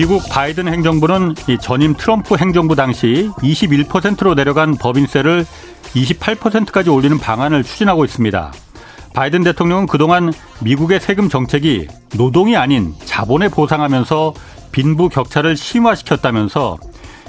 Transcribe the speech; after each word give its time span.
미국 0.00 0.26
바이든 0.30 0.66
행정부는 0.66 1.34
이 1.46 1.58
전임 1.58 1.92
트럼프 1.92 2.34
행정부 2.36 2.74
당시 2.74 3.30
21%로 3.36 4.32
내려간 4.32 4.76
법인세를 4.76 5.44
28%까지 5.94 6.88
올리는 6.88 7.18
방안을 7.18 7.62
추진하고 7.62 8.06
있습니다. 8.06 8.50
바이든 9.12 9.44
대통령은 9.44 9.86
그동안 9.86 10.32
미국의 10.62 11.00
세금 11.00 11.28
정책이 11.28 11.88
노동이 12.16 12.56
아닌 12.56 12.94
자본에 13.04 13.50
보상하면서 13.50 14.32
빈부 14.72 15.10
격차를 15.10 15.54
심화시켰다면서 15.54 16.78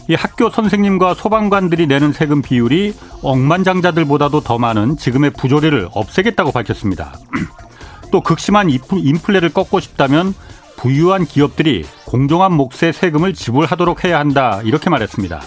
이 0.07 0.15
학교 0.15 0.49
선생님과 0.49 1.15
소방관들이 1.15 1.87
내는 1.87 2.13
세금 2.13 2.41
비율이 2.41 2.93
억만장자들보다도 3.21 4.39
더 4.43 4.57
많은 4.57 4.95
지금의 4.95 5.31
부조리를 5.31 5.89
없애겠다고 5.91 6.53
밝혔습니다. 6.53 7.19
또 8.13 8.21
극심한 8.21 8.69
인플레를 8.69 9.49
꺾고 9.49 9.81
싶다면 9.81 10.33
부유한 10.81 11.25
기업들이 11.25 11.85
공정한 12.05 12.53
몫의 12.53 12.91
세금을 12.93 13.35
지불하도록 13.35 14.03
해야 14.03 14.17
한다 14.17 14.61
이렇게 14.63 14.89
말했습니다. 14.89 15.39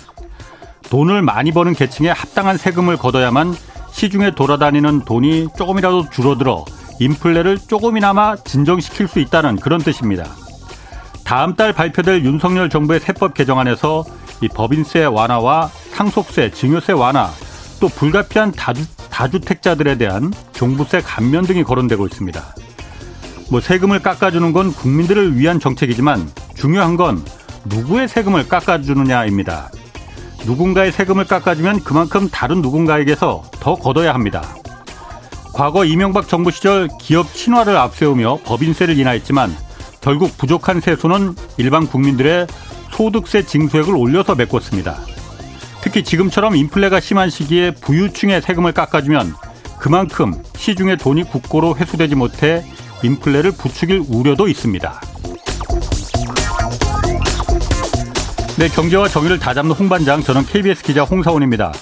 돈을 0.91 1.23
많이 1.23 1.51
버는 1.51 1.73
계층에 1.73 2.09
합당한 2.09 2.57
세금을 2.57 2.97
걷어야만 2.97 3.53
시중에 3.91 4.37
돌아다니는 4.37 5.05
돈이 5.05 5.49
조금이라도 5.59 6.11
줄어들어 6.11 6.65
인플레를 7.01 7.59
조금이나마 7.59 8.37
진정시킬 8.37 9.09
수 9.09 9.19
있다는 9.19 9.57
그런 9.57 9.81
뜻입니다. 9.81 10.25
다음 11.25 11.57
달 11.57 11.73
발표될 11.73 12.25
윤석열 12.25 12.71
정부의 12.71 13.01
세법 13.01 13.35
개정안에서 13.35 14.05
이 14.41 14.47
법인세 14.47 15.05
완화와 15.05 15.67
상속세, 15.91 16.53
증여세 16.53 16.93
완화, 16.93 17.29
또 17.81 17.89
불가피한 17.89 18.53
다주, 18.53 18.87
다주택자들에 19.11 19.99
대한 19.99 20.33
종부세 20.53 21.01
감면 21.01 21.45
등이 21.45 21.65
거론되고 21.65 22.07
있습니다. 22.07 22.55
뭐 23.55 23.61
세금을 23.61 24.01
깎아주는 24.01 24.53
건 24.53 24.73
국민들을 24.73 25.39
위한 25.39 25.61
정책이지만 25.61 26.29
중요한 26.57 26.97
건 26.97 27.25
누구의 27.67 28.09
세금을 28.09 28.49
깎아주느냐입니다. 28.49 29.71
누군가의 30.45 30.91
세금을 30.91 31.25
깎아주면 31.27 31.85
그만큼 31.85 32.29
다른 32.29 32.63
누군가에게서 32.63 33.45
더 33.61 33.77
걷어야 33.77 34.13
합니다. 34.13 34.43
과거 35.53 35.85
이명박 35.85 36.27
정부 36.27 36.51
시절 36.51 36.89
기업 37.01 37.33
친화를 37.33 37.77
앞세우며 37.77 38.41
법인세를 38.45 38.99
인하했지만 38.99 39.57
결국 40.01 40.37
부족한 40.37 40.81
세수는 40.81 41.37
일반 41.57 41.87
국민들의 41.87 42.49
소득세 42.91 43.45
징수액을 43.45 43.95
올려서 43.95 44.35
메꿨습니다. 44.35 44.99
특히 45.81 46.03
지금처럼 46.03 46.57
인플레가 46.57 46.99
심한 46.99 47.31
시기에 47.31 47.71
부유층의 47.71 48.43
세금을 48.43 48.73
깎아주면 48.73 49.33
그만큼 49.79 50.43
시중에 50.57 50.97
돈이 50.97 51.23
국고로 51.23 51.77
회수되지 51.77 52.17
못해 52.17 52.65
인플레를 53.05 53.53
부추길 53.53 54.03
우려도 54.09 54.49
있습니다. 54.49 55.01
네, 58.57 58.69
경제와 58.69 59.09
정의를 59.09 59.39
다잡는 59.39 59.75
홍반장, 59.75 60.23
저는 60.23 60.47
KBS 60.47 60.83
기자 60.83 61.03
홍사원입니다. 61.03 61.73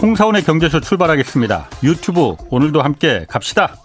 홍사원의 0.00 0.44
경제쇼 0.44 0.80
출발하겠습니다. 0.80 1.68
유튜브 1.82 2.36
오늘도 2.50 2.82
함께 2.82 3.26
갑시다. 3.28 3.76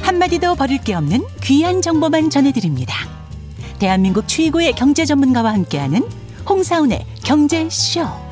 한마디도 0.00 0.56
버릴 0.56 0.78
게 0.78 0.94
없는 0.94 1.24
귀한 1.44 1.80
정보만 1.80 2.30
전해드립니다. 2.30 2.94
대한민국 3.78 4.26
최고의 4.26 4.72
경제 4.72 5.04
전문가와 5.04 5.52
함께하는 5.52 6.02
홍사운의 6.48 7.06
경제쇼. 7.22 8.29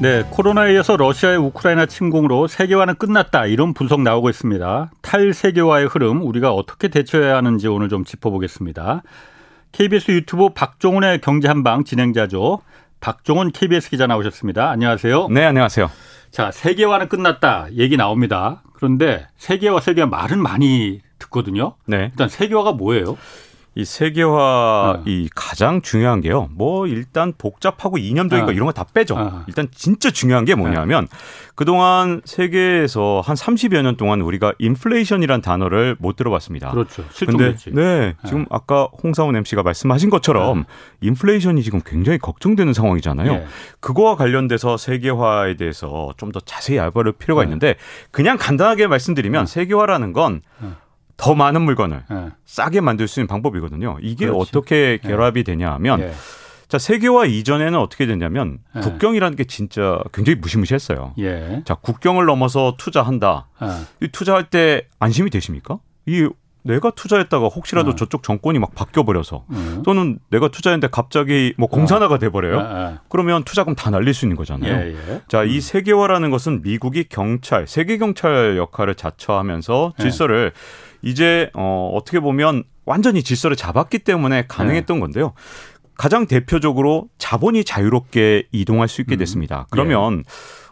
네, 0.00 0.24
코로나에 0.30 0.72
이어서 0.72 0.96
러시아의 0.96 1.36
우크라이나 1.36 1.84
침공으로 1.84 2.46
세계화는 2.46 2.94
끝났다 2.94 3.44
이런 3.44 3.74
분석 3.74 4.00
나오고 4.00 4.30
있습니다. 4.30 4.90
탈세계화의 5.02 5.88
흐름 5.88 6.22
우리가 6.22 6.54
어떻게 6.54 6.88
대처해야 6.88 7.36
하는지 7.36 7.68
오늘 7.68 7.90
좀 7.90 8.06
짚어보겠습니다. 8.06 9.02
KBS 9.72 10.12
유튜브 10.12 10.48
박종훈의 10.54 11.20
경제 11.20 11.48
한방 11.48 11.84
진행자죠. 11.84 12.60
박종훈 13.00 13.52
KBS 13.52 13.90
기자 13.90 14.06
나오셨습니다. 14.06 14.70
안녕하세요. 14.70 15.28
네, 15.28 15.44
안녕하세요. 15.44 15.90
자, 16.30 16.50
세계화는 16.50 17.10
끝났다 17.10 17.66
얘기 17.76 17.98
나옵니다. 17.98 18.62
그런데 18.72 19.26
세계화 19.36 19.80
세계화 19.80 20.06
말은 20.06 20.42
많이 20.42 21.02
듣거든요. 21.18 21.74
네. 21.84 22.08
일단 22.10 22.30
세계화가 22.30 22.72
뭐예요? 22.72 23.18
이 23.76 23.84
세계화 23.84 24.36
어. 24.98 25.02
이 25.06 25.28
가장 25.34 25.80
중요한 25.80 26.20
게요. 26.20 26.48
뭐 26.52 26.86
일단 26.88 27.32
복잡하고 27.38 27.98
이념적인 27.98 28.42
어. 28.42 28.46
거 28.46 28.52
이런 28.52 28.66
거 28.66 28.72
다 28.72 28.84
빼죠. 28.84 29.14
어. 29.16 29.44
일단 29.46 29.68
진짜 29.72 30.10
중요한 30.10 30.44
게 30.44 30.54
뭐냐면 30.54 31.06
그동안 31.54 32.20
세계에서 32.24 33.22
한 33.24 33.36
30여 33.36 33.82
년 33.82 33.96
동안 33.96 34.22
우리가 34.22 34.54
인플레이션이란 34.58 35.40
단어를 35.42 35.94
못 35.98 36.16
들어봤습니다. 36.16 36.70
그렇죠. 36.70 37.04
근데 37.26 37.54
네, 37.72 38.14
지금 38.24 38.46
아까 38.50 38.88
홍사원 39.02 39.36
MC가 39.36 39.62
말씀하신 39.62 40.10
것처럼 40.10 40.64
인플레이션이 41.00 41.62
지금 41.62 41.80
굉장히 41.84 42.18
걱정되는 42.18 42.72
상황이잖아요. 42.72 43.32
네. 43.32 43.46
그거와 43.80 44.16
관련돼서 44.16 44.76
세계화에 44.78 45.56
대해서 45.56 46.12
좀 46.16 46.30
더 46.30 46.38
자세히 46.38 46.78
알아볼 46.78 47.10
필요가 47.12 47.42
있는데 47.42 47.74
그냥 48.12 48.36
간단하게 48.38 48.86
말씀드리면 48.86 49.46
세계화라는 49.46 50.12
건 50.12 50.42
더 51.20 51.34
많은 51.34 51.60
물건을 51.62 52.04
네. 52.08 52.28
싸게 52.46 52.80
만들 52.80 53.06
수 53.06 53.20
있는 53.20 53.26
방법이거든요. 53.28 53.98
이게 54.00 54.26
그렇지. 54.26 54.40
어떻게 54.56 54.98
예. 55.04 55.08
결합이 55.08 55.44
되냐 55.44 55.70
하면 55.72 56.00
예. 56.00 56.12
자, 56.66 56.78
세계화 56.78 57.26
이전에는 57.26 57.78
어떻게 57.78 58.06
됐냐면 58.06 58.58
예. 58.74 58.80
국경이라는 58.80 59.36
게 59.36 59.44
진짜 59.44 60.00
굉장히 60.14 60.38
무시무시했어요. 60.38 61.12
예. 61.18 61.62
자, 61.66 61.74
국경을 61.74 62.24
넘어서 62.24 62.76
투자한다. 62.78 63.48
이 64.00 64.08
투자할 64.08 64.44
때 64.48 64.86
안심이 64.98 65.28
되십니까? 65.28 65.78
이 66.06 66.26
내가 66.62 66.90
투자했다가 66.90 67.48
혹시라도 67.48 67.90
어. 67.90 67.94
저쪽 67.94 68.22
정권이 68.22 68.58
막 68.58 68.74
바뀌어 68.74 69.02
버려서 69.02 69.44
음. 69.50 69.82
또는 69.84 70.18
내가 70.28 70.48
투자했는데 70.48 70.88
갑자기 70.90 71.54
뭐 71.56 71.68
공산화가 71.68 72.18
돼 72.18 72.28
버려요. 72.28 72.58
어. 72.58 72.98
그러면 73.08 73.44
투자금 73.44 73.74
다 73.74 73.90
날릴 73.90 74.12
수 74.12 74.26
있는 74.26 74.36
거잖아요. 74.36 74.72
예, 74.72 74.94
예. 74.94 75.22
자, 75.28 75.42
이 75.44 75.56
음. 75.56 75.60
세계화라는 75.60 76.30
것은 76.30 76.62
미국이 76.62 77.04
경찰, 77.04 77.66
세계 77.66 77.96
경찰 77.98 78.56
역할을 78.58 78.94
자처하면서 78.94 79.94
질서를 79.98 80.52
예. 80.54 80.89
이제 81.02 81.50
어 81.54 81.90
어떻게 81.94 82.20
보면 82.20 82.64
완전히 82.84 83.22
질서를 83.22 83.56
잡았기 83.56 84.00
때문에 84.00 84.46
가능했던 84.48 84.96
네. 84.96 85.00
건데요. 85.00 85.32
가장 85.96 86.26
대표적으로 86.26 87.08
자본이 87.18 87.64
자유롭게 87.64 88.48
이동할 88.52 88.88
수 88.88 89.00
있게 89.02 89.16
음. 89.16 89.18
됐습니다. 89.18 89.66
그러면 89.70 90.20
예. 90.20 90.22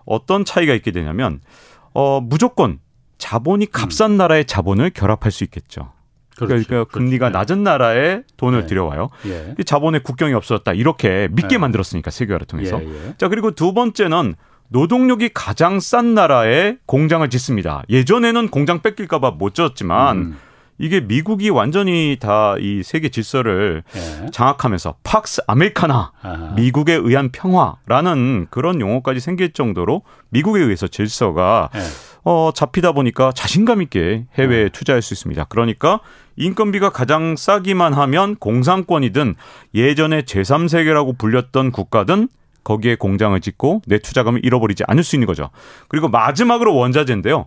어떤 0.06 0.44
차이가 0.44 0.74
있게 0.74 0.90
되냐면 0.90 1.40
어 1.92 2.20
무조건 2.20 2.78
자본이 3.18 3.66
음. 3.66 3.70
값싼 3.70 4.12
음. 4.12 4.16
나라의 4.16 4.46
자본을 4.46 4.90
결합할 4.90 5.30
수 5.30 5.44
있겠죠. 5.44 5.92
그렇죠. 6.34 6.46
그러니까 6.46 6.68
그렇죠. 6.68 6.88
금리가 6.90 7.28
그렇죠. 7.30 7.38
낮은 7.38 7.62
나라에 7.64 8.22
돈을 8.36 8.62
예. 8.62 8.66
들여와요. 8.66 9.10
예. 9.26 9.54
자본의 9.64 10.02
국경이 10.02 10.32
없어졌다. 10.34 10.72
이렇게 10.72 11.28
믿게 11.32 11.54
예. 11.54 11.58
만들었으니까 11.58 12.10
세계화를 12.10 12.46
통해서. 12.46 12.80
예, 12.82 12.86
예. 12.86 13.14
자 13.18 13.28
그리고 13.28 13.50
두 13.50 13.74
번째는 13.74 14.34
노동력이 14.68 15.30
가장 15.34 15.80
싼 15.80 16.14
나라에 16.14 16.76
공장을 16.86 17.28
짓습니다. 17.30 17.82
예전에는 17.88 18.48
공장 18.48 18.80
뺏길까봐 18.82 19.32
못 19.32 19.54
지었지만 19.54 20.16
음. 20.18 20.36
이게 20.80 21.00
미국이 21.00 21.50
완전히 21.50 22.16
다 22.20 22.54
이 22.60 22.82
세계 22.84 23.08
질서를 23.08 23.82
예. 23.96 24.30
장악하면서 24.30 24.96
팍스 25.02 25.42
아메리카나 25.48 26.12
아하. 26.22 26.52
미국에 26.54 26.94
의한 26.94 27.30
평화라는 27.32 28.46
그런 28.50 28.80
용어까지 28.80 29.18
생길 29.20 29.52
정도로 29.52 30.02
미국에 30.30 30.60
의해서 30.60 30.86
질서가 30.86 31.70
예. 31.74 31.80
어, 32.24 32.50
잡히다 32.54 32.92
보니까 32.92 33.32
자신감 33.32 33.80
있게 33.82 34.26
해외에 34.36 34.64
음. 34.64 34.70
투자할 34.72 35.02
수 35.02 35.14
있습니다. 35.14 35.44
그러니까 35.44 35.98
인건비가 36.36 36.90
가장 36.90 37.34
싸기만 37.36 37.94
하면 37.94 38.36
공산권이든 38.36 39.34
예전에 39.74 40.22
제3세계라고 40.22 41.18
불렸던 41.18 41.72
국가든 41.72 42.28
거기에 42.64 42.96
공장을 42.96 43.38
짓고 43.40 43.82
내 43.86 43.98
투자금을 43.98 44.44
잃어버리지 44.44 44.84
않을 44.86 45.02
수 45.02 45.16
있는 45.16 45.26
거죠. 45.26 45.50
그리고 45.88 46.08
마지막으로 46.08 46.74
원자재인데요. 46.74 47.46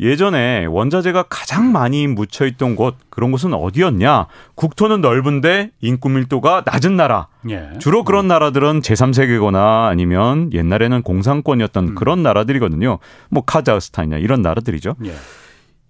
예전에 0.00 0.66
원자재가 0.66 1.24
가장 1.28 1.70
많이 1.70 2.08
묻혀 2.08 2.46
있던 2.46 2.74
곳 2.74 2.96
그런 3.10 3.30
곳은 3.30 3.54
어디였냐? 3.54 4.26
국토는 4.56 5.00
넓은데 5.00 5.70
인구 5.80 6.08
밀도가 6.08 6.64
낮은 6.66 6.96
나라. 6.96 7.28
예. 7.48 7.70
주로 7.78 8.02
그런 8.02 8.24
음. 8.24 8.28
나라들은 8.28 8.80
제3세계거나 8.80 9.86
아니면 9.86 10.52
옛날에는 10.52 11.02
공산권이었던 11.02 11.88
음. 11.88 11.94
그런 11.94 12.22
나라들이거든요. 12.24 12.98
뭐 13.30 13.44
카자흐스탄이나 13.44 14.18
이런 14.18 14.42
나라들이죠. 14.42 14.96
예. 15.04 15.12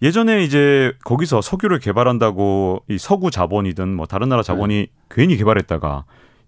예전에 0.02 0.42
이제 0.44 0.92
거기서 1.04 1.40
석유를 1.40 1.78
개발한다고 1.78 2.82
이 2.90 2.98
서구 2.98 3.30
자본이든 3.30 3.94
뭐 3.94 4.04
다른 4.04 4.28
나라 4.28 4.42
자본이 4.42 4.74
네. 4.74 4.86
괜히 5.08 5.36
개발했다가 5.38 6.04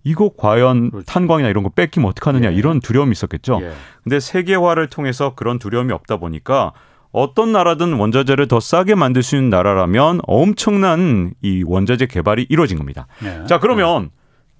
이거 0.06 0.30
과연 0.36 0.90
그렇죠. 0.92 1.04
탄광이나 1.06 1.48
이런 1.48 1.64
거 1.64 1.70
뺏기면 1.70 2.08
어떡하느냐 2.10 2.52
예. 2.52 2.54
이런 2.54 2.78
두려움이 2.78 3.10
있었겠죠. 3.10 3.58
예. 3.60 3.72
근데 4.04 4.20
세계화를 4.20 4.86
통해서 4.88 5.34
그런 5.34 5.58
두려움이 5.58 5.92
없다 5.92 6.18
보니까 6.18 6.72
어떤 7.10 7.50
나라든 7.50 7.94
원자재를 7.94 8.46
더 8.46 8.60
싸게 8.60 8.94
만들 8.94 9.24
수 9.24 9.34
있는 9.34 9.50
나라라면 9.50 10.20
엄청난 10.28 11.32
이 11.42 11.64
원자재 11.66 12.06
개발이 12.06 12.46
이루어진 12.48 12.78
겁니다. 12.78 13.08
예. 13.24 13.44
자, 13.46 13.58
그러면 13.58 14.10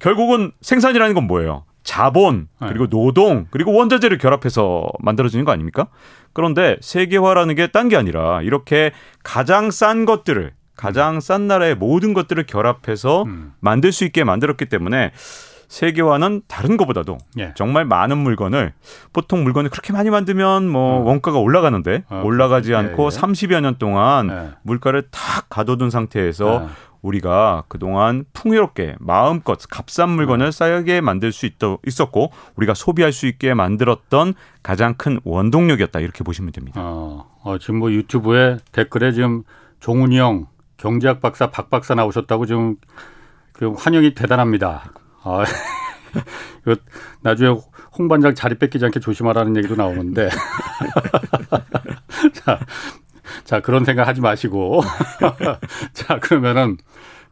결국은 0.01 0.51
생산이라는 0.63 1.15
건 1.15 1.29
뭐예요? 1.29 1.65
자본 1.85 2.49
그리고 2.59 2.89
노동 2.89 3.47
그리고 3.51 3.73
원자재를 3.73 4.19
결합해서 4.19 4.89
만들어지는 4.99 5.45
거 5.45 5.53
아닙니까? 5.53 5.87
그런데 6.33 6.77
세계화라는 6.81 7.55
게 7.55 7.69
딴 7.69 7.89
게 7.89 7.97
아니라 7.97 8.43
이렇게 8.43 8.91
가장 9.23 9.71
싼 9.71 10.05
것들을 10.07 10.53
가장 10.77 11.21
싼 11.21 11.47
나라의 11.47 11.75
모든 11.75 12.15
것들을 12.15 12.45
결합해서 12.45 13.23
음. 13.25 13.53
만들 13.61 13.93
수 13.93 14.05
있게 14.05 14.25
만들었기 14.25 14.67
때문에 14.67 15.13
세계화는 15.69 16.43
다른 16.47 16.77
것보다도 16.77 17.19
예. 17.39 17.53
정말 17.57 17.85
많은 17.85 18.19
물건을 18.19 18.73
보통 19.13 19.43
물건을 19.43 19.71
그렇게 19.71 19.93
많이 19.93 20.11
만들면 20.11 20.69
뭐 20.69 21.01
어. 21.01 21.03
원가가 21.03 21.39
올라가는데 21.39 22.05
어, 22.09 22.23
올라가지 22.25 22.71
그렇지. 22.71 22.89
않고 22.89 23.03
예, 23.03 23.07
예. 23.07 23.21
30여 23.21 23.61
년 23.61 23.77
동안 23.79 24.31
예. 24.31 24.57
물가를 24.63 25.09
탁 25.11 25.47
가둬둔 25.49 25.91
상태에서 25.91 26.63
예. 26.65 26.69
우리가 27.03 27.65
그동안 27.69 28.25
풍요롭게 28.33 28.97
마음껏 28.99 29.59
값싼 29.71 30.11
물건을 30.11 30.47
음. 30.47 30.51
싸게 30.51 31.01
만들 31.01 31.31
수 31.31 31.47
있도, 31.47 31.79
있었고 31.87 32.33
우리가 32.57 32.75
소비할 32.75 33.13
수 33.13 33.27
있게 33.27 33.55
만들었던 33.55 34.35
가장 34.63 34.95
큰 34.95 35.21
원동력이었다 35.25 36.01
이렇게 36.01 36.25
보시면 36.25 36.53
됩니다. 36.53 36.81
어, 36.83 37.27
어 37.43 37.59
지금 37.59 37.79
뭐 37.79 37.93
유튜브에 37.93 38.59
댓글에 38.73 39.13
지금 39.13 39.45
종훈이 39.79 40.19
형 40.19 40.47
경제학 40.77 41.21
박사 41.21 41.51
박 41.51 41.71
박사 41.71 41.95
나오셨다고 41.95 42.47
지금 42.47 42.77
그 43.53 43.73
환영이 43.73 44.15
대단합니다. 44.15 44.93
아, 45.23 45.45
이거 46.67 46.77
나중에 47.23 47.59
홍 47.99 48.09
반장 48.09 48.35
자리 48.35 48.59
뺏기지 48.59 48.85
않게 48.85 49.01
조심하라는 49.01 49.57
얘기도 49.57 49.77
나오는데. 49.77 50.29
자, 52.35 52.59
자, 53.45 53.61
그런 53.61 53.85
생각 53.85 54.07
하지 54.07 54.21
마시고. 54.21 54.83
자, 55.95 56.19
그러면은 56.21 56.77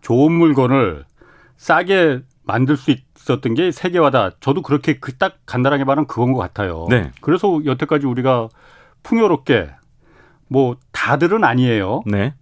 좋은 0.01 0.33
물건을 0.33 1.05
싸게 1.57 2.21
만들 2.43 2.77
수 2.77 2.91
있었던 2.91 3.55
게 3.55 3.71
세계화다. 3.73 4.33
저도 4.41 4.63
그렇게 4.63 4.99
그 4.99 5.17
딱 5.19 5.39
간단하게 5.47 5.85
말하면 5.85 6.07
그건 6.07 6.33
것 6.33 6.41
같아요. 6.41 6.87
네. 6.91 7.11
그래서 7.21 7.61
여태까지 7.65 8.07
우리가 8.07 8.49
풍요롭게 9.03 9.71
뭐 10.49 10.77
다들은 10.93 11.45
아니에요. 11.45 12.03
네. 12.07 12.35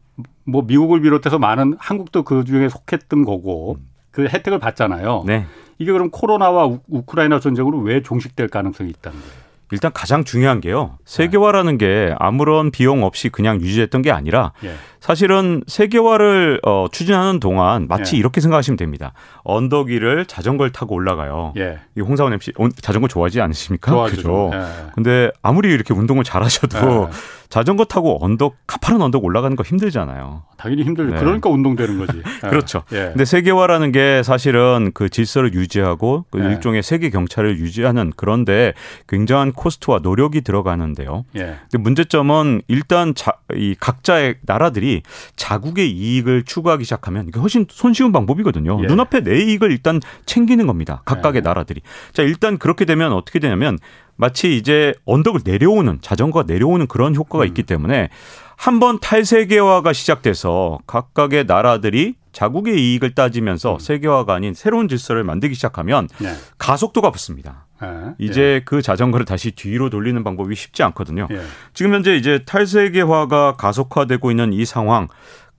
뭐 0.44 0.62
미국을 0.62 1.00
비롯해서 1.00 1.38
많은 1.38 1.76
한국도 1.78 2.24
그 2.24 2.44
중에 2.44 2.68
속했던 2.68 3.24
거고 3.24 3.76
음. 3.78 3.88
그 4.10 4.26
혜택을 4.26 4.58
받잖아요. 4.58 5.24
네. 5.26 5.46
이게 5.78 5.90
그럼 5.92 6.10
코로나와 6.10 6.66
우, 6.66 7.02
크라이나 7.02 7.40
전쟁으로 7.40 7.78
왜 7.78 8.02
종식될 8.02 8.48
가능성이 8.48 8.90
있다는 8.90 9.18
거예요? 9.18 9.42
일단 9.72 9.90
가장 9.92 10.24
중요한 10.24 10.60
게요. 10.60 10.98
세계화라는 11.06 11.78
게 11.78 12.14
아무런 12.18 12.70
비용 12.70 13.04
없이 13.04 13.30
그냥 13.30 13.60
유지했던 13.60 14.02
게 14.02 14.10
아니라 14.10 14.52
예. 14.64 14.74
사실은 15.02 15.64
세계화를 15.66 16.60
어, 16.62 16.86
추진하는 16.92 17.40
동안 17.40 17.88
마치 17.88 18.14
예. 18.14 18.20
이렇게 18.20 18.40
생각하시면 18.40 18.76
됩니다. 18.76 19.12
언덕 19.42 19.88
위를 19.88 20.26
자전거를 20.26 20.70
타고 20.70 20.94
올라가요. 20.94 21.52
예. 21.56 21.80
이 21.96 22.00
홍사원 22.00 22.32
MC 22.34 22.52
자전거 22.80 23.08
좋아하지 23.08 23.40
않으십니까? 23.40 23.90
좋아하죠. 23.90 24.16
그죠? 24.16 24.50
예. 24.54 24.60
근데 24.94 25.32
아무리 25.42 25.72
이렇게 25.72 25.92
운동을 25.92 26.22
잘하셔도 26.22 27.08
예. 27.10 27.42
자전거 27.48 27.84
타고 27.84 28.16
언덕 28.24 28.54
가파른 28.66 29.02
언덕 29.02 29.24
올라가는 29.24 29.54
거 29.56 29.64
힘들잖아요. 29.64 30.44
당연히 30.56 30.84
힘들죠. 30.84 31.14
네. 31.14 31.18
그러니까 31.18 31.50
운동되는 31.50 31.98
거지. 31.98 32.22
그렇죠. 32.40 32.84
예. 32.92 33.08
근데 33.08 33.24
세계화라는 33.24 33.90
게 33.90 34.22
사실은 34.22 34.92
그 34.94 35.08
질서를 35.08 35.52
유지하고 35.52 36.24
그 36.30 36.38
예. 36.42 36.44
일종의 36.44 36.84
세계 36.84 37.10
경찰을 37.10 37.58
유지하는 37.58 38.12
그런데 38.16 38.72
굉장한 39.08 39.52
코스트와 39.52 39.98
노력이 39.98 40.42
들어가는데요. 40.42 41.24
예. 41.36 41.56
근데 41.70 41.78
문제점은 41.78 42.62
일단 42.68 43.14
자, 43.14 43.32
이 43.54 43.74
각자의 43.78 44.36
나라들이 44.42 44.91
자국의 45.36 45.90
이익을 45.90 46.42
추구하기 46.44 46.84
시작하면 46.84 47.28
이게 47.28 47.40
훨씬 47.40 47.66
손쉬운 47.70 48.12
방법이거든요. 48.12 48.80
예. 48.82 48.86
눈앞에 48.86 49.22
내 49.22 49.40
이익을 49.40 49.70
일단 49.70 50.00
챙기는 50.26 50.66
겁니다. 50.66 51.02
각각의 51.06 51.38
예. 51.38 51.40
나라들이. 51.40 51.80
자, 52.12 52.22
일단 52.22 52.58
그렇게 52.58 52.84
되면 52.84 53.12
어떻게 53.12 53.38
되냐면 53.38 53.78
마치 54.16 54.56
이제 54.56 54.92
언덕을 55.06 55.40
내려오는 55.44 55.98
자전거가 56.00 56.44
내려오는 56.46 56.86
그런 56.86 57.14
효과가 57.14 57.44
음. 57.44 57.48
있기 57.48 57.62
때문에 57.62 58.10
한번 58.56 59.00
탈세계화가 59.00 59.92
시작돼서 59.92 60.78
각각의 60.86 61.46
나라들이 61.46 62.14
자국의 62.32 62.80
이익을 62.80 63.14
따지면서 63.14 63.74
음. 63.74 63.78
세계화가 63.78 64.34
아닌 64.34 64.54
새로운 64.54 64.88
질서를 64.88 65.24
만들기 65.24 65.54
시작하면 65.54 66.08
네. 66.20 66.34
가속도가 66.58 67.10
붙습니다. 67.10 67.66
네. 67.80 68.14
이제 68.18 68.40
네. 68.40 68.62
그 68.64 68.80
자전거를 68.82 69.26
다시 69.26 69.52
뒤로 69.52 69.90
돌리는 69.90 70.22
방법이 70.24 70.54
쉽지 70.54 70.82
않거든요. 70.84 71.28
예. 71.30 71.40
지금 71.74 71.94
현재 71.94 72.16
이제 72.16 72.44
탈세계화가 72.44 73.56
가속화되고 73.56 74.30
있는 74.30 74.52
이 74.52 74.64
상황 74.64 75.08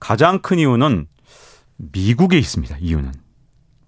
가장 0.00 0.40
큰 0.40 0.58
이유는 0.58 1.06
미국에 1.76 2.38
있습니다. 2.38 2.76
이유는 2.80 3.12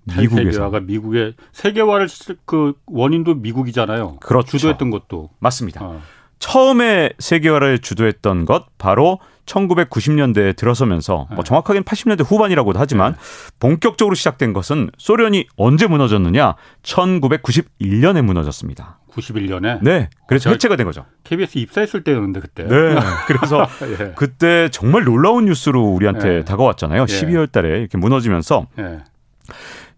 미국에서 0.05 0.71
미국의 0.71 1.35
세계화를 1.53 2.09
그 2.45 2.75
원인도 2.87 3.35
미국이잖아요. 3.35 4.19
그렇죠. 4.21 4.57
주도했던 4.57 4.91
것도 4.91 5.31
맞습니다. 5.41 5.85
어. 5.85 6.01
처음에 6.39 7.11
세계화를 7.19 7.81
주도했던 7.81 8.45
것 8.45 8.67
바로 8.79 9.19
1990년대에 9.47 10.57
들어서면서 10.57 11.27
뭐 11.31 11.39
네. 11.39 11.43
정확하게는 11.45 11.85
80년대 11.85 12.25
후반이라고도 12.25 12.79
하지만 12.79 13.13
네. 13.13 13.19
본격적으로 13.59 14.15
시작된 14.15 14.53
것은 14.53 14.91
소련이 14.99 15.47
언제 15.57 15.87
무너졌느냐? 15.87 16.57
1991년에 16.83 18.23
무너졌습니다. 18.23 18.99
91년에? 19.17 19.79
네. 19.83 20.11
그래서 20.29 20.51
해체가 20.51 20.77
된 20.77 20.85
거죠. 20.87 21.07
KBS 21.25 21.59
입사했을 21.59 22.05
때였는데 22.05 22.41
그때. 22.41 22.65
네. 22.65 22.97
그래서 23.27 23.67
예. 23.99 24.13
그때 24.15 24.69
정말 24.71 25.05
놀라운 25.05 25.47
뉴스로 25.47 25.83
우리한테 25.83 26.39
예. 26.39 26.45
다가왔잖아요. 26.45 27.03
예. 27.03 27.05
12월 27.05 27.51
달에 27.51 27.81
이렇게 27.81 27.97
무너지면서 27.97 28.67
예. 28.79 28.99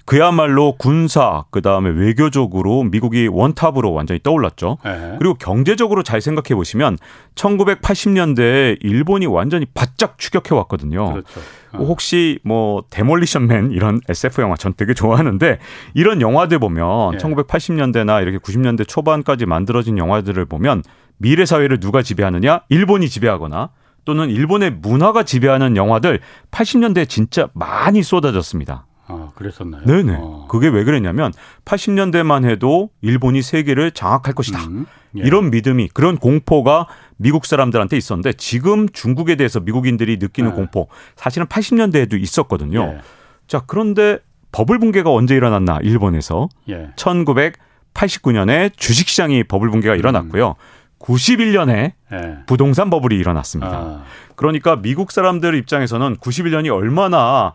그야말로 0.09 0.73
군사 0.79 1.45
그다음에 1.51 1.91
외교적으로 1.91 2.83
미국이 2.83 3.29
원탑으로 3.31 3.93
완전히 3.93 4.19
떠올랐죠. 4.23 4.79
에 4.87 5.17
그리고 5.19 5.35
경제적으로 5.35 6.03
잘 6.03 6.23
생각해 6.23 6.57
보시면 6.57 6.97
1980년대에 7.35 8.79
일본이 8.81 9.27
완전히 9.27 9.67
바짝 9.67 10.17
추격해 10.17 10.59
왔거든요. 10.61 11.13
그렇죠. 11.13 11.41
어. 11.75 11.85
혹시 11.85 12.39
뭐 12.43 12.85
데몰리션맨 12.89 13.73
이런 13.73 14.01
SF 14.09 14.41
영화 14.41 14.57
전 14.57 14.73
되게 14.75 14.95
좋아하는데 14.95 15.59
이런 15.93 16.23
영화들 16.23 16.59
보면 16.59 17.13
예. 17.13 17.19
1980년대나 17.19 18.23
이렇게 18.23 18.39
90년대 18.39 18.89
초반까지 18.89 19.45
만들어진 19.45 19.99
영화들을 19.99 20.43
보면 20.47 20.85
미래 21.19 21.45
사회를 21.45 21.81
누가 21.81 22.01
지배하느냐? 22.01 22.63
일본이 22.71 23.11
지배하거나 23.11 23.73
또는 24.07 24.31
일본의 24.31 24.71
문화가 24.81 25.23
지배하는 25.23 25.77
영화들 25.77 26.21
80년대에 26.51 27.07
진짜 27.07 27.49
많이 27.53 28.03
쏟아졌습니다. 28.03 28.87
아, 29.09 29.31
그랬었나요? 29.35 29.85
네네. 29.85 30.17
어. 30.19 30.47
그게 30.49 30.69
왜 30.69 30.85
그랬냐면 30.85 31.33
80년대만 31.65 32.49
해도 32.49 32.91
일본이 33.01 33.43
세계를 33.43 33.91
장악할 33.91 34.35
것이다. 34.35 34.61
음, 34.67 34.87
예. 35.17 35.23
이런 35.23 35.51
믿음이 35.51 35.89
그런 35.95 36.19
공포가 36.19 36.87
미국 37.17 37.47
사람들한테 37.47 37.97
있었는데 37.97 38.35
지금 38.35 38.89
중국에 38.89 39.37
대해서 39.37 39.61
미국인들이 39.61 40.19
느끼는 40.19 40.51
예. 40.51 40.55
공포 40.55 40.89
사실은 41.17 41.47
80년대에도 41.47 42.21
있었거든요. 42.21 42.83
예. 42.83 43.01
자, 43.47 43.63
그런데 43.67 44.19
버블 44.53 44.79
붕괴가 44.79 45.11
언제 45.11 45.35
일어났나 45.35 45.79
일본에서 45.83 46.49
1989년에 46.97 48.51
예. 48.51 48.71
주식시장이 48.77 49.45
버블 49.45 49.71
붕괴가 49.71 49.97
일어났고요. 49.97 50.49
음. 50.51 50.78
91년에 50.99 51.93
예. 52.13 52.39
부동산 52.47 52.91
버블이 52.91 53.17
일어났습니다. 53.17 53.73
아. 53.73 54.05
그러니까 54.37 54.77
미국 54.77 55.13
사람들 55.13 55.55
입장에서는 55.55 56.17
91년이 56.17 56.75
얼마나 56.75 57.53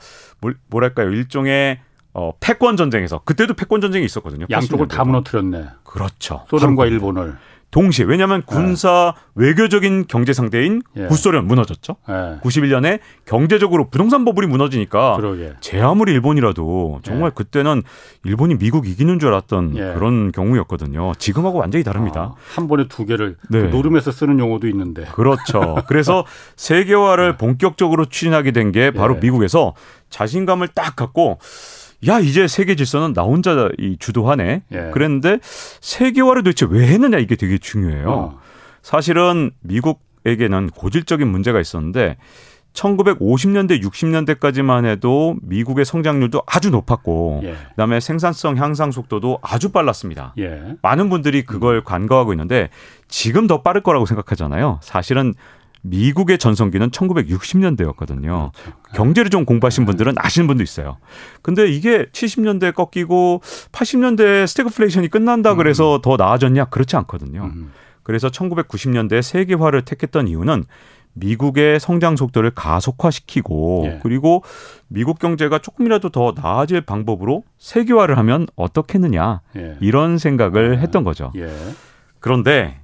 뭐랄까요 0.68 1.10
일종의 1.10 1.80
어, 2.14 2.32
패권 2.40 2.78
전쟁에서 2.78 3.20
그때도 3.26 3.56
패권 3.56 3.82
전쟁이 3.82 4.06
있었거든요. 4.06 4.46
양쪽을 4.50 4.88
다 4.88 5.04
무너뜨렸네. 5.04 5.66
그렇죠. 5.84 6.46
소련과 6.50 6.86
일본을. 6.86 7.36
동시에 7.74 8.06
왜냐하면 8.06 8.42
네. 8.42 8.46
군사 8.46 9.14
네. 9.36 9.48
외교적인 9.48 10.06
경제 10.08 10.32
상대인 10.32 10.82
예. 10.96 11.08
구소련 11.08 11.48
무너졌죠. 11.48 11.96
예. 12.08 12.40
91년에 12.42 13.00
경제적으로 13.26 13.90
부동산 13.90 14.24
버블이 14.26 14.48
무너지니까 14.48 15.16
그러게. 15.18 15.54
제 15.60 15.82
아무리 15.82 16.12
일본이라도 16.14 17.00
정말 17.04 17.32
예. 17.32 17.32
그때는 17.34 17.82
일본이 18.24 18.58
미국 18.58 18.88
이기는 18.88 19.18
줄 19.20 19.30
알았던 19.30 19.76
예. 19.76 19.94
그런 19.96 20.32
경우였거든요. 20.32 21.14
지금하고 21.18 21.58
완전히 21.60 21.84
다릅니다. 21.84 22.36
아, 22.36 22.56
한 22.56 22.68
번에 22.68 22.88
두 22.88 23.06
개를 23.06 23.38
네. 23.50 23.62
그 23.62 23.66
노름에서 23.68 24.12
쓰는 24.12 24.40
용어도 24.40 24.68
있는데. 24.68 25.06
그렇죠. 25.06 25.78
그래서 25.88 26.26
세계화를 26.56 27.32
네. 27.32 27.38
본격적으로 27.38 28.06
추진하게 28.06 28.52
된 28.52 28.72
게 28.74 28.92
바로 28.92 29.16
예. 29.16 29.20
미국에서 29.20 29.74
자신감을 30.10 30.70
딱 30.70 30.96
갖고 30.96 31.38
야 32.08 32.20
이제 32.20 32.48
세계 32.48 32.76
질서는 32.76 33.14
나 33.14 33.24
혼자 33.24 33.70
이 33.78 33.98
주도하네. 34.00 34.64
예. 34.72 34.90
그랬는데 34.92 35.40
세계화를 35.42 36.44
도대체 36.44 36.66
왜 36.70 36.88
했느냐 36.88 37.18
이게 37.18 37.36
되게 37.36 37.58
중요해요. 37.58 38.10
어. 38.10 38.40
사실은 38.82 39.52
미국에게는 39.62 40.70
고질적인 40.72 41.28
문제가 41.28 41.60
있었는데 41.60 42.18
1950년대 42.74 43.82
60년대까지만 43.84 44.86
해도 44.86 45.36
미국의 45.44 45.86
성장률도 45.86 46.42
아주 46.46 46.72
높았고 46.72 47.42
예. 47.44 47.56
그다음에 47.70 48.00
생산성 48.00 48.58
향상 48.58 48.92
속도도 48.92 49.40
아주 49.42 49.72
빨랐습니다. 49.72 50.34
예. 50.40 50.76
많은 50.82 51.10
분들이 51.10 51.44
그걸 51.44 51.78
음. 51.78 51.84
간과하고 51.84 52.34
있는데 52.34 52.70
지금 53.08 53.48
더 53.48 53.62
빠를 53.62 53.82
거라고 53.82 54.06
생각하잖아요. 54.06 54.80
사실은 54.82 55.36
미국의 55.84 56.38
전성기는 56.38 56.90
1960년대였거든요. 56.90 58.52
그렇죠. 58.52 58.78
경제를 58.96 59.30
좀 59.30 59.46
공부하신 59.46 59.86
분들은 59.86 60.16
아시는 60.18 60.48
분도 60.48 60.64
있어요. 60.64 60.98
근데 61.42 61.68
이게 61.68 62.06
70년대에 62.06 62.74
꺾이고 62.74 63.42
80년대에 63.72 64.48
스태그플레이션이 64.48 65.10
끝난다 65.10 65.56
그래서 65.56 65.98
음. 65.98 66.02
더 66.02 66.16
나아졌냐? 66.16 66.66
그렇지 66.66 66.96
않거든요. 66.96 67.52
음. 67.54 67.72
그래서 68.02 68.30
1990년대 68.30 69.22
세계화를 69.22 69.84
택했던 69.84 70.28
이유는 70.28 70.66
미국의 71.14 71.80
성장 71.80 72.16
속도를 72.16 72.52
가속화시키고 72.52 73.84
예. 73.86 74.00
그리고 74.02 74.44
미국 74.88 75.20
경제가 75.20 75.60
조금이라도 75.60 76.10
더 76.10 76.34
나아질 76.36 76.82
방법으로 76.82 77.44
세계화를 77.60 78.18
하면 78.18 78.48
어떻겠느냐 78.56 79.42
예. 79.56 79.78
이런 79.80 80.18
생각을 80.18 80.78
아, 80.78 80.80
했던 80.80 81.04
거죠. 81.04 81.32
예. 81.36 81.54
그런데 82.20 82.80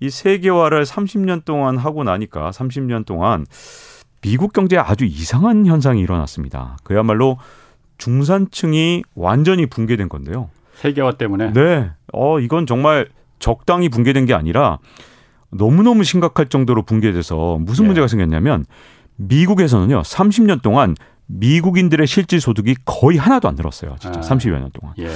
이 0.00 0.08
세계화를 0.08 0.84
30년 0.84 1.44
동안 1.44 1.76
하고 1.76 2.04
나니까 2.04 2.50
30년 2.50 3.04
동안 3.04 3.46
미국 4.22 4.52
경제에 4.52 4.78
아주 4.78 5.04
이상한 5.04 5.66
현상이 5.66 6.00
일어났습니다. 6.00 6.78
그야말로 6.82 7.38
중산층이 7.98 9.04
완전히 9.14 9.66
붕괴된 9.66 10.08
건데요. 10.08 10.50
세계화 10.74 11.12
때문에. 11.12 11.52
네. 11.52 11.90
어 12.12 12.40
이건 12.40 12.66
정말 12.66 13.08
적당히 13.38 13.88
붕괴된 13.88 14.24
게 14.24 14.34
아니라 14.34 14.78
너무너무 15.50 16.04
심각할 16.04 16.46
정도로 16.48 16.82
붕괴돼서 16.82 17.58
무슨 17.60 17.84
예. 17.84 17.86
문제가 17.88 18.06
생겼냐면 18.08 18.64
미국에서는요 19.16 20.00
30년 20.02 20.62
동안 20.62 20.94
미국인들의 21.26 22.06
실질 22.06 22.40
소득이 22.40 22.74
거의 22.84 23.18
하나도 23.18 23.48
안 23.48 23.54
늘었어요. 23.54 23.96
진짜 24.00 24.20
아. 24.20 24.22
30여 24.22 24.58
년 24.58 24.70
동안. 24.72 24.94
예. 24.98 25.08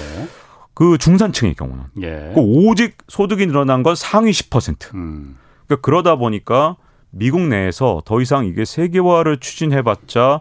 그 0.75 0.99
중산층의 0.99 1.55
경우는 1.55 1.85
예. 2.03 2.33
그 2.35 2.41
오직 2.41 2.99
소득이 3.09 3.47
늘어난 3.47 3.83
건 3.83 3.95
상위 3.95 4.31
10%. 4.33 4.95
음. 4.95 5.37
그러니까 5.67 5.83
그러다 5.83 6.17
보니까 6.17 6.77
미국 7.11 7.43
내에서 7.43 8.03
더 8.05 8.21
이상 8.21 8.47
이게 8.47 8.65
세계화를 8.65 9.39
추진해봤자 9.39 10.41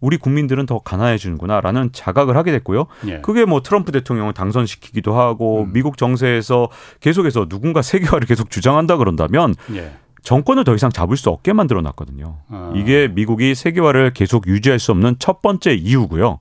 우리 0.00 0.16
국민들은 0.16 0.66
더 0.66 0.78
가난해지는구나라는 0.78 1.90
자각을 1.92 2.36
하게 2.36 2.52
됐고요. 2.52 2.86
예. 3.06 3.20
그게 3.20 3.44
뭐 3.44 3.62
트럼프 3.62 3.92
대통령을 3.92 4.32
당선시키기도 4.32 5.14
하고 5.14 5.62
음. 5.62 5.72
미국 5.72 5.96
정세에서 5.96 6.68
계속해서 7.00 7.48
누군가 7.48 7.82
세계화를 7.82 8.26
계속 8.26 8.50
주장한다 8.50 8.96
그런다면 8.96 9.54
예. 9.74 9.92
정권을 10.22 10.64
더 10.64 10.74
이상 10.74 10.90
잡을 10.90 11.16
수 11.16 11.30
없게 11.30 11.52
만들어 11.52 11.80
놨거든요. 11.80 12.38
아. 12.48 12.72
이게 12.74 13.08
미국이 13.08 13.54
세계화를 13.54 14.12
계속 14.12 14.46
유지할 14.46 14.78
수 14.78 14.92
없는 14.92 15.16
첫 15.18 15.40
번째 15.42 15.74
이유고요. 15.74 16.40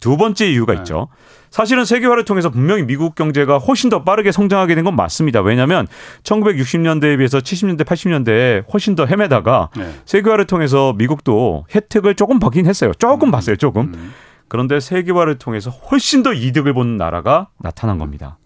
두 0.00 0.16
번째 0.16 0.50
이유가 0.50 0.72
네. 0.74 0.80
있죠. 0.80 1.08
사실은 1.50 1.84
세계화를 1.84 2.24
통해서 2.24 2.48
분명히 2.48 2.84
미국 2.84 3.14
경제가 3.14 3.58
훨씬 3.58 3.90
더 3.90 4.02
빠르게 4.04 4.32
성장하게 4.32 4.74
된 4.74 4.84
건 4.84 4.96
맞습니다. 4.96 5.40
왜냐하면 5.42 5.86
1960년대에 6.22 7.18
비해서 7.18 7.38
70년대, 7.38 7.84
80년대에 7.84 8.64
훨씬 8.72 8.94
더 8.94 9.04
헤매다가 9.04 9.70
네. 9.76 9.92
세계화를 10.06 10.46
통해서 10.46 10.92
미국도 10.94 11.66
혜택을 11.74 12.14
조금 12.14 12.38
받긴 12.38 12.66
했어요. 12.66 12.92
조금 12.98 13.28
음. 13.28 13.30
봤어요, 13.30 13.56
조금. 13.56 13.92
음. 13.94 14.12
그런데 14.48 14.80
세계화를 14.80 15.38
통해서 15.38 15.70
훨씬 15.70 16.22
더 16.22 16.32
이득을 16.32 16.72
보는 16.72 16.96
나라가 16.96 17.48
나타난 17.60 17.98
겁니다. 17.98 18.38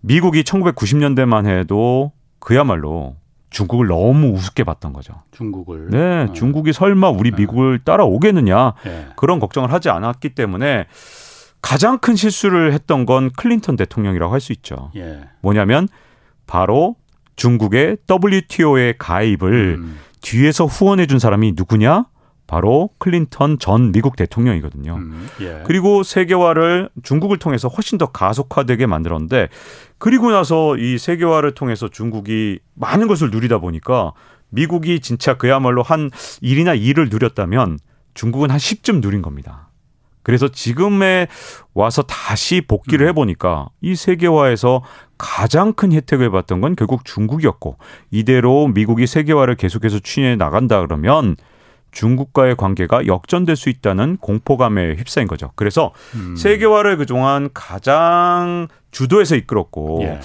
미국이 0.00 0.42
1990년대만 0.42 1.46
해도 1.46 2.12
그야말로 2.38 3.16
중국을 3.56 3.86
너무 3.86 4.28
우습게 4.32 4.64
봤던 4.64 4.92
거죠. 4.92 5.14
중국을. 5.30 5.88
네, 5.90 6.26
어. 6.28 6.32
중국이 6.34 6.74
설마 6.74 7.08
우리 7.08 7.30
네. 7.30 7.38
미국을 7.38 7.78
따라오겠느냐 7.78 8.74
네. 8.84 9.06
그런 9.16 9.40
걱정을 9.40 9.72
하지 9.72 9.88
않았기 9.88 10.34
때문에 10.34 10.86
가장 11.62 11.98
큰 11.98 12.16
실수를 12.16 12.74
했던 12.74 13.06
건 13.06 13.30
클린턴 13.34 13.76
대통령이라고 13.76 14.32
할 14.32 14.40
수 14.40 14.52
있죠. 14.52 14.90
예. 14.94 15.22
뭐냐면 15.40 15.88
바로 16.46 16.96
중국의 17.36 17.96
WTO에 18.08 18.94
가입을 18.98 19.76
음. 19.78 19.98
뒤에서 20.20 20.66
후원해 20.66 21.06
준 21.06 21.18
사람이 21.18 21.54
누구냐? 21.56 22.04
바로 22.46 22.90
클린턴 22.98 23.58
전 23.58 23.90
미국 23.90 24.14
대통령이거든요. 24.14 24.94
음, 24.94 25.28
예. 25.40 25.62
그리고 25.64 26.02
세계화를 26.04 26.90
중국을 27.02 27.38
통해서 27.38 27.66
훨씬 27.68 27.98
더 27.98 28.06
가속화되게 28.06 28.86
만들었는데 28.86 29.48
그리고 29.98 30.30
나서 30.30 30.76
이 30.76 30.98
세계화를 30.98 31.54
통해서 31.54 31.88
중국이 31.88 32.58
많은 32.74 33.08
것을 33.08 33.30
누리다 33.30 33.58
보니까 33.58 34.12
미국이 34.50 35.00
진짜 35.00 35.36
그야말로 35.36 35.82
한 35.82 36.10
1이나 36.42 36.78
2를 36.80 37.10
누렸다면 37.10 37.78
중국은 38.14 38.50
한 38.50 38.58
10쯤 38.58 39.00
누린 39.00 39.22
겁니다. 39.22 39.70
그래서 40.22 40.48
지금에 40.48 41.28
와서 41.72 42.02
다시 42.02 42.60
복귀를 42.60 43.06
음. 43.06 43.08
해보니까 43.10 43.68
이 43.80 43.94
세계화에서 43.94 44.82
가장 45.18 45.72
큰 45.72 45.92
혜택을 45.92 46.32
받던 46.32 46.60
건 46.60 46.74
결국 46.74 47.04
중국이었고 47.04 47.78
이대로 48.10 48.66
미국이 48.66 49.06
세계화를 49.06 49.54
계속해서 49.54 50.00
추진해 50.00 50.34
나간다 50.34 50.80
그러면 50.80 51.36
중국과의 51.92 52.56
관계가 52.56 53.06
역전될 53.06 53.56
수 53.56 53.68
있다는 53.68 54.18
공포감에 54.18 54.96
휩싸인 54.96 55.28
거죠. 55.28 55.52
그래서 55.54 55.92
음. 56.14 56.36
세계화를 56.36 56.96
그동안 56.98 57.48
가장 57.54 58.68
주도해서 58.90 59.36
이끌었고 59.36 60.00
예. 60.02 60.20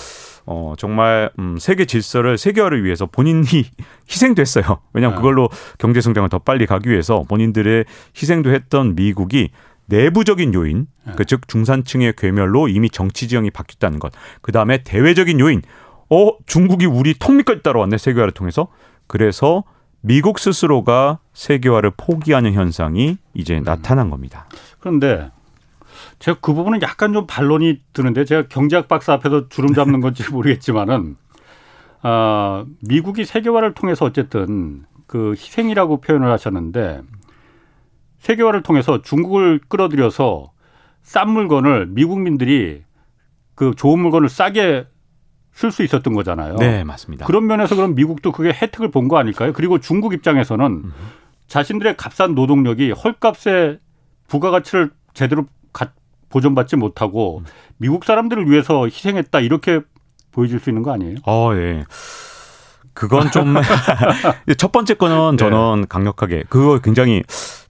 어, 0.45 0.73
정말, 0.77 1.29
음, 1.39 1.57
세계 1.59 1.85
질서를 1.85 2.37
세계화를 2.37 2.83
위해서 2.83 3.05
본인이 3.05 3.45
희생도 4.09 4.41
했어요. 4.41 4.79
왜냐하면 4.93 5.17
아. 5.17 5.21
그걸로 5.21 5.49
경제 5.77 6.01
성장을 6.01 6.27
더 6.29 6.39
빨리 6.39 6.65
가기 6.65 6.89
위해서 6.89 7.23
본인들의 7.27 7.85
희생도 8.17 8.51
했던 8.51 8.95
미국이 8.95 9.51
내부적인 9.85 10.53
요인, 10.53 10.87
네. 11.05 11.13
그즉 11.15 11.47
중산층의 11.47 12.13
괴멸로 12.17 12.67
이미 12.69 12.89
정치 12.89 13.27
지형이 13.27 13.51
바뀌었다는 13.51 13.99
것. 13.99 14.11
그 14.41 14.51
다음에 14.51 14.83
대외적인 14.83 15.39
요인, 15.39 15.61
어 16.09 16.31
중국이 16.45 16.85
우리 16.85 17.13
턱밑까지 17.17 17.61
따라왔네 17.63 17.97
세계화를 17.97 18.33
통해서. 18.33 18.67
그래서 19.07 19.63
미국 20.01 20.39
스스로가 20.39 21.19
세계화를 21.33 21.91
포기하는 21.97 22.53
현상이 22.53 23.17
이제 23.33 23.57
음. 23.57 23.63
나타난 23.63 24.09
겁니다. 24.09 24.45
그런데 24.79 25.29
제가 26.19 26.37
그 26.41 26.53
부분은 26.53 26.81
약간 26.81 27.13
좀 27.13 27.25
반론이 27.27 27.81
드는데 27.93 28.25
제가 28.25 28.47
경제학 28.47 28.87
박사 28.87 29.13
앞에서 29.13 29.49
주름 29.49 29.73
잡는 29.73 30.01
건지 30.01 30.29
모르겠지만은 30.29 31.15
아 32.01 32.65
미국이 32.81 33.25
세계화를 33.25 33.73
통해서 33.73 34.05
어쨌든 34.05 34.85
그 35.07 35.31
희생이라고 35.31 36.01
표현을 36.01 36.31
하셨는데 36.31 37.01
세계화를 38.19 38.63
통해서 38.63 39.01
중국을 39.01 39.59
끌어들여서 39.67 40.51
싼 41.01 41.29
물건을 41.29 41.87
미국민들이 41.87 42.83
그 43.55 43.73
좋은 43.75 43.99
물건을 43.99 44.29
싸게 44.29 44.87
쓸 45.53 45.71
수 45.71 45.83
있었던 45.83 46.13
거잖아요. 46.13 46.55
네, 46.55 46.83
맞습니다. 46.83 47.25
그런 47.25 47.45
면에서 47.45 47.75
그럼 47.75 47.93
미국도 47.95 48.31
그게 48.31 48.49
혜택을 48.53 48.89
본 48.89 49.07
거 49.07 49.17
아닐까요? 49.17 49.51
그리고 49.53 49.79
중국 49.79 50.13
입장에서는 50.13 50.65
음. 50.65 50.91
자신들의 51.51 51.97
값싼 51.97 52.33
노동력이 52.33 52.91
헐값에 52.91 53.77
부가가치를 54.29 54.91
제대로 55.13 55.45
보존받지 56.29 56.77
못하고 56.77 57.39
음. 57.39 57.45
미국 57.75 58.05
사람들을 58.05 58.49
위해서 58.49 58.85
희생했다 58.85 59.41
이렇게 59.41 59.81
보여질 60.31 60.61
수 60.61 60.69
있는 60.69 60.81
거 60.81 60.93
아니에요? 60.93 61.17
어, 61.27 61.51
예. 61.55 61.83
그건 62.93 63.31
좀 63.31 63.55
첫 64.57 64.71
번째 64.71 64.93
거는 64.93 65.35
저는 65.37 65.81
네. 65.81 65.87
강력하게 65.89 66.43
그거 66.47 66.79
굉장히 66.79 67.21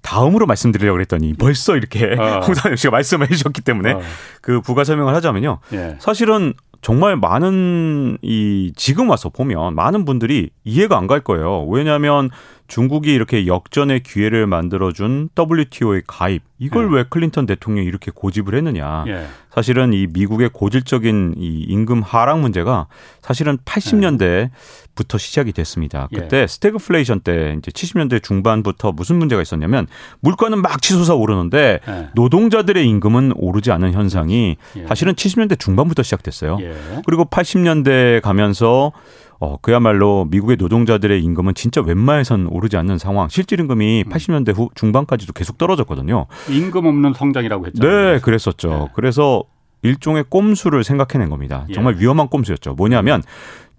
다음으로 0.04 0.46
말씀드리려고 0.46 0.98
그랬더니 0.98 1.34
벌써 1.34 1.76
이렇게 1.76 2.06
어. 2.22 2.42
홍상현 2.46 2.76
씨가 2.76 2.92
말씀을 2.92 3.32
해주셨기 3.32 3.62
때문에 3.62 3.94
어. 3.94 4.02
그 4.42 4.62
부가 4.62 4.84
설명을 4.84 5.16
하자면요. 5.16 5.58
예. 5.74 5.96
사실은 6.00 6.54
정말 6.84 7.16
많은 7.16 8.18
이 8.22 8.74
지금 8.76 9.10
와서 9.10 9.30
보면 9.30 9.74
많은 9.76 10.06
분들이 10.06 10.52
이해가 10.64 10.98
안 10.98 11.08
갈 11.08 11.22
거예요. 11.22 11.66
왜냐하면 11.66 12.30
중국이 12.72 13.14
이렇게 13.14 13.48
역전의 13.48 14.02
기회를 14.04 14.48
만들어준 14.48 15.28
WTO의 15.38 16.04
가입 16.08 16.42
이걸 16.58 16.90
예. 16.90 16.96
왜 16.96 17.04
클린턴 17.10 17.46
대통령이 17.46 17.86
이렇게 17.86 18.12
고집을 18.16 18.56
했느냐. 18.56 19.04
예. 19.08 19.26
사실은 19.54 19.92
이 19.92 20.08
미국의 20.08 20.52
고질적인 20.54 21.34
이 21.38 21.66
임금 21.68 22.02
하락 22.02 22.40
문제가 22.40 22.88
사실은 23.22 23.58
80년대부터 23.66 25.20
시작이 25.20 25.52
됐습니다. 25.52 26.08
예. 26.14 26.20
그때 26.20 26.48
스태그플레이션 26.48 27.20
때 27.20 27.58
이제 27.58 27.72
70년대 27.72 28.24
중반부터 28.24 28.94
무슨 28.94 29.18
문제가 29.18 29.42
있었냐면 29.42 29.88
물가는 30.22 30.58
막 30.62 30.82
치솟아 30.82 31.14
오르는데 31.16 31.82
예. 31.86 32.10
노동자들의 32.16 32.88
임금은 32.88 33.34
오르지 33.36 33.74
않은 33.74 33.92
현상이 33.92 34.56
예. 34.78 34.88
사실은 34.88 35.14
70년대 35.14 35.60
중반부터 35.60 36.04
시작됐어요. 36.04 36.58
그리고 37.06 37.26
80년대 37.26 38.22
가면서 38.22 38.94
어, 39.42 39.58
그야말로 39.60 40.28
미국의 40.30 40.56
노동자들의 40.58 41.22
임금은 41.24 41.56
진짜 41.56 41.82
웬만해선 41.82 42.48
오르지 42.48 42.78
않는 42.78 43.00
상황. 43.00 43.28
실질 43.28 43.60
임금이 43.60 44.04
80년대 44.04 44.50
음. 44.50 44.54
후 44.54 44.70
중반까지도 44.76 45.34
계속 45.34 45.58
떨어졌거든요. 45.58 46.28
임금 46.48 46.86
없는 46.86 47.14
성장이라고 47.16 47.66
했죠. 47.66 47.82
네, 47.82 48.20
그랬었죠. 48.20 48.70
네. 48.70 48.88
그래서 48.94 49.44
일종의 49.82 50.26
꼼수를 50.30 50.84
생각해낸 50.84 51.32
겁니다. 51.32 51.66
예. 51.70 51.74
정말 51.74 51.96
위험한 51.98 52.28
꼼수였죠. 52.28 52.76
뭐냐면 52.76 53.24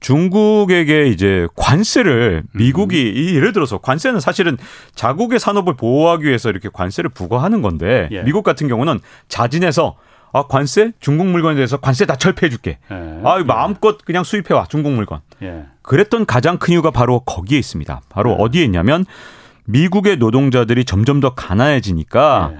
중국에게 0.00 1.06
이제 1.06 1.46
관세를 1.54 2.42
미국이 2.54 3.12
음. 3.16 3.36
예를 3.36 3.52
들어서 3.52 3.78
관세는 3.78 4.18
사실은 4.18 4.56
자국의 4.96 5.38
산업을 5.38 5.76
보호하기 5.76 6.24
위해서 6.24 6.50
이렇게 6.50 6.70
관세를 6.72 7.10
부과하는 7.10 7.62
건데 7.62 8.08
예. 8.10 8.22
미국 8.22 8.42
같은 8.42 8.66
경우는 8.66 8.98
자진해서 9.28 9.94
아 10.32 10.44
관세 10.46 10.92
중국 11.00 11.26
물건에 11.26 11.54
대해서 11.54 11.76
관세 11.76 12.06
다 12.06 12.16
철폐해줄게. 12.16 12.78
예. 12.90 13.20
아 13.24 13.42
마음껏 13.44 13.98
그냥 14.04 14.24
수입해와 14.24 14.66
중국 14.68 14.92
물건. 14.92 15.20
예. 15.42 15.64
그랬던 15.82 16.26
가장 16.26 16.58
큰 16.58 16.72
이유가 16.72 16.90
바로 16.90 17.20
거기에 17.20 17.58
있습니다. 17.58 18.00
바로 18.08 18.32
예. 18.32 18.36
어디에 18.38 18.64
있냐면 18.64 19.04
미국의 19.64 20.16
노동자들이 20.16 20.84
점점 20.84 21.20
더 21.20 21.34
가난해지니까. 21.34 22.50
예. 22.54 22.58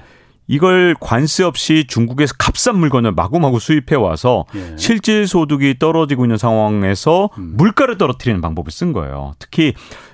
이걸 0.49 0.95
관세 1.01 1.45
없이 1.45 1.87
중국에서 1.87 2.35
값싼 2.37 2.77
물건을 2.77 3.13
마구마구 3.13 3.59
수입해 3.59 3.95
와서 3.97 4.45
예. 4.55 4.77
실질 4.77 5.27
소득이 5.27 5.79
떨어지고 5.79 6.25
있는 6.25 6.37
상황에서 6.37 7.31
음. 7.39 7.55
물가를 7.57 7.97
떨어뜨리는 7.97 8.41
방법을 8.41 8.71
쓴 8.73 8.93
거예요. 8.93 9.33
특히 9.39 9.73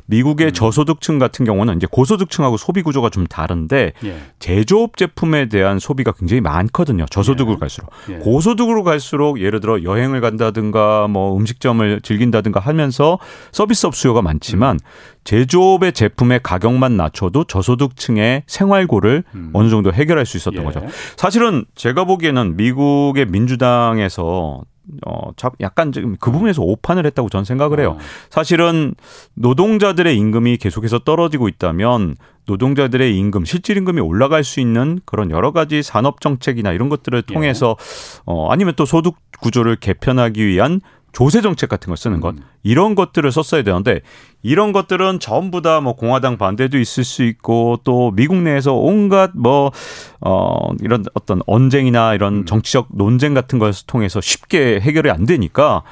미국의 0.08 0.48
음. 0.48 0.52
저소득층 0.52 1.18
같은 1.18 1.44
경우는 1.44 1.76
이제 1.76 1.86
고소득층하고 1.90 2.56
소비 2.56 2.82
구조가 2.82 3.10
좀 3.10 3.26
다른데 3.26 3.92
예. 4.04 4.16
제조업 4.38 4.96
제품에 4.96 5.48
대한 5.48 5.78
소비가 5.78 6.12
굉장히 6.12 6.40
많거든요. 6.40 7.04
저소득으로 7.10 7.56
예. 7.56 7.58
갈수록 7.60 7.90
예. 8.10 8.14
고소득으로 8.14 8.84
갈수록 8.84 9.40
예를 9.40 9.60
들어 9.60 9.82
여행을 9.82 10.20
간다든가 10.20 11.08
뭐 11.08 11.36
음식점을 11.36 12.00
즐긴다든가 12.00 12.58
하면서 12.58 13.18
서비스업 13.52 13.94
수요가 13.94 14.22
많지만 14.22 14.76
음. 14.76 14.78
제조업의 15.24 15.92
제품의 15.92 16.40
가격만 16.42 16.96
낮춰도 16.96 17.44
저소득층의 17.44 18.44
생활고를 18.46 19.24
음. 19.34 19.50
어느 19.52 19.68
정도 19.68 19.92
해결할 19.92 20.24
수 20.24 20.38
있었던 20.38 20.62
예. 20.62 20.64
거죠. 20.64 20.82
사실은 21.16 21.66
제가 21.74 22.04
보기에는 22.04 22.56
미국의 22.56 23.26
민주당에서 23.26 24.62
어, 25.07 25.30
약간 25.61 25.92
지금 25.92 26.16
그 26.18 26.30
부분에서 26.30 26.62
오판을 26.62 27.07
했다고 27.07 27.28
저는 27.28 27.45
생각을 27.45 27.80
해요. 27.80 27.97
어. 27.99 28.02
사실은 28.30 28.95
노동자들의 29.35 30.16
임금이 30.16 30.57
계속해서 30.59 31.00
떨어지고 31.00 31.49
있다면 31.49 32.16
노동자들의 32.47 33.16
임금, 33.16 33.45
실질 33.45 33.76
임금이 33.76 34.00
올라갈 34.00 34.42
수 34.42 34.61
있는 34.61 35.00
그런 35.04 35.30
여러 35.30 35.52
가지 35.52 35.83
산업 35.83 36.21
정책이나 36.21 36.73
이런 36.73 36.88
것들을 36.88 37.21
통해서 37.23 37.76
예. 37.78 38.23
어, 38.25 38.50
아니면 38.50 38.73
또 38.75 38.87
소득 38.87 39.16
구조를 39.40 39.76
개편하기 39.76 40.45
위한 40.47 40.80
조세 41.12 41.40
정책 41.40 41.68
같은 41.68 41.88
걸 41.88 41.96
쓰는 41.96 42.20
것 42.20 42.36
음. 42.36 42.42
이런 42.62 42.94
것들을 42.94 43.30
썼어야 43.32 43.62
되는데 43.62 44.02
이런 44.42 44.72
것들은 44.72 45.20
전부 45.20 45.62
다 45.62 45.80
뭐 45.80 45.94
공화당 45.94 46.36
반대도 46.38 46.78
있을 46.78 47.04
수 47.04 47.22
있고 47.24 47.78
또 47.84 48.10
미국 48.12 48.36
내에서 48.36 48.74
온갖 48.74 49.30
뭐 49.34 49.72
어 50.20 50.70
이런 50.80 51.04
어떤 51.14 51.40
언쟁이나 51.46 52.14
이런 52.14 52.38
음. 52.38 52.44
정치적 52.44 52.88
논쟁 52.90 53.34
같은 53.34 53.58
것을 53.58 53.86
통해서 53.86 54.20
쉽게 54.20 54.80
해결이 54.80 55.10
안 55.10 55.24
되니까 55.26 55.82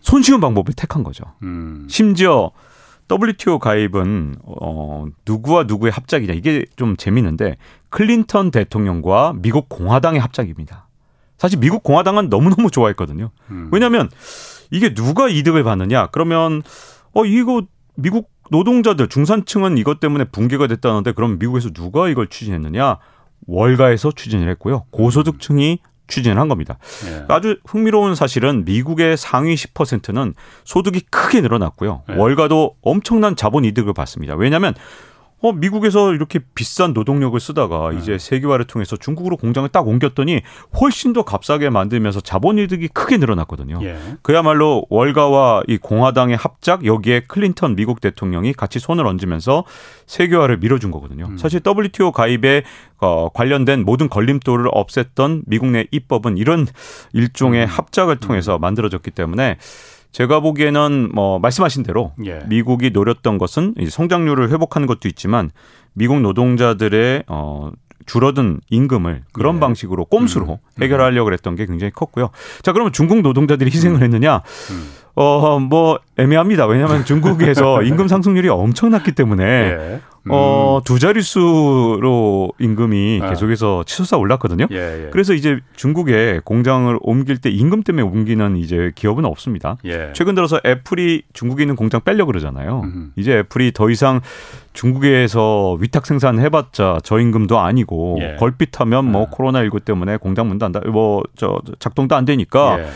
손쉬운 0.00 0.40
방법을 0.40 0.74
택한 0.74 1.04
거죠. 1.04 1.24
음. 1.42 1.86
심지어 1.88 2.50
WTO 3.10 3.58
가입은 3.58 4.36
어 4.44 5.06
누구와 5.26 5.64
누구의 5.64 5.92
합작이냐 5.92 6.32
이게 6.34 6.64
좀 6.76 6.96
재밌는데 6.96 7.56
클린턴 7.90 8.50
대통령과 8.50 9.34
미국 9.36 9.68
공화당의 9.68 10.20
합작입니다. 10.20 10.88
사실 11.38 11.58
미국 11.58 11.82
공화당은 11.82 12.28
너무너무 12.28 12.70
좋아했거든요. 12.70 13.30
음. 13.50 13.68
왜냐하면 13.72 14.10
이게 14.70 14.94
누가 14.94 15.28
이득을 15.28 15.64
받느냐? 15.64 16.08
그러면 16.08 16.62
어 17.12 17.24
이거 17.24 17.62
미국 17.94 18.30
노동자들 18.50 19.08
중산층은 19.08 19.78
이것 19.78 20.00
때문에 20.00 20.24
붕괴가 20.24 20.66
됐다는데 20.66 21.12
그럼 21.12 21.38
미국에서 21.38 21.70
누가 21.70 22.08
이걸 22.08 22.26
추진했느냐? 22.26 22.98
월가에서 23.46 24.12
추진을 24.12 24.48
했고요. 24.50 24.84
고소득층이 24.90 25.78
추진을 26.08 26.38
한 26.38 26.48
겁니다. 26.48 26.78
네. 27.04 27.24
아주 27.28 27.58
흥미로운 27.64 28.14
사실은 28.14 28.64
미국의 28.64 29.16
상위 29.16 29.54
10%는 29.54 30.34
소득이 30.64 31.00
크게 31.10 31.40
늘어났고요. 31.40 32.02
네. 32.08 32.16
월가도 32.16 32.76
엄청난 32.82 33.36
자본 33.36 33.64
이득을 33.64 33.94
받습니다. 33.94 34.34
왜냐하면 34.34 34.74
어, 35.42 35.52
미국에서 35.52 36.12
이렇게 36.12 36.40
비싼 36.54 36.92
노동력을 36.92 37.38
쓰다가 37.40 37.90
네. 37.90 37.98
이제 37.98 38.18
세계화를 38.18 38.66
통해서 38.66 38.96
중국으로 38.96 39.36
공장을 39.36 39.68
딱 39.70 39.88
옮겼더니 39.88 40.42
훨씬 40.80 41.12
더 41.12 41.22
값싸게 41.22 41.70
만들면서 41.70 42.20
자본이득이 42.20 42.88
크게 42.88 43.16
늘어났거든요. 43.16 43.78
예. 43.82 43.98
그야말로 44.22 44.84
월가와 44.90 45.62
이 45.66 45.78
공화당의 45.78 46.36
합작 46.36 46.84
여기에 46.84 47.22
클린턴 47.28 47.74
미국 47.74 48.00
대통령이 48.00 48.52
같이 48.52 48.78
손을 48.78 49.06
얹으면서 49.06 49.64
세계화를 50.06 50.58
밀어준 50.58 50.90
거거든요. 50.90 51.26
음. 51.26 51.38
사실 51.38 51.60
WTO 51.66 52.12
가입에 52.12 52.62
어, 52.98 53.30
관련된 53.30 53.84
모든 53.84 54.10
걸림돌을 54.10 54.70
없앴던 54.70 55.44
미국 55.46 55.68
내 55.70 55.86
입법은 55.90 56.36
이런 56.36 56.66
일종의 57.14 57.64
음. 57.64 57.66
합작을 57.66 58.16
통해서 58.16 58.56
음. 58.56 58.60
만들어졌기 58.60 59.10
때문에 59.10 59.56
제가 60.12 60.40
보기에는 60.40 61.10
뭐 61.14 61.38
말씀하신 61.38 61.82
대로 61.82 62.12
예. 62.24 62.40
미국이 62.46 62.90
노렸던 62.90 63.38
것은 63.38 63.74
성장률을 63.88 64.50
회복하는 64.50 64.86
것도 64.86 65.08
있지만 65.08 65.50
미국 65.92 66.20
노동자들의 66.20 67.24
어 67.28 67.70
줄어든 68.06 68.60
임금을 68.70 69.22
그런 69.32 69.56
예. 69.56 69.60
방식으로 69.60 70.04
꼼수로 70.06 70.58
음. 70.62 70.82
해결하려고 70.82 71.32
했던 71.32 71.54
게 71.54 71.66
굉장히 71.66 71.92
컸고요. 71.92 72.30
자, 72.62 72.72
그러면 72.72 72.92
중국 72.92 73.20
노동자들이 73.20 73.70
희생을 73.70 73.98
음. 73.98 74.02
했느냐? 74.02 74.42
음. 74.70 74.90
어, 75.14 75.58
뭐 75.60 75.98
애매합니다. 76.16 76.66
왜냐하면 76.66 77.04
중국에서 77.04 77.82
임금 77.84 78.08
상승률이 78.08 78.48
엄청났기 78.48 79.12
때문에 79.12 79.44
예. 79.44 80.00
음. 80.24 80.30
어, 80.32 80.80
두 80.84 80.98
자릿수로 80.98 82.52
임금이 82.58 83.20
아. 83.22 83.30
계속해서 83.30 83.84
치솟아 83.84 84.18
올랐거든요. 84.18 84.66
예, 84.70 85.06
예. 85.06 85.08
그래서 85.10 85.32
이제 85.32 85.60
중국에 85.76 86.40
공장을 86.44 86.98
옮길 87.00 87.38
때 87.38 87.50
임금 87.50 87.82
때문에 87.82 88.02
옮기는 88.02 88.56
이제 88.56 88.92
기업은 88.94 89.24
없습니다. 89.24 89.78
예. 89.84 90.12
최근 90.14 90.34
들어서 90.34 90.60
애플이 90.64 91.22
중국에 91.32 91.62
있는 91.62 91.76
공장 91.76 92.02
빼려 92.02 92.26
그러잖아요. 92.26 92.82
음. 92.84 93.12
이제 93.16 93.38
애플이 93.38 93.72
더 93.72 93.88
이상 93.88 94.20
중국에서 94.72 95.76
위탁 95.80 96.06
생산해봤자 96.06 96.98
저임금도 97.02 97.58
아니고 97.58 98.18
예. 98.20 98.36
걸핏하면 98.38 99.10
뭐 99.10 99.24
아. 99.24 99.30
코로나 99.30 99.62
19 99.62 99.80
때문에 99.80 100.18
공장 100.18 100.48
문 100.48 100.58
닫다, 100.58 100.80
뭐, 100.90 101.22
저, 101.36 101.60
작동도 101.78 102.14
안 102.14 102.24
되니까 102.24 102.78
예. 102.80 102.86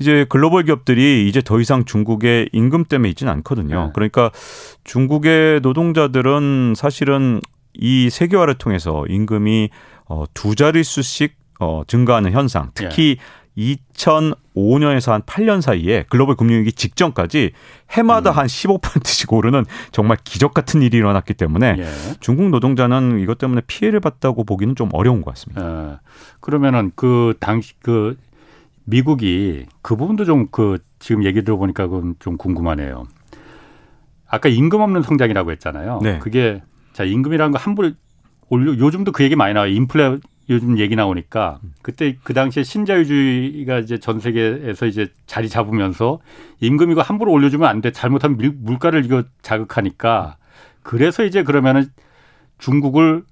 이제 0.00 0.26
글로벌 0.28 0.64
기업들이 0.64 1.28
이제 1.28 1.40
더 1.40 1.60
이상 1.60 1.84
중국의 1.84 2.50
임금 2.52 2.84
때문에 2.84 3.08
있지는 3.10 3.32
않거든요. 3.34 3.84
네. 3.86 3.90
그러니까 3.94 4.30
중국의 4.84 5.60
노동자들은 5.60 6.74
사실은 6.76 7.40
이 7.74 8.10
세계화를 8.10 8.54
통해서 8.54 9.04
임금이 9.08 9.70
어, 10.06 10.24
두 10.34 10.54
자릿수씩 10.54 11.36
어, 11.60 11.82
증가하는 11.86 12.32
현상, 12.32 12.70
특히 12.74 13.16
네. 13.18 13.24
2005년에서 13.56 15.12
한 15.12 15.22
8년 15.22 15.60
사이에 15.60 16.04
글로벌 16.08 16.34
금융위기 16.34 16.72
직전까지 16.72 17.52
해마다 17.92 18.30
음. 18.32 18.38
한 18.38 18.46
15%씩 18.46 19.32
오르는 19.32 19.64
정말 19.92 20.16
기적 20.24 20.54
같은 20.54 20.82
일이 20.82 20.96
일어났기 20.96 21.34
때문에 21.34 21.76
예. 21.78 21.84
중국 22.20 22.50
노동자는 22.50 23.20
이것 23.20 23.38
때문에 23.38 23.62
피해를 23.66 24.00
봤다고 24.00 24.44
보기는 24.44 24.74
좀 24.74 24.88
어려운 24.92 25.22
것 25.22 25.32
같습니다. 25.34 25.92
예. 25.92 25.98
그러면은 26.40 26.90
그 26.96 27.34
당시 27.38 27.74
그 27.80 28.16
미국이 28.84 29.66
그 29.82 29.96
부분도 29.96 30.24
좀 30.24 30.48
그 30.50 30.78
지금 30.98 31.24
얘기 31.24 31.42
들어보니까 31.42 31.86
그건 31.86 32.14
좀 32.18 32.36
궁금하네요. 32.36 33.04
아까 34.26 34.48
임금 34.48 34.80
없는 34.80 35.02
성장이라고 35.02 35.50
했잖아요. 35.52 36.00
네. 36.02 36.18
그게 36.18 36.62
자 36.92 37.04
임금이라는 37.04 37.52
거 37.52 37.58
함부로 37.58 37.90
올려 38.48 38.76
요즘도 38.76 39.12
그 39.12 39.22
얘기 39.22 39.36
많이 39.36 39.54
나와요. 39.54 39.70
인플레 39.72 40.18
요즘 40.50 40.78
얘기 40.78 40.96
나오니까 40.96 41.60
그때 41.82 42.16
그 42.22 42.34
당시에 42.34 42.62
신자유주의가 42.62 43.78
이제 43.78 43.98
전 43.98 44.20
세계에서 44.20 44.86
이제 44.86 45.08
자리 45.26 45.48
잡으면서 45.48 46.20
임금 46.60 46.90
이거 46.90 47.00
함부로 47.00 47.32
올려주면 47.32 47.68
안 47.68 47.80
돼. 47.80 47.92
잘못하면 47.92 48.36
밀, 48.38 48.52
물가를 48.54 49.04
이거 49.04 49.24
자극하니까 49.42 50.36
그래서 50.82 51.24
이제 51.24 51.42
그러면은 51.42 51.86
중국을 52.58 53.24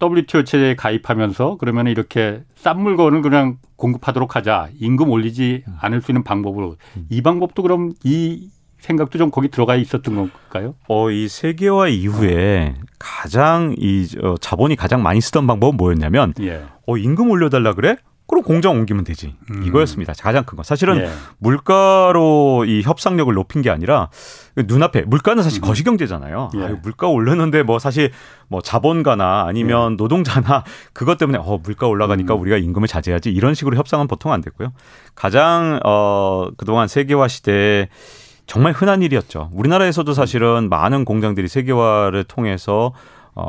WTO 0.00 0.44
체제에 0.44 0.76
가입하면서 0.76 1.56
그러면 1.58 1.86
이렇게 1.86 2.42
싼 2.54 2.80
물건을 2.80 3.22
그냥 3.22 3.58
공급하도록 3.76 4.36
하자. 4.36 4.68
임금 4.78 5.10
올리지 5.10 5.64
않을 5.80 6.00
수 6.00 6.10
있는 6.10 6.22
방법으로. 6.22 6.76
이 7.08 7.22
방법도 7.22 7.62
그럼 7.62 7.92
이 8.04 8.50
생각도 8.80 9.18
좀 9.18 9.30
거기 9.30 9.48
들어가 9.48 9.76
있었던 9.76 10.14
건가요? 10.14 10.74
어, 10.88 11.10
이 11.10 11.28
세계화 11.28 11.88
이후에 11.88 12.74
어. 12.76 12.82
가장 12.98 13.74
이 13.78 14.06
어, 14.22 14.36
자본이 14.40 14.76
가장 14.76 15.02
많이 15.02 15.20
쓰던 15.20 15.46
방법은 15.46 15.76
뭐였냐면 15.76 16.32
예. 16.40 16.64
어, 16.86 16.96
임금 16.96 17.30
올려달라 17.30 17.74
그래? 17.74 17.96
그럼 18.30 18.44
공장 18.44 18.72
옮기면 18.72 19.02
되지. 19.02 19.34
음. 19.50 19.64
이거였습니다. 19.64 20.12
가장 20.16 20.44
큰 20.44 20.56
거. 20.56 20.62
사실은 20.62 20.98
예. 20.98 21.10
물가로 21.38 22.64
이 22.64 22.80
협상력을 22.82 23.34
높인 23.34 23.60
게 23.60 23.70
아니라 23.70 24.08
눈앞에 24.54 25.02
물가는 25.02 25.42
사실 25.42 25.58
음. 25.58 25.66
거시경제잖아요. 25.66 26.50
예. 26.54 26.62
아유, 26.62 26.78
물가 26.80 27.08
올렸는데 27.08 27.64
뭐 27.64 27.80
사실 27.80 28.12
뭐 28.46 28.62
자본가나 28.62 29.46
아니면 29.48 29.92
예. 29.92 29.96
노동자나 29.96 30.62
그것 30.92 31.18
때문에 31.18 31.38
어 31.42 31.58
물가 31.60 31.88
올라가니까 31.88 32.34
음. 32.34 32.40
우리가 32.40 32.56
임금을 32.58 32.86
자제하지 32.86 33.32
이런 33.32 33.54
식으로 33.54 33.76
협상은 33.76 34.06
보통 34.06 34.30
안 34.30 34.40
됐고요. 34.42 34.72
가장 35.16 35.80
어 35.84 36.50
그동안 36.56 36.86
세계화 36.86 37.26
시대에 37.26 37.88
정말 38.46 38.72
흔한 38.72 39.02
일이었죠. 39.02 39.50
우리나라에서도 39.52 40.12
사실은 40.12 40.68
많은 40.68 41.04
공장들이 41.04 41.48
세계화를 41.48 42.22
통해서 42.24 42.92
어 43.34 43.48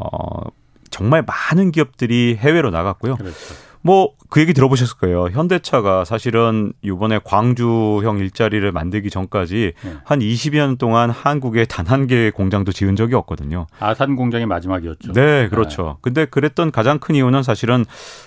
정말 0.89 1.23
많은 1.23 1.71
기업들이 1.71 2.35
해외로 2.39 2.71
나갔고요. 2.71 3.15
그렇죠. 3.17 3.37
뭐 3.81 4.13
그 4.31 4.39
얘기 4.39 4.53
들어보셨을 4.53 4.95
거예요. 4.97 5.27
현대차가 5.27 6.05
사실은 6.05 6.71
이번에 6.81 7.19
광주형 7.21 8.17
일자리를 8.19 8.71
만들기 8.71 9.09
전까지 9.09 9.73
네. 9.83 9.93
한 10.05 10.19
20여 10.19 10.55
년 10.55 10.77
동안 10.77 11.09
한국에 11.09 11.65
단 11.65 11.85
한 11.91 12.07
개의 12.07 12.31
공장도 12.31 12.71
지은 12.71 12.95
적이 12.95 13.15
없거든요. 13.15 13.67
아산 13.79 14.15
공장이 14.15 14.45
마지막이었죠. 14.45 15.11
네, 15.11 15.49
그렇죠. 15.49 15.83
네. 15.83 15.93
근데 16.01 16.25
그랬던 16.25 16.71
가장 16.71 16.99
큰 16.99 17.15
이유는 17.15 17.43
사실은 17.43 17.83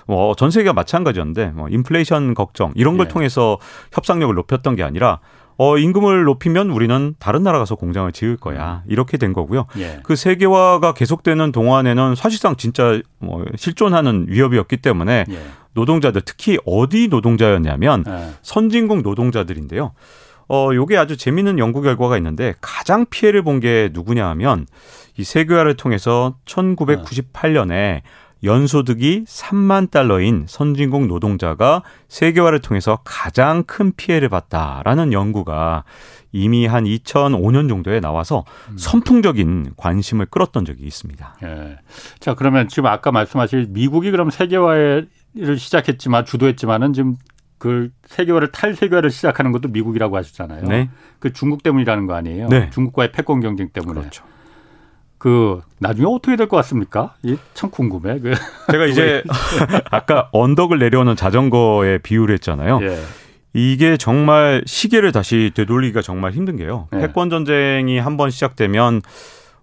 뭐 0.06 0.34
전 0.34 0.50
세계가 0.50 0.74
마찬가지였는데 0.74 1.52
뭐 1.54 1.70
인플레이션 1.70 2.34
걱정 2.34 2.72
이런 2.74 2.98
걸 2.98 3.06
네. 3.08 3.12
통해서 3.14 3.58
협상력을 3.92 4.34
높였던 4.34 4.76
게 4.76 4.82
아니라 4.82 5.20
어, 5.56 5.78
임금을 5.78 6.24
높이면 6.24 6.70
우리는 6.70 7.14
다른 7.18 7.42
나라 7.42 7.58
가서 7.58 7.74
공장을 7.76 8.10
지을 8.12 8.36
거야. 8.36 8.82
음. 8.84 8.90
이렇게 8.90 9.16
된 9.16 9.32
거고요. 9.32 9.66
예. 9.78 10.00
그 10.02 10.16
세계화가 10.16 10.94
계속되는 10.94 11.52
동안에는 11.52 12.14
사실상 12.16 12.56
진짜 12.56 13.00
뭐 13.18 13.44
실존하는 13.56 14.26
위협이었기 14.28 14.78
때문에 14.78 15.24
예. 15.30 15.38
노동자들 15.74 16.22
특히 16.24 16.58
어디 16.66 17.08
노동자였냐면 17.08 18.04
예. 18.08 18.30
선진국 18.42 19.02
노동자들인데요. 19.02 19.92
어, 20.48 20.70
요게 20.74 20.96
아주 20.98 21.16
재미있는 21.16 21.58
연구 21.58 21.80
결과가 21.82 22.16
있는데 22.18 22.54
가장 22.60 23.06
피해를 23.08 23.42
본 23.42 23.60
게 23.60 23.88
누구냐 23.92 24.28
하면 24.30 24.66
이 25.16 25.24
세계화를 25.24 25.74
통해서 25.76 26.36
1998년에 26.44 28.02
연소득이 28.44 29.24
3만 29.26 29.90
달러인 29.90 30.44
선진국 30.46 31.06
노동자가 31.06 31.82
세계화를 32.08 32.60
통해서 32.60 32.98
가장 33.04 33.64
큰 33.64 33.92
피해를 33.96 34.28
봤다라는 34.28 35.12
연구가 35.12 35.84
이미 36.32 36.66
한 36.66 36.84
2005년 36.84 37.68
정도에 37.68 38.00
나와서 38.00 38.44
음. 38.70 38.76
선풍적인 38.76 39.72
관심을 39.76 40.26
끌었던 40.26 40.64
적이 40.64 40.84
있습니다. 40.84 41.36
예. 41.44 41.78
자, 42.18 42.34
그러면 42.34 42.68
지금 42.68 42.86
아까 42.86 43.12
말씀하신 43.12 43.68
미국이 43.70 44.10
그럼 44.10 44.30
세계화를 44.30 45.08
시작했지만 45.56 46.24
주도했지만은 46.24 46.92
지금 46.92 47.16
그 47.58 47.90
세계화를 48.06 48.52
탈세계화를 48.52 49.10
시작하는 49.10 49.52
것도 49.52 49.68
미국이라고 49.68 50.16
하셨잖아요. 50.16 50.64
네. 50.64 50.90
그 51.18 51.32
중국 51.32 51.62
때문이라는 51.62 52.06
거 52.06 52.14
아니에요? 52.14 52.48
네. 52.48 52.68
중국과의 52.70 53.12
패권 53.12 53.40
경쟁 53.40 53.70
때문에. 53.70 54.00
그렇죠. 54.00 54.24
그 55.24 55.62
나중에 55.78 56.06
어떻게 56.06 56.36
될 56.36 56.48
것 56.48 56.58
같습니까? 56.58 57.14
참 57.54 57.70
궁금해. 57.70 58.20
그 58.20 58.34
제가 58.70 58.84
이제 58.84 59.22
아까 59.90 60.28
언덕을 60.32 60.78
내려오는 60.78 61.16
자전거에 61.16 61.96
비유를 61.96 62.34
했잖아요. 62.34 62.80
예. 62.82 62.98
이게 63.54 63.96
정말 63.96 64.62
시계를 64.66 65.12
다시 65.12 65.50
되돌리기가 65.54 66.02
정말 66.02 66.32
힘든 66.32 66.56
게요. 66.58 66.88
예. 66.92 66.98
패권 66.98 67.30
전쟁이 67.30 67.98
한 67.98 68.18
번 68.18 68.28
시작되면 68.28 69.00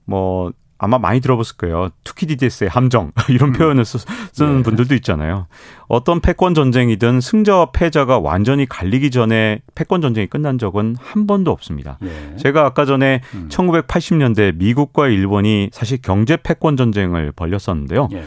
뭐 0.06 0.52
아마 0.84 0.98
많이 0.98 1.20
들어봤을 1.20 1.58
거예요. 1.58 1.90
투키디데스의 2.04 2.68
함정 2.68 3.12
이런 3.30 3.50
음. 3.50 3.54
표현을 3.54 3.86
쓰, 3.86 4.00
는 4.40 4.58
네. 4.58 4.64
분들도 4.64 4.96
있잖아요. 4.96 5.46
어떤 5.88 6.22
패권 6.22 6.56
전쟁이든 6.56 7.22
승자와 7.22 7.68
패자가 7.72 8.18
완전히 8.18 8.66
갈리기 8.66 9.12
전에 9.12 9.62
패권 9.76 10.02
전쟁이 10.02 10.26
끝난 10.26 10.58
적은 10.58 10.96
한 11.00 11.28
번도 11.28 11.52
없습니다. 11.52 12.00
네. 12.02 12.36
제가 12.38 12.66
아까 12.66 12.86
전에 12.86 13.22
음. 13.36 13.48
1980년대 13.52 14.56
미국과 14.56 15.08
일본이 15.08 15.70
사실 15.72 16.02
경제 16.02 16.36
패권 16.36 16.78
전쟁을 16.78 17.32
벌렸었는데요. 17.34 18.08
네. 18.12 18.24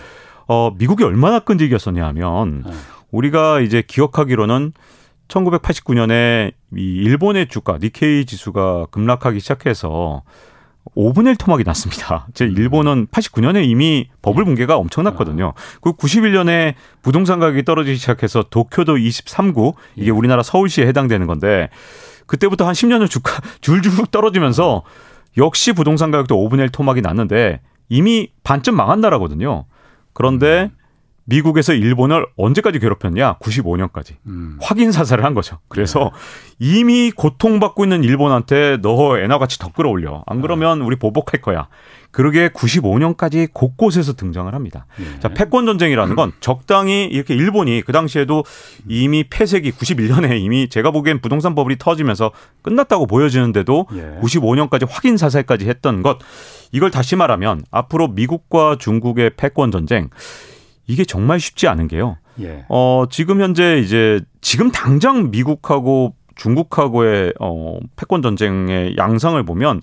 어, 0.47 0.71
미국이 0.79 1.03
얼마나 1.03 1.41
끈질겼었냐 1.41 2.07
하면 2.07 2.63
네. 2.65 2.73
우리가 3.11 3.61
이제 3.61 3.83
기억하기로는 3.85 4.73
1989년에 5.27 6.53
이 6.77 7.03
일본의 7.03 7.49
주가 7.49 7.79
니케이 7.83 8.27
지수가 8.27 8.87
급락하기 8.93 9.41
시작해서 9.41 10.23
5분의 10.97 11.29
1 11.29 11.37
토막이 11.37 11.65
났습니다. 11.65 12.27
제 12.35 12.45
일본은 12.45 13.07
89년에 13.09 13.65
이미 13.65 14.09
버블 14.23 14.45
붕괴가 14.45 14.77
엄청났거든요. 14.77 15.55
그 15.81 15.93
91년에 15.93 16.75
부동산 17.03 17.41
가격이 17.41 17.65
떨어지기 17.65 17.97
시작해서 17.97 18.45
도쿄도 18.49 18.97
23구 18.97 19.75
이게 19.97 20.07
예. 20.07 20.11
우리나라 20.11 20.43
서울시에 20.43 20.87
해당되는 20.87 21.27
건데 21.27 21.71
그때부터 22.27 22.67
한 22.67 22.75
10년을 22.75 23.09
주가 23.09 23.41
줄줄 23.61 23.93
떨어지면서 24.11 24.83
역시 25.37 25.73
부동산 25.73 26.11
가격도 26.11 26.37
5분의 26.37 26.61
1 26.61 26.69
토막이 26.71 27.01
났는데 27.01 27.61
이미 27.89 28.31
반쯤 28.45 28.75
망한 28.77 29.01
나라거든요. 29.01 29.67
그런데 30.13 30.71
음. 30.73 30.84
미국에서 31.27 31.73
일본을 31.73 32.27
언제까지 32.37 32.79
괴롭혔냐? 32.79 33.39
95년까지. 33.39 34.17
음. 34.27 34.59
확인 34.61 34.93
사살을 34.93 35.25
한 35.25 35.35
거죠. 35.35 35.59
그래서 35.69 36.13
네. 36.59 36.79
이미 36.79 37.11
고통받고 37.11 37.85
있는 37.85 38.05
일본한테 38.05 38.79
너 38.83 39.19
애나 39.19 39.39
같이 39.39 39.59
더 39.59 39.73
끌어올려. 39.73 40.23
안 40.27 40.41
그러면 40.41 40.83
우리 40.83 40.97
보복할 40.97 41.41
거야. 41.41 41.69
그러게 42.11 42.49
95년까지 42.51 43.49
곳곳에서 43.53 44.13
등장을 44.13 44.53
합니다. 44.55 44.87
네. 44.99 45.19
자, 45.19 45.31
패권 45.31 45.67
전쟁이라는 45.67 46.15
건 46.15 46.33
적당히 46.41 47.07
이렇게 47.07 47.35
일본이 47.35 47.83
그 47.85 47.91
당시에도 47.93 48.45
이미 48.87 49.25
폐색이 49.25 49.73
91년에 49.73 50.39
이미 50.41 50.69
제가 50.69 50.93
보기엔 50.93 51.21
부동산 51.21 51.57
버블이 51.57 51.77
터지면서 51.79 52.31
끝났다고 52.63 53.07
보여지는데도 53.07 53.87
네. 53.93 54.19
95년까지 54.23 54.87
확인 54.89 55.17
사살까지 55.17 55.69
했던 55.69 56.03
것. 56.03 56.19
이걸 56.71 56.91
다시 56.91 57.17
말하면 57.17 57.63
앞으로 57.71 58.09
미국과 58.09 58.77
중국의 58.79 59.33
패권 59.37 59.71
전쟁 59.71 60.11
이게 60.87 61.05
정말 61.05 61.41
쉽지 61.41 61.69
않은 61.69 61.89
게요. 61.89 62.17
예. 62.41 62.65
어, 62.69 63.05
지금 63.11 63.41
현재 63.41 63.79
이제 63.79 64.21
지금 64.41 64.71
당장 64.73 65.31
미국하고 65.31 66.15
중국하고의 66.37 67.35
어, 67.41 67.79
패권 67.97 68.23
전쟁의 68.23 68.97
양상을 68.97 69.41
보면 69.45 69.83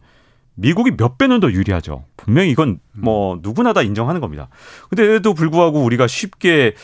미국이 0.55 0.91
몇 0.97 1.17
배는 1.17 1.39
더 1.39 1.49
유리하죠. 1.51 2.03
분명히 2.17 2.51
이건 2.51 2.79
뭐 2.91 3.39
누구나 3.41 3.71
다 3.73 3.81
인정하는 3.81 4.19
겁니다. 4.21 4.49
근데에도 4.89 5.33
불구하고 5.33 5.81
우리가 5.81 6.07
쉽게 6.07 6.75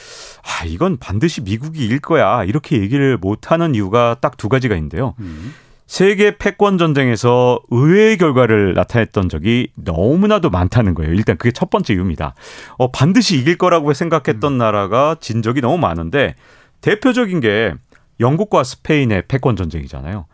아, 0.44 0.66
이건 0.66 0.98
반드시 0.98 1.42
미국이 1.42 1.86
이길 1.86 2.00
거야. 2.00 2.44
이렇게 2.46 2.80
얘기를 2.80 3.18
못 3.18 3.52
하는 3.52 3.76
이유가 3.76 4.16
딱 4.22 4.38
두 4.38 4.50
가지가 4.50 4.76
있는데요. 4.76 5.16
음. 5.20 5.54
세계 5.88 6.38
패권 6.38 6.78
전쟁에서 6.78 7.62
의외의 7.72 8.18
결과를 8.18 8.74
나타냈던 8.74 9.30
적이 9.30 9.70
너무나도 9.76 10.50
많다는 10.50 10.94
거예요. 10.94 11.14
일단 11.14 11.38
그게 11.38 11.52
첫 11.52 11.70
번째 11.70 11.94
이유입니다. 11.94 12.36
어, 12.78 12.92
반드시 12.92 13.38
이길 13.38 13.58
거라고 13.58 13.94
생각했던 13.94 14.54
음. 14.54 14.58
나라가 14.58 15.16
진 15.20 15.42
적이 15.42 15.62
너무 15.62 15.78
많은데 15.78 16.36
대표적인 16.82 17.40
게 17.40 17.74
영국과 18.20 18.64
스페인의 18.64 19.24
패권 19.28 19.56
전쟁이잖아요. 19.56 20.26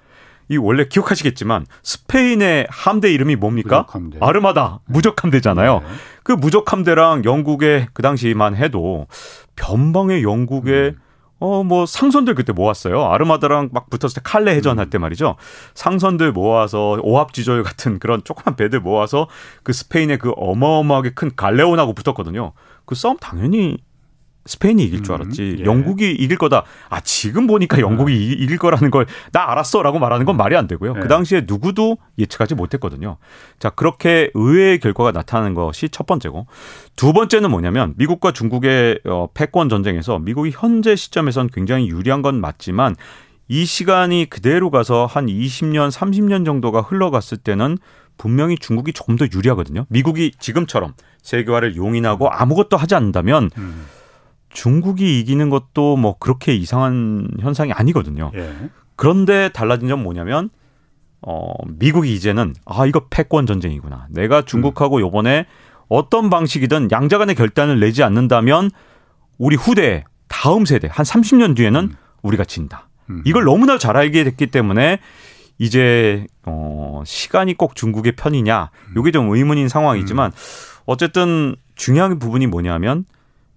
이 0.49 0.57
원래 0.57 0.85
기억하시겠지만 0.85 1.65
스페인의 1.83 2.67
함대 2.69 3.13
이름이 3.13 3.35
뭡니까? 3.35 3.81
무적함대. 3.81 4.17
아르마다 4.21 4.79
무적함대잖아요. 4.85 5.79
네. 5.79 5.85
그 6.23 6.31
무적함대랑 6.33 7.23
영국의 7.25 7.87
그 7.93 8.01
당시만 8.01 8.55
해도 8.55 9.07
변방의 9.55 10.23
영국의 10.23 10.89
음. 10.89 11.02
어, 11.43 11.61
뭐 11.61 11.85
상선들 11.85 12.35
그때 12.35 12.53
모았어요. 12.53 13.03
아르마다랑 13.03 13.67
막 13.73 13.89
붙었을 13.89 14.15
때 14.15 14.21
칼레 14.23 14.55
해전 14.55 14.79
할때 14.79 14.97
음. 14.97 15.01
말이죠. 15.01 15.35
상선들 15.73 16.31
모아서 16.31 16.97
오합지졸 17.01 17.63
같은 17.63 17.99
그런 17.99 18.23
조그만 18.23 18.55
배들 18.55 18.79
모아서 18.79 19.27
그 19.61 19.73
스페인의 19.73 20.19
그 20.19 20.31
어마어마하게 20.37 21.15
큰 21.15 21.31
갈레온하고 21.35 21.91
붙었거든요. 21.95 22.53
그 22.85 22.95
싸움 22.95 23.17
당연히 23.17 23.77
스페인이 24.45 24.83
이길 24.83 25.03
줄 25.03 25.15
음, 25.15 25.21
알았지. 25.21 25.41
음, 25.41 25.59
예. 25.59 25.65
영국이 25.65 26.11
이길 26.11 26.37
거다. 26.37 26.63
아, 26.89 26.99
지금 26.99 27.47
보니까 27.47 27.79
영국이 27.79 28.13
음. 28.13 28.43
이길 28.43 28.57
거라는 28.57 28.91
걸 28.91 29.05
나 29.31 29.49
알았어 29.51 29.81
라고 29.81 29.99
말하는 29.99 30.25
건 30.25 30.37
말이 30.37 30.55
안 30.55 30.67
되고요. 30.67 30.93
그 30.93 30.99
예. 30.99 31.03
그 31.03 31.07
당시에 31.07 31.43
누구도 31.47 31.97
예측하지 32.17 32.55
못했거든요. 32.55 33.17
자, 33.59 33.69
그렇게 33.69 34.29
의외의 34.33 34.79
결과가 34.79 35.11
나타나는 35.11 35.53
것이 35.53 35.89
첫 35.89 36.05
번째고 36.05 36.47
두 36.95 37.13
번째는 37.13 37.49
뭐냐면 37.51 37.93
미국과 37.97 38.31
중국의 38.31 38.99
어, 39.05 39.27
패권 39.33 39.69
전쟁에서 39.69 40.19
미국이 40.19 40.51
현재 40.53 40.95
시점에선 40.95 41.49
굉장히 41.53 41.87
유리한 41.89 42.21
건 42.21 42.39
맞지만 42.41 42.95
이 43.47 43.65
시간이 43.65 44.27
그대로 44.29 44.71
가서 44.71 45.05
한 45.05 45.27
20년, 45.27 45.91
30년 45.91 46.45
정도가 46.45 46.81
흘러갔을 46.81 47.37
때는 47.37 47.77
분명히 48.17 48.57
중국이 48.57 48.93
조금 48.93 49.15
더 49.15 49.25
유리하거든요. 49.33 49.85
미국이 49.89 50.31
지금처럼 50.39 50.93
세계화를 51.23 51.75
용인하고 51.75 52.29
아무것도 52.29 52.77
하지 52.77 52.95
않는다면 52.95 53.49
음. 53.57 53.85
중국이 54.53 55.19
이기는 55.19 55.49
것도 55.49 55.97
뭐 55.97 56.17
그렇게 56.17 56.55
이상한 56.55 57.27
현상이 57.39 57.71
아니거든요. 57.73 58.31
예. 58.35 58.69
그런데 58.95 59.49
달라진 59.49 59.87
점 59.89 60.03
뭐냐면 60.03 60.49
어 61.21 61.51
미국이 61.67 62.13
이제는 62.13 62.53
아 62.65 62.85
이거 62.85 63.07
패권 63.09 63.45
전쟁이구나. 63.45 64.07
내가 64.09 64.43
중국하고 64.43 64.97
음. 64.97 65.01
요번에 65.01 65.45
어떤 65.89 66.29
방식이든 66.29 66.89
양자 66.91 67.17
간의 67.17 67.35
결단을 67.35 67.79
내지 67.79 68.03
않는다면 68.03 68.69
우리 69.37 69.55
후대 69.55 70.05
다음 70.27 70.65
세대 70.65 70.87
한 70.91 71.05
30년 71.05 71.55
뒤에는 71.55 71.81
음. 71.81 71.95
우리가 72.21 72.45
진다. 72.45 72.89
음. 73.09 73.21
이걸 73.25 73.43
너무나 73.43 73.77
잘 73.77 73.97
알게 73.97 74.23
됐기 74.23 74.47
때문에 74.47 74.99
이제 75.57 76.25
어 76.45 77.01
시간이 77.05 77.55
꼭 77.55 77.75
중국의 77.75 78.13
편이냐. 78.13 78.69
요게 78.95 79.11
좀 79.11 79.29
의문인 79.33 79.69
상황이지만 79.69 80.31
음. 80.31 80.37
어쨌든 80.85 81.55
중요한 81.75 82.19
부분이 82.19 82.47
뭐냐면 82.47 83.05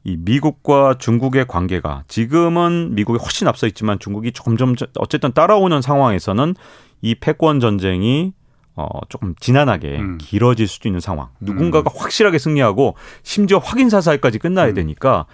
이 0.07 0.17
미국과 0.21 0.99
중국의 0.99 1.47
관계가 1.49 2.05
지금은 2.07 2.95
미국이 2.95 3.19
훨씬 3.19 3.49
앞서 3.49 3.67
있지만 3.67 3.99
중국이 3.99 4.31
점점 4.31 4.77
어쨌든 4.99 5.33
따라오는 5.33 5.83
상황에서는 5.83 6.55
이 7.03 7.17
패권 7.17 7.59
전쟁이 7.59 8.33
어 8.77 8.87
조금 9.09 9.35
지난하게 9.41 9.99
음. 9.99 10.19
길어질 10.19 10.69
수도 10.69 10.89
있는 10.89 11.01
상황. 11.01 11.31
누군가가 11.41 11.91
음. 11.91 11.97
확실하게 11.99 12.39
승리하고 12.39 12.95
심지어 13.25 13.59
확인 13.59 13.91
사살까지 13.91 14.39
끝나야 14.39 14.69
음. 14.69 14.75
되니까 14.75 15.27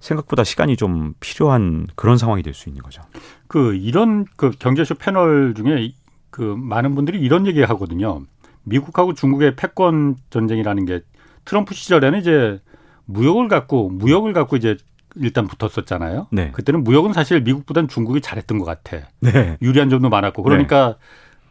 생각보다 0.00 0.44
시간이 0.44 0.78
좀 0.78 1.12
필요한 1.20 1.86
그런 1.94 2.16
상황이 2.16 2.42
될 2.42 2.54
수 2.54 2.70
있는 2.70 2.82
거죠. 2.82 3.02
그 3.48 3.74
이런 3.74 4.24
그 4.36 4.50
경제쇼 4.50 4.94
패널 4.94 5.52
중에 5.54 5.92
그 6.30 6.40
많은 6.40 6.94
분들이 6.94 7.20
이런 7.20 7.46
얘기 7.46 7.62
하거든요. 7.62 8.22
미국하고 8.62 9.12
중국의 9.12 9.56
패권 9.56 10.16
전쟁이라는 10.30 10.86
게 10.86 11.00
트럼프 11.44 11.74
시절에는 11.74 12.18
이제 12.20 12.60
무역을 13.06 13.48
갖고 13.48 13.88
무역을 13.88 14.32
갖고 14.32 14.56
이제 14.56 14.76
일단 15.16 15.46
붙었었잖아요. 15.46 16.28
네. 16.30 16.50
그때는 16.52 16.84
무역은 16.84 17.12
사실 17.12 17.40
미국보다는 17.40 17.88
중국이 17.88 18.20
잘했던 18.20 18.58
것 18.58 18.64
같아. 18.64 19.08
네. 19.20 19.56
유리한 19.62 19.88
점도 19.88 20.08
많았고 20.08 20.42
그러니까 20.42 20.88
네. 20.88 20.94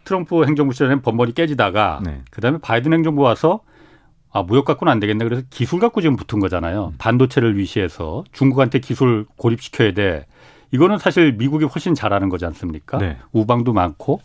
트럼프 0.04 0.46
행정부 0.46 0.74
시절에는 0.74 1.02
번번이 1.02 1.34
깨지다가 1.34 2.02
네. 2.06 2.22
그다음에 2.30 2.60
바이든 2.62 2.94
행정부 2.94 3.22
와서 3.22 3.62
아 4.32 4.44
무역 4.44 4.66
갖고는 4.66 4.92
안 4.92 5.00
되겠네. 5.00 5.24
그래서 5.24 5.42
기술 5.50 5.80
갖고 5.80 6.02
지금 6.02 6.16
붙은 6.16 6.40
거잖아요. 6.40 6.92
음. 6.94 6.96
반도체를 6.98 7.58
위시해서 7.58 8.24
중국한테 8.32 8.80
기술 8.80 9.26
고립시켜야 9.38 9.94
돼. 9.94 10.26
이거는 10.72 10.98
사실 10.98 11.34
미국이 11.34 11.66
훨씬 11.66 11.96
잘하는 11.96 12.30
거지 12.30 12.46
않습니까? 12.46 12.98
네. 12.98 13.18
우방도 13.32 13.74
많고 13.74 14.22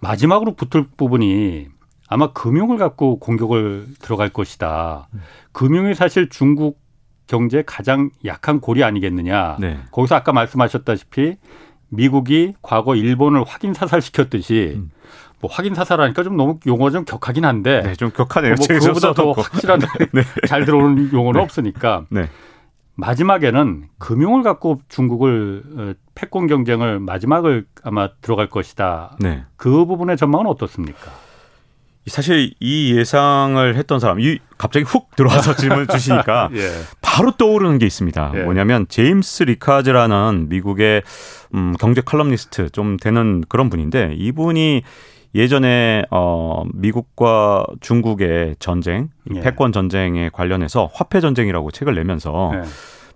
마지막으로 0.00 0.54
붙을 0.54 0.86
부분이 0.96 1.68
아마 2.14 2.32
금융을 2.32 2.78
갖고 2.78 3.18
공격을 3.18 3.88
들어갈 3.98 4.28
것이다. 4.28 5.08
음. 5.14 5.20
금융이 5.50 5.96
사실 5.96 6.28
중국 6.28 6.78
경제 7.26 7.64
가장 7.66 8.10
약한 8.24 8.60
골이 8.60 8.84
아니겠느냐. 8.84 9.56
네. 9.58 9.80
거기서 9.90 10.14
아까 10.14 10.32
말씀하셨다시피 10.32 11.38
미국이 11.88 12.54
과거 12.62 12.94
일본을 12.94 13.42
확인 13.42 13.74
사살시켰듯이 13.74 14.74
음. 14.76 14.92
뭐 15.40 15.50
확인 15.50 15.74
사살하니까 15.74 16.22
좀 16.22 16.36
너무 16.36 16.60
용어 16.68 16.92
좀 16.92 17.04
격하긴 17.04 17.44
한데 17.44 17.82
네, 17.82 17.94
좀 17.96 18.12
격하네요. 18.12 18.54
뭐 18.58 18.64
그거보다 18.64 19.12
더 19.12 19.32
확실한 19.32 19.80
네. 20.12 20.22
잘 20.46 20.64
들어오는 20.64 21.12
용어는 21.12 21.40
네. 21.40 21.42
없으니까 21.42 22.04
네. 22.10 22.28
마지막에는 22.94 23.88
금융을 23.98 24.44
갖고 24.44 24.80
중국을 24.88 25.62
어, 25.76 25.92
패권 26.14 26.46
경쟁을 26.46 27.00
마지막을 27.00 27.66
아마 27.82 28.10
들어갈 28.20 28.48
것이다. 28.48 29.16
네. 29.18 29.42
그 29.56 29.84
부분의 29.84 30.16
전망은 30.16 30.46
어떻습니까? 30.46 31.23
사실 32.06 32.52
이 32.60 32.94
예상을 32.94 33.76
했던 33.76 33.98
사람, 33.98 34.20
이 34.20 34.38
갑자기 34.58 34.84
훅 34.84 35.16
들어와서 35.16 35.56
질문 35.56 35.88
주시니까 35.88 36.50
예. 36.54 36.70
바로 37.00 37.32
떠오르는 37.32 37.78
게 37.78 37.86
있습니다. 37.86 38.32
예. 38.34 38.42
뭐냐면 38.42 38.86
제임스 38.88 39.44
리카즈라는 39.44 40.48
미국의 40.48 41.02
음, 41.54 41.74
경제 41.78 42.02
칼럼니스트 42.02 42.70
좀 42.70 42.96
되는 42.98 43.42
그런 43.48 43.70
분인데 43.70 44.14
이분이 44.16 44.82
예전에 45.34 46.04
어 46.10 46.64
미국과 46.74 47.66
중국의 47.80 48.56
전쟁, 48.58 49.08
예. 49.34 49.40
패권 49.40 49.72
전쟁에 49.72 50.30
관련해서 50.32 50.90
화폐 50.92 51.20
전쟁이라고 51.20 51.70
책을 51.70 51.94
내면서 51.94 52.52
예. 52.54 52.62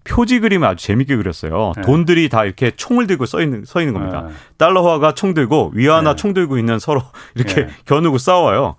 표지 0.09 0.41
그림을 0.41 0.67
아주 0.67 0.87
재밌게 0.87 1.17
그렸어요. 1.17 1.73
네. 1.77 1.83
돈들이 1.83 2.29
다 2.29 2.45
이렇게 2.45 2.71
총을 2.71 3.07
들고 3.07 3.27
써 3.27 3.43
있는 3.43 3.65
서 3.65 3.81
있는 3.81 3.95
겁니다. 3.95 4.23
네. 4.23 4.33
달러화가 4.57 5.15
총 5.15 5.35
들고 5.35 5.73
위안화 5.75 6.13
네. 6.13 6.17
총 6.17 6.33
들고 6.33 6.59
있는 6.59 6.79
서로 6.79 7.03
이렇게 7.37 7.67
네. 7.67 7.69
겨누고 7.85 8.19
싸워요. 8.19 8.77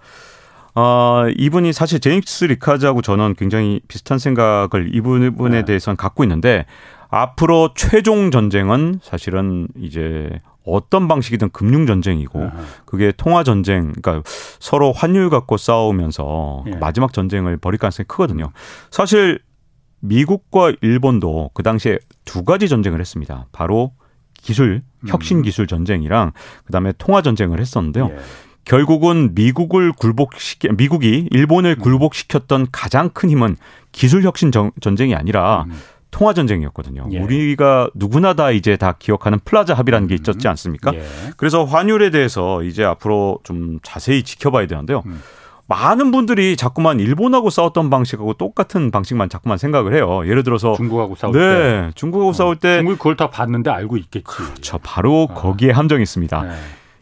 어, 0.76 1.26
이분이 1.36 1.74
사실 1.74 2.00
제임스 2.00 2.46
리카즈하고 2.46 3.02
저는 3.02 3.36
굉장히 3.38 3.82
비슷한 3.88 4.18
생각을 4.18 4.94
이분에 4.94 5.32
네. 5.50 5.66
대해서는 5.66 5.98
갖고 5.98 6.24
있는데 6.24 6.66
앞으로 7.10 7.72
최종 7.76 8.32
전쟁은 8.32 9.00
사실은 9.04 9.68
이제 9.78 10.30
어떤 10.66 11.08
방식이든 11.08 11.50
금융 11.50 11.88
전쟁이고 11.88 12.52
그게 12.86 13.12
통화 13.16 13.44
전쟁 13.44 13.94
그러니까 13.94 14.22
서로 14.60 14.92
환율 14.92 15.30
갖고 15.32 15.58
싸우면서 15.58 16.66
예. 16.68 16.76
마지막 16.76 17.12
전쟁을 17.12 17.58
벌일 17.58 17.80
가능성이 17.80 18.06
크거든요. 18.08 18.52
사실 18.92 19.40
미국과 20.00 20.74
일본도 20.82 21.52
그 21.54 21.64
당시에 21.64 22.00
두 22.26 22.44
가지 22.44 22.68
전쟁을 22.68 23.00
했습니다. 23.00 23.48
바로 23.52 23.92
기술, 24.34 24.82
혁신 25.08 25.38
음. 25.38 25.42
기술 25.42 25.68
전쟁이랑 25.68 26.32
그다음에 26.66 26.94
통화 26.98 27.22
전쟁을 27.22 27.60
했었는데요. 27.60 28.10
예. 28.12 28.18
결국은 28.66 29.34
미국을 29.34 29.92
굴복시키 29.92 30.70
미국이 30.78 31.28
일본을 31.32 31.78
음. 31.80 31.82
굴복시켰던 31.82 32.68
가장 32.72 33.10
큰 33.10 33.30
힘은 33.30 33.58
기술 33.92 34.24
혁신 34.24 34.52
전쟁이 34.80 35.16
아니라 35.16 35.66
음. 35.68 35.74
통화 36.12 36.34
전쟁이었거든요. 36.34 37.08
예. 37.12 37.20
우리가 37.20 37.90
누구나 37.94 38.34
다 38.34 38.52
이제 38.52 38.78
다 38.78 38.96
기억하는 38.98 39.40
플라자 39.44 39.74
합의라는 39.74 40.08
게 40.08 40.16
음. 40.16 40.20
있었지 40.22 40.48
않습니까? 40.48 40.94
예. 40.94 41.04
그래서 41.38 41.66
환율에 41.66 42.10
대해서 42.10 42.64
이제 42.64 42.84
앞으로 42.84 43.40
좀 43.44 43.80
자세히 43.84 44.24
지켜봐야 44.24 44.68
되는데요. 44.68 45.04
음. 45.06 45.22
많은 45.70 46.10
분들이 46.10 46.58
자꾸만 46.58 47.00
일본하고 47.00 47.52
싸웠던 47.52 47.92
방식하고 47.92 48.34
똑같은 48.34 48.90
방식만 48.90 49.30
자꾸만 49.30 49.60
생각을 49.60 49.94
해요. 49.94 50.22
예를 50.26 50.44
들어서 50.44 50.74
중국하고 50.74 51.16
싸울 51.16 51.34
네, 51.34 51.40
때, 51.40 51.92
중국하고 51.94 52.32
어, 52.32 52.34
싸울 52.34 52.56
때 52.56 52.78
중국이 52.78 52.98
그걸 52.98 53.16
다 53.16 53.30
봤는데 53.30 53.70
알고 53.70 53.98
있겠지. 53.98 54.26
그렇죠. 54.26 54.80
바로 54.80 55.28
어. 55.30 55.34
거기에 55.34 55.70
함정이 55.70 56.02
있습니다. 56.02 56.42
네. 56.42 56.50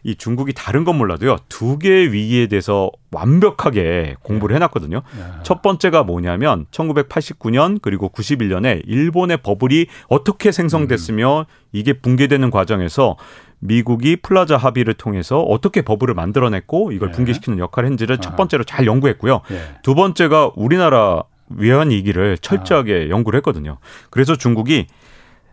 이 0.04 0.14
중국이 0.14 0.52
다른 0.52 0.84
건 0.84 0.96
몰라도요 0.96 1.36
두 1.48 1.78
개의 1.78 2.12
위기에 2.12 2.46
대해서 2.46 2.90
완벽하게 3.10 4.16
공부를 4.22 4.52
네. 4.52 4.56
해놨거든요. 4.56 5.02
네. 5.16 5.24
첫 5.42 5.62
번째가 5.62 6.04
뭐냐면 6.04 6.66
1989년 6.70 7.78
그리고 7.80 8.10
91년에 8.10 8.82
일본의 8.86 9.38
버블이 9.38 9.86
어떻게 10.08 10.52
생성됐으며 10.52 11.40
음. 11.40 11.44
이게 11.72 11.94
붕괴되는 11.94 12.50
과정에서 12.50 13.16
미국이 13.60 14.16
플라자 14.16 14.56
합의를 14.56 14.94
통해서 14.94 15.40
어떻게 15.40 15.82
버블을 15.82 16.14
만들어냈고 16.14 16.92
이걸 16.92 17.10
네. 17.10 17.16
붕괴시키는 17.16 17.58
역할을 17.58 17.86
했는지를 17.88 18.18
첫 18.18 18.36
번째로 18.36 18.64
잘 18.64 18.86
연구했고요. 18.86 19.40
네. 19.48 19.60
두 19.82 19.94
번째가 19.94 20.52
우리나라 20.56 21.22
위안 21.50 21.90
위기를 21.90 22.38
철저하게 22.38 23.06
아. 23.06 23.08
연구를 23.10 23.38
했거든요. 23.38 23.78
그래서 24.10 24.36
중국이 24.36 24.86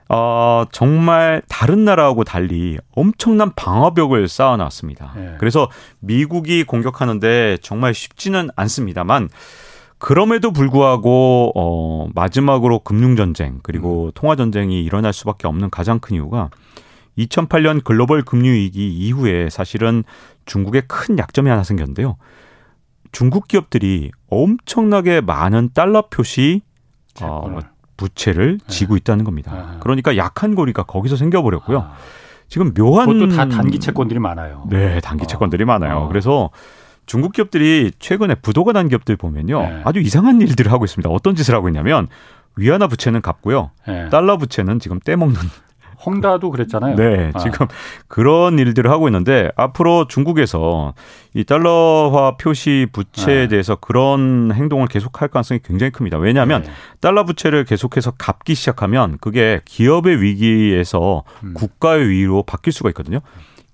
어, 0.07 0.65
정말 0.71 1.41
다른 1.49 1.83
나라하고 1.83 2.23
달리 2.23 2.77
엄청난 2.95 3.51
방어벽을 3.55 4.27
쌓아놨습니다. 4.27 5.13
네. 5.15 5.35
그래서 5.39 5.69
미국이 5.99 6.63
공격하는데 6.63 7.57
정말 7.61 7.93
쉽지는 7.93 8.49
않습니다만 8.55 9.29
그럼에도 9.97 10.51
불구하고 10.51 11.53
어, 11.55 12.07
마지막으로 12.13 12.79
금융 12.79 13.15
전쟁 13.15 13.59
그리고 13.63 14.07
음. 14.07 14.11
통화 14.13 14.35
전쟁이 14.35 14.83
일어날 14.83 15.13
수밖에 15.13 15.47
없는 15.47 15.71
가장 15.71 15.99
큰 15.99 16.15
이유가 16.15 16.51
2008년 17.17 17.83
글로벌 17.83 18.21
금융 18.23 18.53
위기 18.53 18.89
이후에 18.89 19.49
사실은 19.49 20.03
중국의 20.45 20.83
큰 20.87 21.17
약점이 21.17 21.49
하나 21.49 21.63
생겼는데요. 21.63 22.17
중국 23.11 23.47
기업들이 23.47 24.11
엄청나게 24.29 25.21
많은 25.21 25.69
달러 25.73 26.07
표시 26.09 26.61
어, 27.21 27.59
부채를 27.97 28.59
네. 28.59 28.67
지고 28.67 28.97
있다는 28.97 29.23
겁니다. 29.23 29.51
아. 29.53 29.79
그러니까 29.79 30.17
약한 30.17 30.55
고리가 30.55 30.83
거기서 30.83 31.15
생겨버렸고요. 31.15 31.79
아. 31.79 31.93
지금 32.47 32.73
묘한 32.73 33.07
그것도 33.07 33.35
다 33.35 33.47
단기 33.47 33.79
채권들이 33.79 34.19
많아요. 34.19 34.67
네, 34.69 34.99
단기 34.99 35.23
어. 35.23 35.27
채권들이 35.27 35.65
많아요. 35.65 35.97
어. 35.99 36.07
그래서 36.07 36.51
중국 37.05 37.33
기업들이 37.33 37.91
최근에 37.99 38.35
부도가 38.35 38.73
난 38.73 38.89
기업들 38.89 39.15
보면요, 39.15 39.61
네. 39.61 39.81
아주 39.85 39.99
이상한 39.99 40.41
일들을 40.41 40.71
하고 40.71 40.85
있습니다. 40.85 41.09
어떤 41.09 41.35
짓을 41.35 41.55
하고 41.55 41.69
있냐면 41.69 42.07
위안화 42.55 42.87
부채는 42.87 43.21
갚고요, 43.21 43.71
네. 43.87 44.09
달러 44.09 44.37
부채는 44.37 44.79
지금 44.79 44.99
떼먹는 44.99 45.39
헝다도 46.03 46.51
그랬잖아요. 46.51 46.95
네, 46.95 47.31
아. 47.33 47.39
지금 47.39 47.67
그런 48.07 48.57
일들을 48.59 48.89
하고 48.89 49.07
있는데 49.07 49.51
앞으로 49.55 50.07
중국에서 50.07 50.93
이 51.33 51.43
달러화 51.43 52.37
표시 52.37 52.87
부채에 52.91 53.41
네. 53.43 53.47
대해서 53.47 53.75
그런 53.75 54.51
행동을 54.53 54.87
계속할 54.87 55.27
가능성이 55.29 55.59
굉장히 55.63 55.91
큽니다. 55.91 56.17
왜냐하면 56.17 56.63
네. 56.63 56.69
달러 57.01 57.25
부채를 57.25 57.65
계속해서 57.65 58.11
갚기 58.11 58.55
시작하면 58.55 59.17
그게 59.19 59.61
기업의 59.65 60.21
위기에서 60.21 61.23
음. 61.43 61.53
국가의 61.53 62.09
위기로 62.09 62.43
바뀔 62.43 62.73
수가 62.73 62.89
있거든요. 62.89 63.19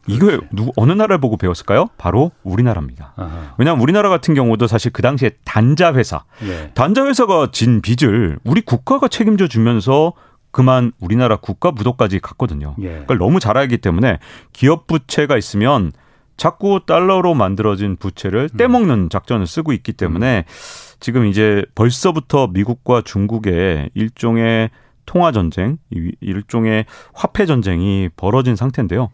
이거 0.08 0.40
누구 0.52 0.72
어느 0.76 0.92
나라를 0.92 1.20
보고 1.20 1.38
배웠을까요? 1.38 1.88
바로 1.98 2.32
우리나라입니다. 2.44 3.14
아하. 3.16 3.54
왜냐하면 3.58 3.84
우리나라 3.84 4.10
같은 4.10 4.34
경우도 4.34 4.68
사실 4.68 4.92
그 4.92 5.02
당시에 5.02 5.32
단자 5.46 5.94
회사, 5.94 6.24
예. 6.44 6.72
단자 6.74 7.06
회사가 7.06 7.50
진 7.52 7.82
빚을 7.82 8.40
우리 8.44 8.62
국가가 8.62 9.08
책임져 9.08 9.48
주면서 9.48 10.14
그만 10.52 10.92
우리나라 11.00 11.38
국가 11.38 11.72
부도까지 11.72 12.20
갔거든요. 12.20 12.76
예. 12.82 13.00
그걸 13.00 13.18
너무 13.18 13.40
잘 13.40 13.58
알기 13.58 13.78
때문에 13.78 14.20
기업 14.54 14.88
부채가 14.88 15.38
있으면 15.38 15.92
자꾸 16.38 16.82
달러로 16.86 17.34
만들어진 17.34 17.96
부채를 17.96 18.50
음. 18.52 18.58
떼먹는 18.58 19.10
작전을 19.10 19.48
쓰고 19.48 19.74
있기 19.74 19.94
때문에 19.94 20.46
음. 20.48 20.98
지금 21.00 21.26
이제 21.26 21.64
벌써부터 21.76 22.48
미국과 22.48 23.02
중국의 23.02 23.92
일종의 23.94 24.70
통화 25.06 25.32
전쟁, 25.32 25.78
일종의 26.22 26.86
화폐 27.14 27.46
전쟁이 27.46 28.10
벌어진 28.16 28.56
상태인데요. 28.56 29.10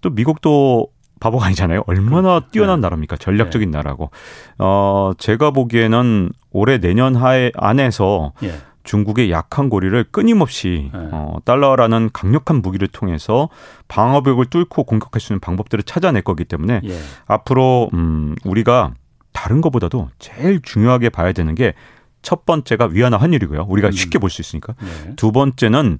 또 0.00 0.10
미국도 0.10 0.88
바보가 1.20 1.46
아니잖아요. 1.46 1.82
얼마나 1.86 2.38
그렇죠. 2.38 2.50
뛰어난 2.50 2.80
네. 2.80 2.82
나라입니까? 2.82 3.16
전략적인 3.16 3.70
네. 3.70 3.76
나라고. 3.76 4.10
어, 4.58 5.12
제가 5.18 5.50
보기에는 5.50 6.30
올해 6.50 6.78
내년 6.78 7.16
하에 7.16 7.50
안에서 7.54 8.32
예. 8.44 8.54
중국의 8.88 9.30
약한 9.30 9.68
고리를 9.68 10.02
끊임없이 10.10 10.90
네. 10.92 11.08
어, 11.12 11.36
달러라는 11.44 12.10
강력한 12.12 12.62
무기를 12.62 12.88
통해서 12.88 13.48
방어벽을 13.88 14.46
뚫고 14.46 14.84
공격할 14.84 15.20
수 15.20 15.32
있는 15.32 15.40
방법들을 15.40 15.84
찾아낼 15.84 16.22
거기 16.22 16.44
때문에 16.44 16.80
예. 16.84 16.98
앞으로 17.26 17.90
음, 17.92 18.34
우리가 18.44 18.94
다른 19.32 19.60
것보다도 19.60 20.08
제일 20.18 20.60
중요하게 20.62 21.10
봐야 21.10 21.32
되는 21.32 21.54
게 21.54 21.74
첫 22.22 22.44
번째가 22.44 22.86
위안화 22.90 23.16
환율이고요. 23.16 23.66
우리가 23.68 23.88
음. 23.88 23.92
쉽게 23.92 24.18
볼 24.18 24.30
수 24.30 24.42
있으니까. 24.42 24.74
네. 24.80 25.14
두 25.16 25.32
번째는 25.32 25.98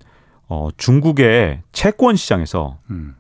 어, 0.49 0.69
중국의 0.77 1.63
채권 1.73 2.17
시장에서 2.17 2.79
음. 2.91 3.15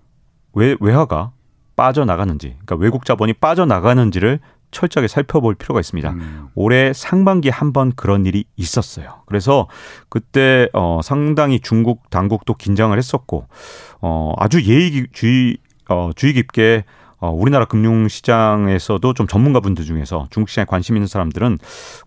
외, 0.53 0.77
외화가 0.81 1.33
빠져나가는지, 1.77 2.57
그러니까 2.65 2.77
외국 2.77 3.05
자본이 3.05 3.35
빠져나가는지를 3.35 4.41
철저하게 4.71 5.09
살펴볼 5.09 5.55
필요가 5.55 5.81
있습니다. 5.81 6.11
음. 6.11 6.49
올해 6.55 6.93
상반기에 6.93 7.51
한 7.51 7.73
번 7.73 7.93
그런 7.95 8.27
일이 8.27 8.45
있었어요. 8.57 9.23
그래서 9.27 9.69
그때 10.09 10.69
어, 10.73 11.01
상당히 11.03 11.61
중국 11.61 12.09
당국도 12.11 12.55
긴장을 12.55 12.97
했었고 12.97 13.47
어, 14.01 14.35
아주 14.39 14.63
예의주의 14.63 15.59
어, 15.89 16.11
주의 16.15 16.33
깊게 16.35 16.85
어, 17.21 17.31
우리나라 17.31 17.65
금융시장에서도 17.65 19.13
좀 19.15 19.27
전문가분들 19.27 19.85
중에서 19.85 20.29
중국 20.31 20.49
시장에 20.49 20.67
관심 20.67 20.97
있는 20.97 21.09
사람들은 21.09 21.59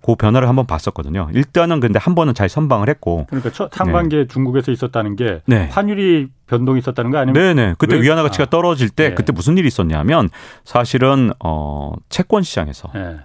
그 0.02 0.16
변화를 0.16 0.48
한번 0.48 0.66
봤었거든요. 0.66 1.30
일단은 1.34 1.82
근데 1.82 2.00
한 2.00 2.16
번은 2.16 2.34
잘 2.34 2.48
선방을 2.48 2.88
했고. 2.90 3.26
그러니까 3.28 3.52
첫 3.52 3.74
상반기에 3.74 4.20
네. 4.22 4.28
중국에서 4.28 4.72
있었다는 4.72 5.18
게 5.18 5.42
네. 5.46 5.68
환율이 5.72 6.30
변동이 6.48 6.80
있었다는 6.80 7.12
거 7.12 7.18
아니면? 7.18 7.34
네네. 7.34 7.76
그때 7.78 7.96
왜? 7.96 8.04
위안화 8.04 8.24
가치가 8.24 8.46
아. 8.46 8.50
떨어질 8.50 8.90
때 8.90 9.10
네. 9.10 9.16
그때 9.16 9.34
무슨 9.34 9.58
일이 9.58 9.68
있었냐면 9.68 10.30
사실은 10.64 11.32
어, 11.44 11.92
채권 12.08 12.44
시장에서 12.44 12.90
네. 12.94 13.18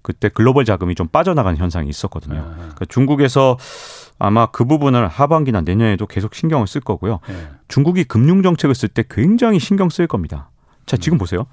그때 0.00 0.28
글로벌 0.28 0.64
자금이 0.64 0.94
좀 0.94 1.08
빠져나가는 1.08 1.56
현상이 1.58 1.88
있었거든요. 1.88 2.34
네. 2.34 2.54
그러니까 2.56 2.84
중국에서 2.88 3.58
아마 4.18 4.46
그 4.46 4.64
부분을 4.64 5.08
하반기나 5.08 5.62
내년에도 5.62 6.06
계속 6.06 6.34
신경을 6.34 6.66
쓸 6.66 6.80
거고요. 6.80 7.20
네. 7.26 7.34
중국이 7.68 8.04
금융 8.04 8.42
정책을 8.42 8.74
쓸 8.74 8.88
때 8.88 9.02
굉장히 9.08 9.58
신경 9.58 9.88
쓸 9.88 10.06
겁니다. 10.06 10.50
자, 10.86 10.96
지금 10.96 11.18
보세요. 11.18 11.46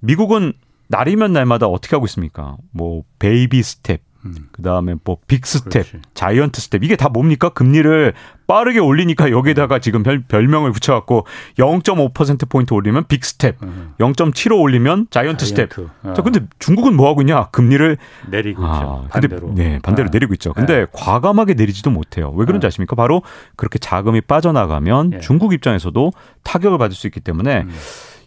미국은 0.00 0.52
날이면 0.88 1.32
날마다 1.32 1.66
어떻게 1.66 1.94
하고 1.96 2.06
있습니까? 2.06 2.56
뭐 2.72 3.04
baby 3.18 3.62
step, 3.62 4.00
음. 4.24 4.34
그다음에 4.52 4.96
뭐 5.04 5.16
big 5.26 5.46
step, 5.46 5.86
giant 6.14 6.60
step 6.60 6.82
이게 6.82 6.96
다 6.96 7.08
뭡니까? 7.08 7.48
금리를 7.50 8.12
빠르게 8.48 8.80
올리니까 8.80 9.30
여기에다가 9.30 9.78
지금 9.78 10.02
별, 10.02 10.20
별명을 10.22 10.72
붙여 10.72 10.92
갖고 10.94 11.24
0.5% 11.56 12.48
포인트 12.48 12.74
올리면 12.74 13.04
big 13.06 13.24
step, 13.24 13.62
음. 13.62 13.94
0.75 14.00 14.60
올리면 14.60 15.06
giant, 15.10 15.46
step. 15.46 15.70
어. 16.02 16.12
자, 16.14 16.22
근데 16.22 16.40
중국은 16.58 16.96
뭐 16.96 17.08
하고 17.08 17.22
있냐? 17.22 17.46
금리를 17.50 17.96
내리고 18.28 18.66
아, 18.66 18.74
있죠. 18.74 19.08
반대로. 19.10 19.46
근데, 19.46 19.68
네, 19.68 19.78
반대로 19.78 20.08
아. 20.08 20.10
내리고 20.12 20.34
있죠. 20.34 20.52
근데 20.52 20.80
네. 20.80 20.86
과감하게 20.90 21.54
내리지도 21.54 21.90
못해요. 21.90 22.30
왜 22.30 22.44
그런지 22.44 22.64
네. 22.64 22.66
아십니까? 22.66 22.96
바로 22.96 23.22
그렇게 23.54 23.78
자금이 23.78 24.22
빠져나가면 24.22 25.12
예. 25.14 25.20
중국 25.20 25.52
입장에서도 25.52 26.12
타격을 26.42 26.78
받을 26.78 26.96
수 26.96 27.06
있기 27.06 27.20
때문에 27.20 27.60
음. 27.60 27.70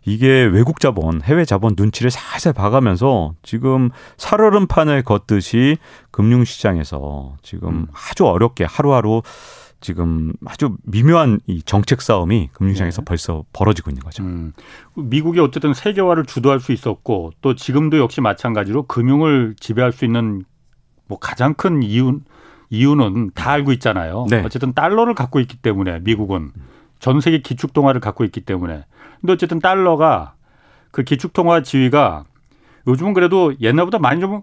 이게 0.06 0.44
외국 0.44 0.80
자본, 0.80 1.22
해외 1.22 1.46
자본 1.46 1.76
눈치를 1.78 2.12
살살 2.12 2.54
봐가면서 2.54 3.34
지금 3.42 3.90
살얼음판을 4.18 5.04
걷듯이 5.04 5.78
금융시장에서 6.12 7.38
지금 7.42 7.70
음. 7.70 7.88
아주 7.94 8.26
어렵게 8.26 8.66
하루하루 8.66 9.22
지금 9.80 10.32
아주 10.46 10.78
미묘한 10.84 11.40
이 11.46 11.62
정책 11.62 12.02
싸움이 12.02 12.50
금융시장에서 12.54 13.02
네. 13.02 13.06
벌써 13.06 13.44
벌어지고 13.52 13.92
있는 13.92 14.02
거죠. 14.02 14.24
음. 14.24 14.54
미국이 14.96 15.40
어쨌든 15.40 15.74
세계화를 15.74 16.26
주도할 16.26 16.60
수 16.62 16.72
있었고 16.72 17.32
또 17.42 17.56
지금도 17.56 17.98
역시 17.98 18.22
마찬가지로 18.22 18.88
금융을 18.88 19.56
지배할 19.60 19.92
수 19.92 20.06
있는 20.06 20.46
뭐 21.08 21.20
가장 21.20 21.54
큰 21.54 21.84
이유 21.84 22.22
이유는 22.70 23.32
다 23.36 23.52
알고 23.52 23.72
있잖아요. 23.74 24.26
네. 24.30 24.42
어쨌든 24.44 24.74
달러를 24.74 25.14
갖고 25.14 25.40
있기 25.42 25.58
때문에 25.58 26.00
미국은 26.00 26.52
전 27.00 27.20
세계 27.20 27.40
기축 27.40 27.74
통화를 27.74 28.00
갖고 28.00 28.24
있기 28.24 28.42
때문에 28.42 28.86
근데 29.24 29.34
어쨌든 29.34 29.60
달러가 29.60 30.34
그 30.92 31.04
기축 31.04 31.32
통화 31.32 31.64
지위가 31.64 32.26
요즘은 32.88 33.14
그래도 33.14 33.54
옛날보다 33.62 33.98
많이 33.98 34.20
좀 34.20 34.42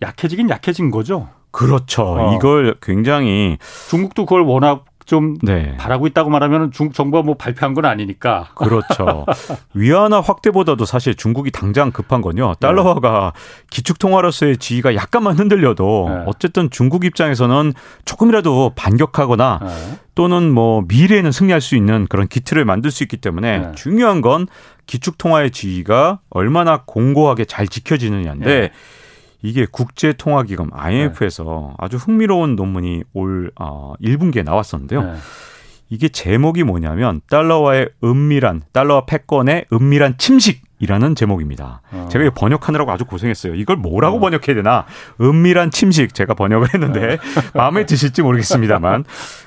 약해지긴 0.00 0.48
약해진 0.48 0.90
거죠. 0.90 1.28
그렇죠. 1.50 2.04
어. 2.04 2.34
이걸 2.34 2.76
굉장히 2.80 3.58
중국도 3.90 4.24
그걸 4.24 4.42
워낙 4.44 4.86
좀 5.08 5.38
네. 5.40 5.74
바라고 5.78 6.06
있다고 6.06 6.28
말하면 6.28 6.70
중국 6.70 6.92
정부가 6.92 7.22
뭐 7.22 7.34
발표한 7.34 7.72
건 7.72 7.86
아니니까. 7.86 8.50
그렇죠. 8.54 9.24
위안화 9.72 10.20
확대보다도 10.20 10.84
사실 10.84 11.14
중국이 11.14 11.50
당장 11.50 11.90
급한 11.90 12.20
건요. 12.20 12.52
달러화가 12.60 13.32
기축 13.70 13.98
통화로서의 13.98 14.58
지위가 14.58 14.94
약간만 14.94 15.38
흔들려도 15.38 16.06
네. 16.10 16.22
어쨌든 16.26 16.68
중국 16.68 17.06
입장에서는 17.06 17.72
조금이라도 18.04 18.72
반격하거나 18.76 19.60
네. 19.62 19.98
또는 20.14 20.52
뭐 20.52 20.84
미래에는 20.86 21.32
승리할 21.32 21.62
수 21.62 21.74
있는 21.74 22.06
그런 22.10 22.28
기틀을 22.28 22.66
만들 22.66 22.90
수 22.90 23.02
있기 23.02 23.16
때문에 23.16 23.58
네. 23.60 23.72
중요한 23.76 24.20
건 24.20 24.46
기축 24.84 25.16
통화의 25.16 25.52
지위가 25.52 26.20
얼마나 26.28 26.82
공고하게 26.84 27.46
잘 27.46 27.66
지켜지느냐인데 27.66 28.60
네. 28.60 28.70
이게 29.42 29.66
국제통화기금 29.70 30.70
IMF에서 30.72 31.74
아주 31.78 31.96
흥미로운 31.96 32.56
논문이 32.56 33.04
올 33.12 33.50
어, 33.58 33.94
1분기에 34.02 34.44
나왔었는데요. 34.44 35.02
네. 35.02 35.14
이게 35.90 36.08
제목이 36.08 36.64
뭐냐면 36.64 37.20
달러와의 37.30 37.90
은밀한 38.04 38.62
달러와 38.72 39.06
패권의 39.06 39.66
은밀한 39.72 40.18
침식이라는 40.18 41.14
제목입니다. 41.14 41.80
어. 41.92 42.08
제가 42.10 42.28
번역하느라고 42.34 42.90
아주 42.92 43.06
고생했어요. 43.06 43.54
이걸 43.54 43.76
뭐라고 43.76 44.18
어. 44.18 44.20
번역해야 44.20 44.56
되나? 44.56 44.84
은밀한 45.20 45.70
침식 45.70 46.14
제가 46.14 46.34
번역을 46.34 46.74
했는데 46.74 47.00
네. 47.00 47.18
마음에 47.54 47.86
드실지 47.86 48.22
모르겠습니다만 48.22 49.04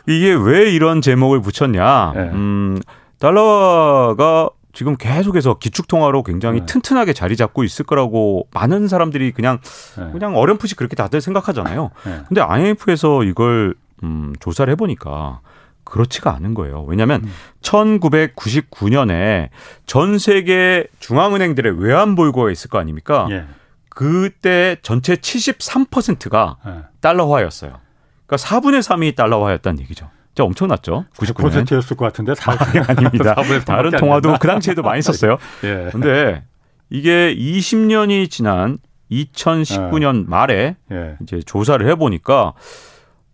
이게 0.07 0.33
왜 0.33 0.71
이런 0.71 1.01
제목을 1.01 1.41
붙였냐? 1.41 2.13
네. 2.15 2.21
음, 2.21 2.79
달러가 3.19 4.49
지금 4.73 4.95
계속해서 4.95 5.55
기축 5.59 5.87
통화로 5.87 6.23
굉장히 6.23 6.61
네. 6.61 6.65
튼튼하게 6.65 7.13
자리 7.13 7.35
잡고 7.35 7.63
있을 7.63 7.85
거라고 7.85 8.47
많은 8.53 8.87
사람들이 8.87 9.31
그냥 9.31 9.59
네. 9.97 10.11
그냥 10.11 10.35
어렴풋이 10.35 10.75
그렇게 10.75 10.95
다들 10.95 11.21
생각하잖아요. 11.21 11.91
네. 12.05 12.21
근데 12.27 12.41
IMF에서 12.41 13.23
이걸 13.23 13.75
음, 14.03 14.33
조사를 14.39 14.71
해보니까 14.71 15.41
그렇지가 15.83 16.33
않은 16.35 16.53
거예요. 16.53 16.83
왜냐하면 16.83 17.23
음. 17.23 17.31
1999년에 17.61 19.49
전 19.85 20.17
세계 20.19 20.87
중앙은행들의 20.99 21.79
외환 21.79 22.15
보유고가 22.15 22.51
있을 22.51 22.69
거 22.69 22.79
아닙니까? 22.79 23.27
예. 23.29 23.45
그때 23.89 24.77
전체 24.81 25.15
73%가 25.15 26.57
예. 26.65 26.71
달러화였어요. 27.01 27.77
그러니까 28.25 28.47
4분의 28.47 28.79
3이 28.79 29.15
달러화였다는 29.15 29.81
얘기죠. 29.81 30.09
진짜 30.33 30.45
엄청났죠. 30.45 31.05
99년. 31.15 31.65
9%였을 31.65 31.97
것 31.97 32.05
같은데 32.05 32.33
사, 32.35 32.51
아니, 32.51 32.79
아닙니다. 32.79 33.35
4분의 33.41 33.65
3 33.65 33.65
다른 33.65 33.91
통화도? 33.91 34.37
그 34.39 34.47
당시에도 34.47 34.81
많이 34.81 35.01
썼어요. 35.01 35.37
예. 35.63 35.89
근데 35.91 36.43
이게 36.89 37.35
20년이 37.35 38.29
지난 38.29 38.77
2019년 39.11 40.27
말에 40.27 40.77
예. 40.91 41.17
이제 41.21 41.41
조사를 41.45 41.87
해 41.87 41.95
보니까 41.95 42.53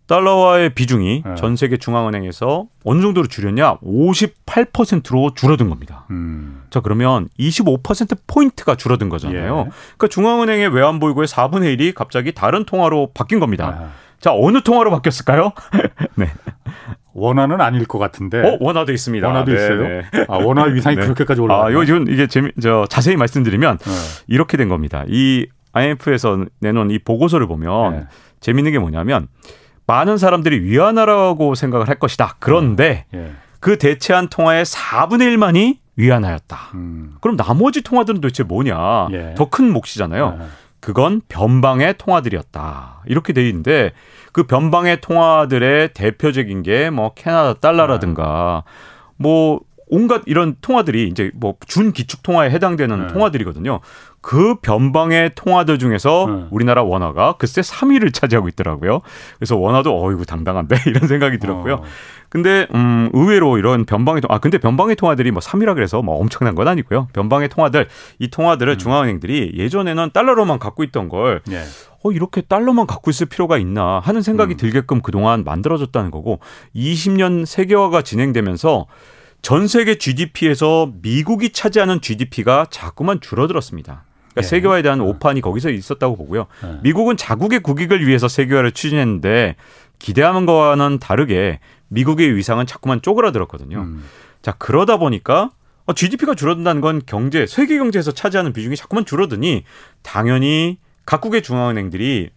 달러화의 0.08 0.70
비중이 0.70 1.22
네. 1.24 1.34
전 1.36 1.54
세계 1.54 1.76
중앙은행에서 1.76 2.66
어느 2.84 3.00
정도로 3.02 3.28
줄였냐? 3.28 3.76
58%로 3.80 5.34
줄어든 5.34 5.68
겁니다. 5.68 6.06
음. 6.10 6.62
자, 6.70 6.80
그러면 6.80 7.28
25% 7.38 8.16
포인트가 8.26 8.74
줄어든 8.74 9.10
거잖아요. 9.10 9.58
예. 9.66 9.70
그러니까 9.96 10.08
중앙은행의 10.08 10.68
외환 10.68 10.98
보유고의 10.98 11.28
4분의 11.28 11.78
1이 11.78 11.94
갑자기 11.94 12.32
다른 12.32 12.64
통화로 12.64 13.10
바뀐 13.12 13.38
겁니다. 13.38 13.66
아, 13.78 13.90
자, 14.20 14.32
어느 14.34 14.60
통화로 14.62 14.90
바뀌었을까요? 14.90 15.52
네. 16.16 16.28
원화는 17.14 17.60
아닐 17.60 17.84
것 17.84 17.98
같은데. 17.98 18.40
어, 18.40 18.56
원화도 18.60 18.92
있습니다. 18.92 19.26
원화도 19.26 19.52
네, 19.52 19.56
있어요? 19.56 19.82
네. 19.82 20.02
아, 20.28 20.36
원화 20.36 20.64
위상이 20.64 20.96
네. 20.96 21.02
그렇게까지 21.02 21.40
올라가. 21.40 21.66
아, 21.66 21.72
요, 21.72 21.80
요, 21.80 21.96
이게 22.08 22.26
재미, 22.26 22.52
저, 22.60 22.86
자세히 22.88 23.16
말씀드리면 23.16 23.78
네. 23.78 23.92
이렇게 24.28 24.56
된 24.56 24.68
겁니다. 24.68 25.04
이 25.08 25.46
IMF에서 25.72 26.44
내놓은 26.60 26.90
이 26.90 26.98
보고서를 26.98 27.46
보면 27.46 27.92
네. 27.92 28.06
재밌는 28.40 28.72
게 28.72 28.78
뭐냐면 28.78 29.28
많은 29.86 30.18
사람들이 30.18 30.60
위안화라고 30.60 31.54
생각을 31.54 31.88
할 31.88 31.98
것이다. 31.98 32.36
그런데 32.38 33.06
예. 33.14 33.32
그 33.60 33.78
대체한 33.78 34.28
통화의 34.28 34.64
4분의 34.64 35.36
1만이 35.36 35.78
위안화였다. 35.96 36.56
음. 36.74 37.16
그럼 37.20 37.36
나머지 37.36 37.82
통화들은 37.82 38.20
도대체 38.20 38.44
뭐냐? 38.44 39.08
예. 39.12 39.34
더큰 39.36 39.72
몫이잖아요. 39.72 40.38
네. 40.88 40.92
그건 40.92 41.20
변방의 41.28 41.94
통화들이었다. 41.98 43.02
이렇게 43.06 43.32
돼 43.32 43.46
있는데 43.48 43.92
그 44.32 44.44
변방의 44.44 45.00
통화들의 45.00 45.92
대표적인 45.94 46.62
게 46.62 46.90
뭐 46.90 47.12
캐나다 47.14 47.54
달러라든가 47.60 48.64
뭐 49.16 49.60
온갖 49.90 50.22
이런 50.26 50.56
통화들이 50.60 51.08
이제 51.08 51.30
뭐 51.34 51.54
준기축 51.66 52.22
통화에 52.22 52.50
해당되는 52.50 53.06
네. 53.06 53.12
통화들이거든요. 53.12 53.80
그 54.20 54.56
변방의 54.56 55.32
통화들 55.34 55.78
중에서 55.78 56.26
네. 56.28 56.46
우리나라 56.50 56.82
원화가 56.82 57.34
글쎄 57.38 57.60
3위를 57.62 58.12
차지하고 58.12 58.48
있더라고요. 58.48 59.00
그래서 59.38 59.56
원화도 59.56 60.04
어이구 60.04 60.26
당당한데 60.26 60.76
이런 60.88 61.08
생각이 61.08 61.38
들었고요. 61.38 61.74
어. 61.74 61.82
근데 62.30 62.66
음 62.74 63.08
의외로 63.14 63.56
이런 63.58 63.84
변방의 63.84 64.20
통- 64.22 64.30
아 64.30 64.38
근데 64.38 64.58
변방의 64.58 64.96
통화들이 64.96 65.30
뭐 65.30 65.40
3위라 65.40 65.74
그래서 65.74 66.02
뭐 66.02 66.16
엄청난 66.20 66.54
건 66.54 66.68
아니고요. 66.68 67.08
변방의 67.12 67.48
통화들 67.48 67.88
이 68.18 68.28
통화들을 68.28 68.74
음. 68.74 68.78
중앙은행들이 68.78 69.52
예전에는 69.56 70.10
달러로만 70.12 70.58
갖고 70.58 70.84
있던 70.84 71.08
걸 71.08 71.40
예. 71.50 71.62
어, 72.04 72.12
이렇게 72.12 72.42
달러만 72.42 72.86
갖고 72.86 73.10
있을 73.10 73.26
필요가 73.26 73.56
있나 73.58 74.00
하는 74.04 74.20
생각이 74.22 74.54
음. 74.54 74.56
들게끔 74.56 75.00
그동안 75.00 75.42
만들어졌다는 75.44 76.10
거고 76.10 76.40
20년 76.76 77.46
세계화가 77.46 78.02
진행되면서 78.02 78.86
전 79.40 79.66
세계 79.66 79.96
GDP에서 79.96 80.90
미국이 81.00 81.50
차지하는 81.52 82.00
GDP가 82.00 82.66
자꾸만 82.70 83.20
줄어들었습니다. 83.20 84.04
그러니까 84.32 84.38
예. 84.38 84.42
세계화에 84.42 84.82
대한 84.82 85.00
오판이 85.00 85.40
거기서 85.40 85.70
있었다고 85.70 86.16
보고요. 86.16 86.46
예. 86.64 86.78
미국은 86.82 87.16
자국의 87.16 87.60
국익을 87.60 88.06
위해서 88.06 88.28
세계화를 88.28 88.72
추진했는데 88.72 89.56
기대하는 89.98 90.44
거와는 90.46 90.98
다르게 90.98 91.58
미국의 91.88 92.36
위상은 92.36 92.66
자꾸만 92.66 93.02
쪼그라들었거든요. 93.02 93.78
음. 93.78 94.04
자 94.42 94.52
그러다 94.58 94.98
보니까 94.98 95.50
GDP가 95.94 96.32
어, 96.32 96.34
줄어든다는 96.34 96.80
건 96.80 97.02
경제 97.06 97.46
세계 97.46 97.78
경제에서 97.78 98.12
차지하는 98.12 98.52
비중이 98.52 98.76
자꾸만 98.76 99.04
줄어드니 99.04 99.64
당연히 100.02 100.78
각국의 101.06 101.42
중앙은행들이 101.42 102.30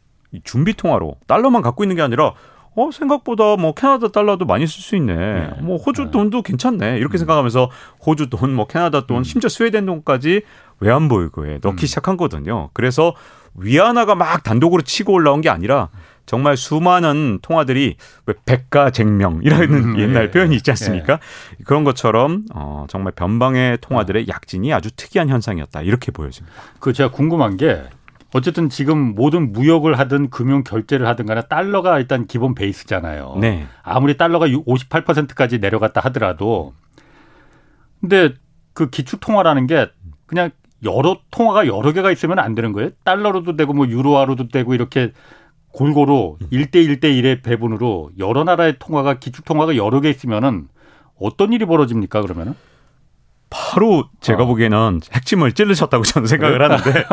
준비 0.44 0.74
통화로 0.74 1.18
달러만 1.28 1.62
갖고 1.62 1.84
있는 1.84 1.98
게 1.98 2.02
아니라 2.02 2.34
어 2.74 2.90
생각보다 2.90 3.58
뭐 3.58 3.74
캐나다 3.74 4.08
달러도 4.08 4.46
많이 4.46 4.66
쓸 4.66 4.82
수 4.82 4.96
있네. 4.96 5.14
네. 5.16 5.50
뭐 5.62 5.76
호주 5.76 6.06
네. 6.06 6.12
돈도 6.12 6.42
괜찮네. 6.42 6.98
이렇게 7.00 7.18
음. 7.18 7.20
생각하면서 7.20 7.70
호주 8.06 8.30
돈, 8.30 8.54
뭐 8.54 8.66
캐나다 8.66 9.06
돈, 9.06 9.18
음. 9.18 9.24
심지어 9.24 9.50
스웨덴 9.50 9.86
돈까지 9.86 10.44
외환보유고에 10.80 11.60
넣기 11.62 11.84
음. 11.84 11.86
시작한 11.86 12.16
거거든요. 12.16 12.70
그래서 12.72 13.14
위안화가 13.56 14.16
막 14.16 14.44
단독으로 14.44 14.84
치고 14.84 15.12
올라온 15.12 15.42
게 15.42 15.50
아니라 15.50 15.90
정말 16.32 16.56
수많은 16.56 17.40
통화들이 17.42 17.98
왜 18.26 18.34
백가쟁명이라는 18.46 19.74
음, 19.74 20.00
옛날 20.00 20.28
예, 20.28 20.32
표현이 20.32 20.56
있지 20.56 20.72
않습니까? 20.72 21.16
예. 21.16 21.64
그런 21.66 21.84
것처럼 21.84 22.46
어, 22.56 22.86
정말 22.88 23.12
변방의 23.12 23.80
통화들의 23.82 24.30
약진이 24.30 24.74
아주 24.74 24.96
특이한 24.96 25.28
현상이었다 25.28 25.82
이렇게 25.82 26.14
보여집니다. 26.14 26.56
그 26.80 26.94
제가 26.94 27.12
궁금한 27.12 27.58
게 27.58 27.84
어쨌든 28.34 28.70
지금 28.70 29.14
모든 29.14 29.52
무역을 29.52 30.00
하든 30.00 30.30
금융 30.30 30.64
결제를 30.64 31.06
하든 31.06 31.26
간에 31.26 31.42
달러가 31.50 32.00
일단 32.00 32.26
기본 32.28 32.56
베이스잖아요. 32.56 33.36
네. 33.42 33.68
아무리 33.84 34.16
달러가 34.16 34.46
58%까지 34.48 35.60
내려갔다 35.60 36.00
하더라도 36.06 36.74
근데 38.00 38.30
그 38.72 38.90
기축 38.90 39.20
통화라는 39.20 39.68
게 39.68 39.90
그냥 40.28 40.52
여러 40.86 41.20
통화가 41.30 41.68
여러 41.68 41.92
개가 41.92 42.10
있으면 42.10 42.40
안 42.40 42.56
되는 42.56 42.72
거예요. 42.72 42.92
달러로도 43.04 43.58
되고 43.58 43.74
뭐 43.74 43.86
유로화로도 43.86 44.48
되고 44.48 44.74
이렇게 44.74 45.12
골고루 45.74 46.38
1대1대1의 46.52 47.44
배분으로 47.44 48.12
여러 48.18 48.44
나라의 48.44 48.76
통화가 48.80 49.20
기축 49.20 49.46
통화가 49.46 49.76
여러 49.76 50.02
개 50.02 50.10
있으면은 50.10 50.68
어떤 51.20 51.54
일이 51.54 51.66
벌어집니까 51.66 52.22
그러면은? 52.22 52.56
바로 53.50 54.06
제가 54.22 54.44
어. 54.44 54.46
보기에는 54.48 55.02
핵심을 55.14 55.52
찔르셨다고 55.52 56.04
저는 56.04 56.28
생각을 56.28 56.62
하는데 56.62 57.06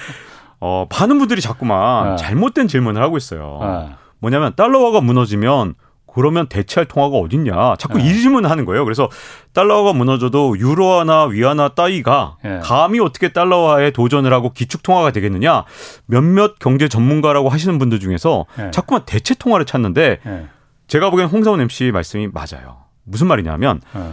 어, 0.60 0.86
많은 0.90 1.18
분들이 1.18 1.40
자꾸만 1.40 2.10
네. 2.10 2.16
잘못된 2.16 2.68
질문을 2.68 3.02
하고 3.02 3.16
있어요. 3.16 3.58
네. 3.62 3.94
뭐냐면 4.20 4.54
달러화가 4.54 5.00
무너지면 5.00 5.74
그러면 6.14 6.48
대체할 6.48 6.86
통화가 6.86 7.16
어딨냐. 7.16 7.76
자꾸 7.78 7.98
네. 7.98 8.04
이 8.04 8.14
질문을 8.14 8.50
하는 8.50 8.64
거예요. 8.64 8.84
그래서 8.84 9.08
달러화가 9.52 9.92
무너져도 9.92 10.58
유로화나 10.58 11.24
위안화 11.26 11.70
따위가 11.70 12.36
네. 12.44 12.60
감히 12.62 13.00
어떻게 13.00 13.32
달러화에 13.32 13.90
도전을 13.90 14.32
하고 14.32 14.52
기축 14.52 14.82
통화가 14.82 15.12
되겠느냐. 15.12 15.64
몇몇 16.06 16.58
경제 16.58 16.88
전문가라고 16.88 17.48
하시는 17.48 17.78
분들 17.78 18.00
중에서 18.00 18.46
네. 18.56 18.70
자꾸만 18.70 19.02
대체 19.06 19.34
통화를 19.34 19.66
찾는데 19.66 20.18
네. 20.24 20.48
제가 20.88 21.10
보기엔 21.10 21.28
홍사원 21.28 21.60
MC 21.60 21.90
말씀이 21.92 22.28
맞아요. 22.28 22.78
무슨 23.04 23.26
말이냐면 23.26 23.80
네. 23.94 24.12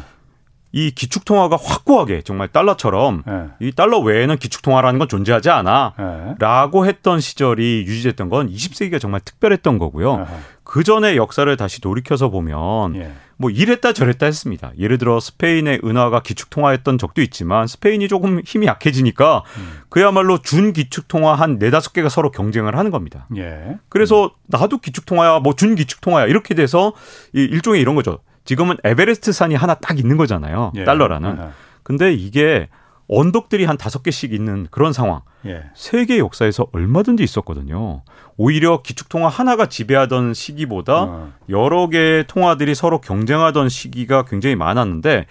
이 0.78 0.92
기축 0.92 1.26
통화가 1.26 1.58
확고하게 1.60 2.22
정말 2.22 2.50
달러처럼 2.50 3.24
네. 3.26 3.46
이 3.60 3.72
달러 3.72 3.98
외에는 3.98 4.38
기축 4.38 4.62
통화라는 4.62 5.00
건 5.00 5.10
존재하지 5.10 5.50
않아라고 5.50 6.84
네. 6.84 6.90
했던 6.90 7.20
시절이 7.20 7.86
유지됐던 7.88 8.30
건 8.30 8.48
20세기가 8.48 9.02
정말 9.02 9.22
특별했던 9.22 9.80
거고요. 9.80 10.18
네. 10.18 10.26
그 10.64 10.84
전의 10.84 11.18
역사를 11.18 11.58
다시 11.58 11.82
돌이켜서 11.82 12.30
보면 12.30 12.96
예. 12.98 13.12
뭐 13.38 13.50
이랬다 13.50 13.94
저랬다 13.94 14.28
했습니다. 14.28 14.72
예를 14.78 15.00
들어 15.00 15.20
스페인의 15.20 15.82
은화가 15.84 16.22
기축 16.22 16.52
통화했던 16.52 17.00
적도 17.00 17.24
있지만 17.24 17.66
스페인이 17.66 18.08
조금 18.08 18.42
힘이 18.46 18.68
약해지니까 18.68 19.44
음. 19.58 19.80
그야말로 19.90 20.38
준 20.40 20.74
기축 20.74 21.08
통화 21.08 21.34
한 21.34 21.58
네다섯 21.58 21.94
개가 21.94 22.10
서로 22.10 22.30
경쟁을 22.30 22.78
하는 22.78 22.92
겁니다. 22.92 23.28
예. 23.36 23.78
그래서 23.90 24.26
음. 24.26 24.30
나도 24.46 24.78
기축 24.78 25.08
통화야, 25.08 25.40
뭐 25.40 25.54
준 25.54 25.74
기축 25.74 26.02
통화야 26.02 26.28
이렇게 26.28 26.54
돼서 26.54 26.94
일종의 27.34 27.82
이런 27.82 27.96
거죠. 27.96 28.20
지금은 28.48 28.78
에베레스트 28.84 29.32
산이 29.34 29.56
하나 29.56 29.76
딱 29.76 30.00
있는 30.00 30.18
거잖아요. 30.18 30.72
예. 30.76 30.86
달러라는. 30.86 31.38
예. 31.40 31.48
근데 31.84 32.14
이게 32.14 32.70
언덕들이 33.10 33.66
한 33.66 33.78
다섯 33.78 34.04
개씩 34.04 34.34
있는 34.34 34.68
그런 34.72 34.94
상황. 34.94 35.22
예. 35.46 35.66
세계 35.76 36.18
역사에서 36.18 36.68
얼마든지 36.72 37.24
있었거든요. 37.24 38.02
오히려 38.38 38.82
기축통화 38.82 39.28
하나가 39.28 39.66
지배하던 39.68 40.34
시기보다 40.34 41.04
어. 41.04 41.34
여러 41.50 41.90
개의 41.90 42.26
통화들이 42.26 42.74
서로 42.74 43.00
경쟁하던 43.02 43.70
시기가 43.70 44.24
굉장히 44.24 44.56
많았는데 44.56 45.26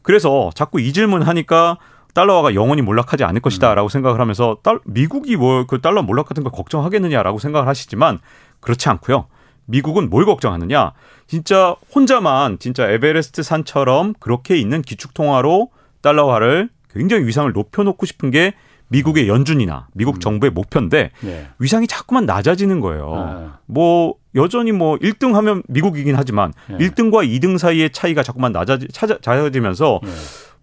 그래서 0.00 0.50
자꾸 0.54 0.80
이 0.80 0.92
질문 0.92 1.22
하니까 1.22 1.76
달러화가 2.14 2.54
영원히 2.54 2.82
몰락하지 2.82 3.24
않을 3.24 3.40
것이다라고 3.40 3.88
음. 3.88 3.90
생각을 3.90 4.20
하면서 4.20 4.58
달, 4.62 4.78
미국이 4.84 5.36
뭐 5.36 5.64
그 5.66 5.80
달러 5.80 6.02
몰락 6.02 6.26
같은 6.26 6.42
걸 6.42 6.52
걱정하겠느냐라고 6.52 7.38
생각을 7.38 7.68
하시지만 7.68 8.18
그렇지 8.60 8.88
않고요. 8.88 9.26
미국은 9.72 10.10
뭘 10.10 10.26
걱정하느냐? 10.26 10.92
진짜 11.26 11.74
혼자만 11.94 12.58
진짜 12.58 12.88
에베레스트 12.90 13.42
산처럼 13.42 14.12
그렇게 14.20 14.56
있는 14.56 14.82
기축 14.82 15.14
통화로 15.14 15.70
달러화를 16.02 16.68
굉장히 16.92 17.26
위상을 17.26 17.50
높여놓고 17.50 18.04
싶은 18.04 18.30
게 18.30 18.52
미국의 18.88 19.26
연준이나 19.26 19.88
미국 19.94 20.16
음. 20.16 20.20
정부의 20.20 20.50
목표인데 20.50 21.10
네. 21.20 21.48
위상이 21.58 21.86
자꾸만 21.86 22.26
낮아지는 22.26 22.80
거예요. 22.80 23.14
아. 23.16 23.58
뭐 23.64 24.16
여전히 24.34 24.72
뭐 24.72 24.98
1등 24.98 25.32
하면 25.32 25.62
미국이긴 25.68 26.14
하지만 26.16 26.52
네. 26.68 26.76
1등과 26.76 27.26
2등 27.26 27.56
사이의 27.56 27.90
차이가 27.92 28.22
자꾸만 28.22 28.52
낮아지 28.52 28.88
찾아 28.92 29.18
작아지면서 29.22 30.00
네. 30.02 30.10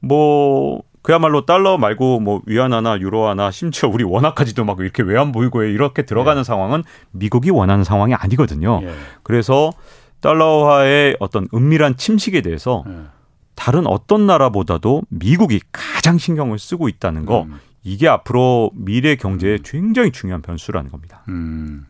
뭐 0.02 0.84
그야말로 1.02 1.46
달러 1.46 1.78
말고 1.78 2.20
뭐 2.20 2.42
위안화나 2.46 3.00
유로화나 3.00 3.52
심지어 3.52 3.90
우리 3.90 4.04
원화까지도 4.04 4.66
막 4.66 4.80
이렇게 4.80 5.02
외환 5.04 5.32
보이고에 5.32 5.72
이렇게 5.72 6.04
들어가는 6.04 6.42
네. 6.42 6.44
상황은 6.44 6.84
미국이 7.12 7.50
원하는 7.52 7.84
상황이 7.84 8.14
아니거든요. 8.14 8.82
예. 8.84 8.94
그래서 9.24 9.72
달러화의 10.20 11.18
어떤 11.20 11.48
은밀한 11.54 11.98
침식에 11.98 12.42
대해서 12.42 12.84
예. 12.88 12.94
다른 13.56 13.88
어떤 13.88 14.26
나라보다도 14.26 15.04
미국이 15.10 15.62
가장 15.72 16.18
신경을 16.18 16.60
쓰고 16.60 16.90
있다는 16.90 17.26
거 17.26 17.44
음. 17.44 17.60
이게 17.84 18.08
앞으로 18.08 18.72
미래 18.74 19.16
경제에 19.16 19.58
음. 19.58 19.64
굉장히 19.64 20.12
중요한 20.12 20.42
변수라는 20.42 20.92
겁니다. 20.92 21.24
음. 21.30 21.86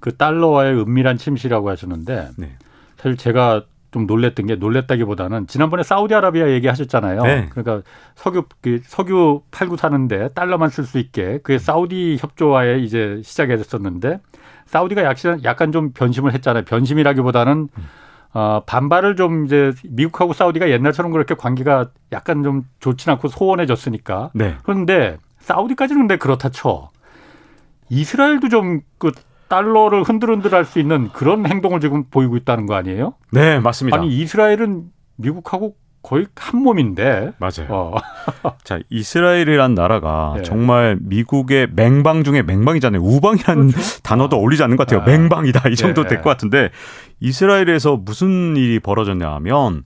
그 0.00 0.16
달러와의 0.16 0.74
은밀한 0.80 1.16
침시라고 1.16 1.70
하셨는데 1.70 2.30
네. 2.36 2.56
사실 2.96 3.16
제가 3.16 3.64
좀 3.92 4.06
놀랬던 4.06 4.46
게 4.46 4.56
놀랬다기보다는 4.56 5.46
지난번에 5.46 5.82
사우디아라비아 5.82 6.48
얘기하셨잖아요. 6.50 7.22
네. 7.22 7.48
그러니까 7.50 7.88
석유 8.14 8.44
그 8.62 8.80
석유 8.84 9.42
팔고 9.50 9.76
사는데 9.76 10.28
달러만 10.28 10.70
쓸 10.70 10.84
수 10.84 10.98
있게 10.98 11.38
그게 11.42 11.58
사우디 11.58 12.16
협조와에 12.18 12.78
이제 12.78 13.20
시작이 13.22 13.54
됐었는데 13.56 14.20
사우디가 14.64 15.04
약간 15.04 15.44
약간 15.44 15.72
좀 15.72 15.92
변심을 15.92 16.32
했잖아요. 16.32 16.64
변심이라기보다는 16.64 17.68
음. 17.76 17.88
어, 18.34 18.62
반발을 18.64 19.16
좀 19.16 19.44
이제 19.44 19.72
미국하고 19.84 20.32
사우디가 20.32 20.70
옛날처럼 20.70 21.12
그렇게 21.12 21.34
관계가 21.34 21.90
약간 22.12 22.42
좀 22.42 22.64
좋지 22.80 23.10
않고 23.10 23.28
소원해졌으니까. 23.28 24.30
네. 24.32 24.56
그런데 24.62 25.18
사우디까지는 25.40 26.02
근데 26.02 26.16
그렇다 26.16 26.48
쳐. 26.48 26.90
이스라엘도 27.90 28.48
좀그 28.48 29.12
달러를 29.52 30.02
흔들흔들할 30.02 30.64
수 30.64 30.78
있는 30.78 31.10
그런 31.12 31.44
행동을 31.46 31.80
지금 31.80 32.04
보이고 32.04 32.38
있다는 32.38 32.64
거 32.64 32.74
아니에요? 32.74 33.12
네, 33.32 33.60
맞습니다. 33.60 33.98
아니 33.98 34.08
이스라엘은 34.08 34.84
미국하고 35.16 35.76
거의 36.02 36.26
한 36.34 36.62
몸인데. 36.62 37.32
맞아요. 37.36 37.68
어. 37.68 37.94
자, 38.64 38.80
이스라엘이란 38.88 39.74
나라가 39.74 40.32
네. 40.38 40.42
정말 40.42 40.96
미국의 41.02 41.68
맹방 41.74 42.24
중에 42.24 42.40
맹방이잖아요. 42.42 43.02
우방이라는 43.02 43.68
그렇죠? 43.68 44.02
단어도 44.02 44.36
어울리지 44.36 44.62
않는 44.62 44.78
것 44.78 44.86
같아요. 44.86 45.02
아. 45.02 45.04
맹방이다. 45.04 45.68
이 45.68 45.76
정도 45.76 46.02
네. 46.02 46.08
될것 46.08 46.24
같은데 46.24 46.70
이스라엘에서 47.20 47.98
무슨 47.98 48.56
일이 48.56 48.80
벌어졌냐 48.80 49.30
하면 49.34 49.84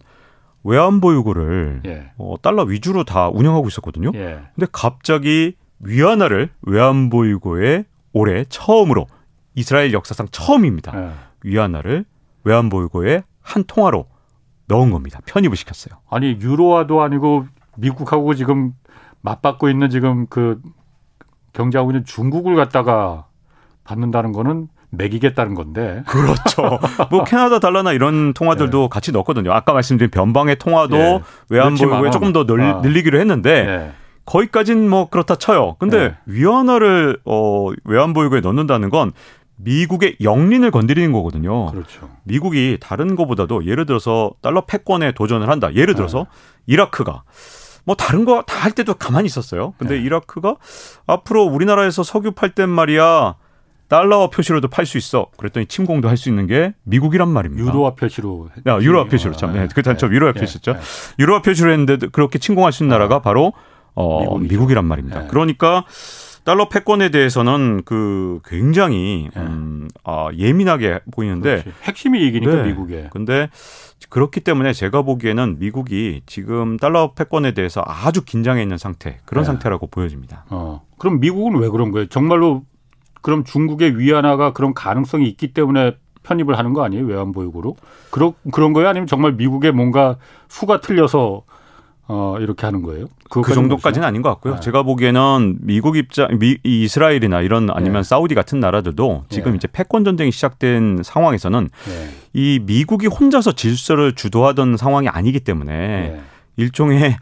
외환보 0.62 1.12
유고를 1.12 1.82
예. 1.86 2.12
어, 2.18 2.36
달러 2.40 2.62
위주로 2.62 3.02
다 3.02 3.28
운영하고 3.28 3.66
있었거든요. 3.66 4.12
예. 4.14 4.42
근데 4.54 4.66
갑자기 4.70 5.56
위안화를 5.80 6.50
외환보 6.62 7.28
유고에 7.28 7.84
올해 8.12 8.44
처음으로 8.48 9.06
이스라엘 9.56 9.92
역사상 9.92 10.28
처음입니다. 10.30 10.92
네. 10.92 11.10
위안화를 11.42 12.04
외환보유고에 12.44 13.24
한 13.42 13.64
통화로 13.66 14.06
넣은 14.68 14.90
겁니다. 14.90 15.20
편입을 15.26 15.56
시켰어요. 15.56 15.98
아니 16.08 16.38
유로화도 16.40 17.02
아니고 17.02 17.46
미국하고 17.76 18.34
지금 18.34 18.72
맞받고 19.22 19.68
있는 19.68 19.90
지금 19.90 20.26
그 20.28 20.60
경제하고 21.52 21.90
있는 21.90 22.04
중국을 22.04 22.54
갖다가 22.54 23.26
받는다는 23.84 24.32
거는 24.32 24.68
매기겠다는 24.90 25.54
건데. 25.54 26.02
그렇죠. 26.06 26.78
뭐 27.10 27.24
캐나다 27.24 27.58
달러나 27.58 27.92
이런 27.92 28.34
통화들도 28.34 28.82
네. 28.82 28.88
같이 28.90 29.10
넣었거든요. 29.10 29.52
아까 29.52 29.72
말씀드린 29.72 30.10
변방의 30.10 30.56
통화도 30.56 30.96
네. 30.96 31.22
외환보유고에 31.48 32.10
조금 32.10 32.32
더 32.32 32.44
늘, 32.44 32.60
아. 32.60 32.80
늘리기로 32.80 33.18
했는데 33.18 33.64
네. 33.64 33.92
거기까지는 34.26 34.88
뭐 34.88 35.08
그렇다 35.08 35.36
쳐요. 35.36 35.76
근데 35.78 36.08
네. 36.08 36.14
위안화를 36.26 37.20
어 37.24 37.68
외환보유고에 37.84 38.40
넣는다는 38.40 38.90
건 38.90 39.12
미국의 39.56 40.16
영린을 40.22 40.70
건드리는 40.70 41.10
거거든요. 41.12 41.66
그렇죠. 41.66 42.10
미국이 42.24 42.78
다른 42.80 43.16
거보다도 43.16 43.66
예를 43.66 43.86
들어서 43.86 44.32
달러 44.42 44.64
패권에 44.66 45.12
도전을 45.12 45.48
한다. 45.48 45.74
예를 45.74 45.94
들어서 45.94 46.20
네. 46.20 46.24
이라크가 46.66 47.22
뭐 47.84 47.94
다른 47.94 48.24
거 48.24 48.42
다 48.42 48.56
할 48.58 48.72
때도 48.72 48.94
가만히 48.94 49.26
있었어요. 49.26 49.74
근데 49.78 49.94
네. 49.96 50.02
이라크가 50.02 50.56
앞으로 51.06 51.44
우리나라에서 51.44 52.02
석유 52.02 52.32
팔 52.32 52.50
땐 52.50 52.68
말이야 52.68 53.36
달러 53.88 54.28
표시로도 54.30 54.66
팔 54.68 54.84
수 54.84 54.98
있어. 54.98 55.28
그랬더니 55.36 55.66
침공도 55.66 56.08
할 56.08 56.16
수 56.16 56.28
있는 56.28 56.46
게 56.48 56.74
미국이란 56.82 57.28
말입니다. 57.28 57.64
유로화 57.64 57.94
표시로. 57.94 58.48
야, 58.66 58.80
유로화 58.80 59.04
표시로 59.04 59.32
참. 59.36 59.52
네, 59.52 59.68
그 59.72 59.82
단점 59.82 60.10
네. 60.10 60.16
유로화 60.16 60.32
네. 60.32 60.40
표시였죠. 60.40 60.72
네. 60.72 60.78
유로화 61.20 61.42
표시로 61.42 61.70
했는데 61.70 61.96
그렇게 62.10 62.38
침공할 62.40 62.72
수 62.72 62.82
있는 62.82 62.94
나라가 62.94 63.20
바로 63.20 63.52
어, 63.94 64.36
미국이란 64.38 64.84
말입니다. 64.84 65.20
네. 65.22 65.28
그러니까 65.28 65.84
달러 66.46 66.68
패권에 66.68 67.08
대해서는 67.08 67.82
그 67.84 68.38
굉장히 68.44 69.28
네. 69.34 69.42
음, 69.42 69.88
아, 70.04 70.28
예민하게 70.32 71.00
보이는데 71.10 71.62
그렇지. 71.62 71.72
핵심이 71.82 72.24
이기니까 72.24 72.62
네. 72.62 72.62
미국에. 72.68 73.08
근데 73.10 73.50
그렇기 74.10 74.38
때문에 74.40 74.72
제가 74.72 75.02
보기에는 75.02 75.58
미국이 75.58 76.22
지금 76.24 76.76
달러 76.76 77.14
패권에 77.14 77.50
대해서 77.50 77.82
아주 77.84 78.24
긴장해 78.24 78.62
있는 78.62 78.78
상태 78.78 79.18
그런 79.24 79.42
네. 79.42 79.46
상태라고 79.46 79.88
보여집니다. 79.88 80.44
어. 80.50 80.82
그럼 80.98 81.18
미국은 81.18 81.58
왜 81.58 81.68
그런 81.68 81.90
거예요? 81.90 82.06
정말로 82.06 82.62
그럼 83.22 83.42
중국의 83.42 83.98
위안화가 83.98 84.52
그런 84.52 84.72
가능성이 84.72 85.28
있기 85.28 85.52
때문에 85.52 85.96
편입을 86.22 86.56
하는 86.56 86.74
거 86.74 86.84
아니에요? 86.84 87.06
외환보유고로? 87.06 87.74
그런 88.12 88.34
그런 88.52 88.72
거예요? 88.72 88.88
아니면 88.88 89.08
정말 89.08 89.32
미국의 89.32 89.72
뭔가 89.72 90.16
수가 90.46 90.80
틀려서 90.80 91.42
어, 92.08 92.36
이렇게 92.38 92.66
하는 92.66 92.82
거예요? 92.82 93.06
그 93.28 93.42
정도까지는 93.42 94.06
아닌 94.06 94.22
것 94.22 94.28
같고요. 94.30 94.54
네. 94.54 94.60
제가 94.60 94.84
보기에는 94.84 95.58
미국 95.60 95.96
입장, 95.96 96.38
미, 96.38 96.56
이스라엘이나 96.62 97.40
이런 97.40 97.68
아니면 97.70 98.02
네. 98.02 98.08
사우디 98.08 98.34
같은 98.34 98.60
나라들도 98.60 99.24
지금 99.28 99.52
네. 99.52 99.56
이제 99.56 99.68
패권 99.70 100.04
전쟁이 100.04 100.30
시작된 100.30 101.00
상황에서는 101.02 101.68
네. 101.86 102.08
이 102.32 102.60
미국이 102.62 103.08
혼자서 103.08 103.52
질서를 103.52 104.14
주도하던 104.14 104.76
상황이 104.76 105.08
아니기 105.08 105.40
때문에 105.40 105.72
네. 105.72 106.20
일종의 106.56 107.16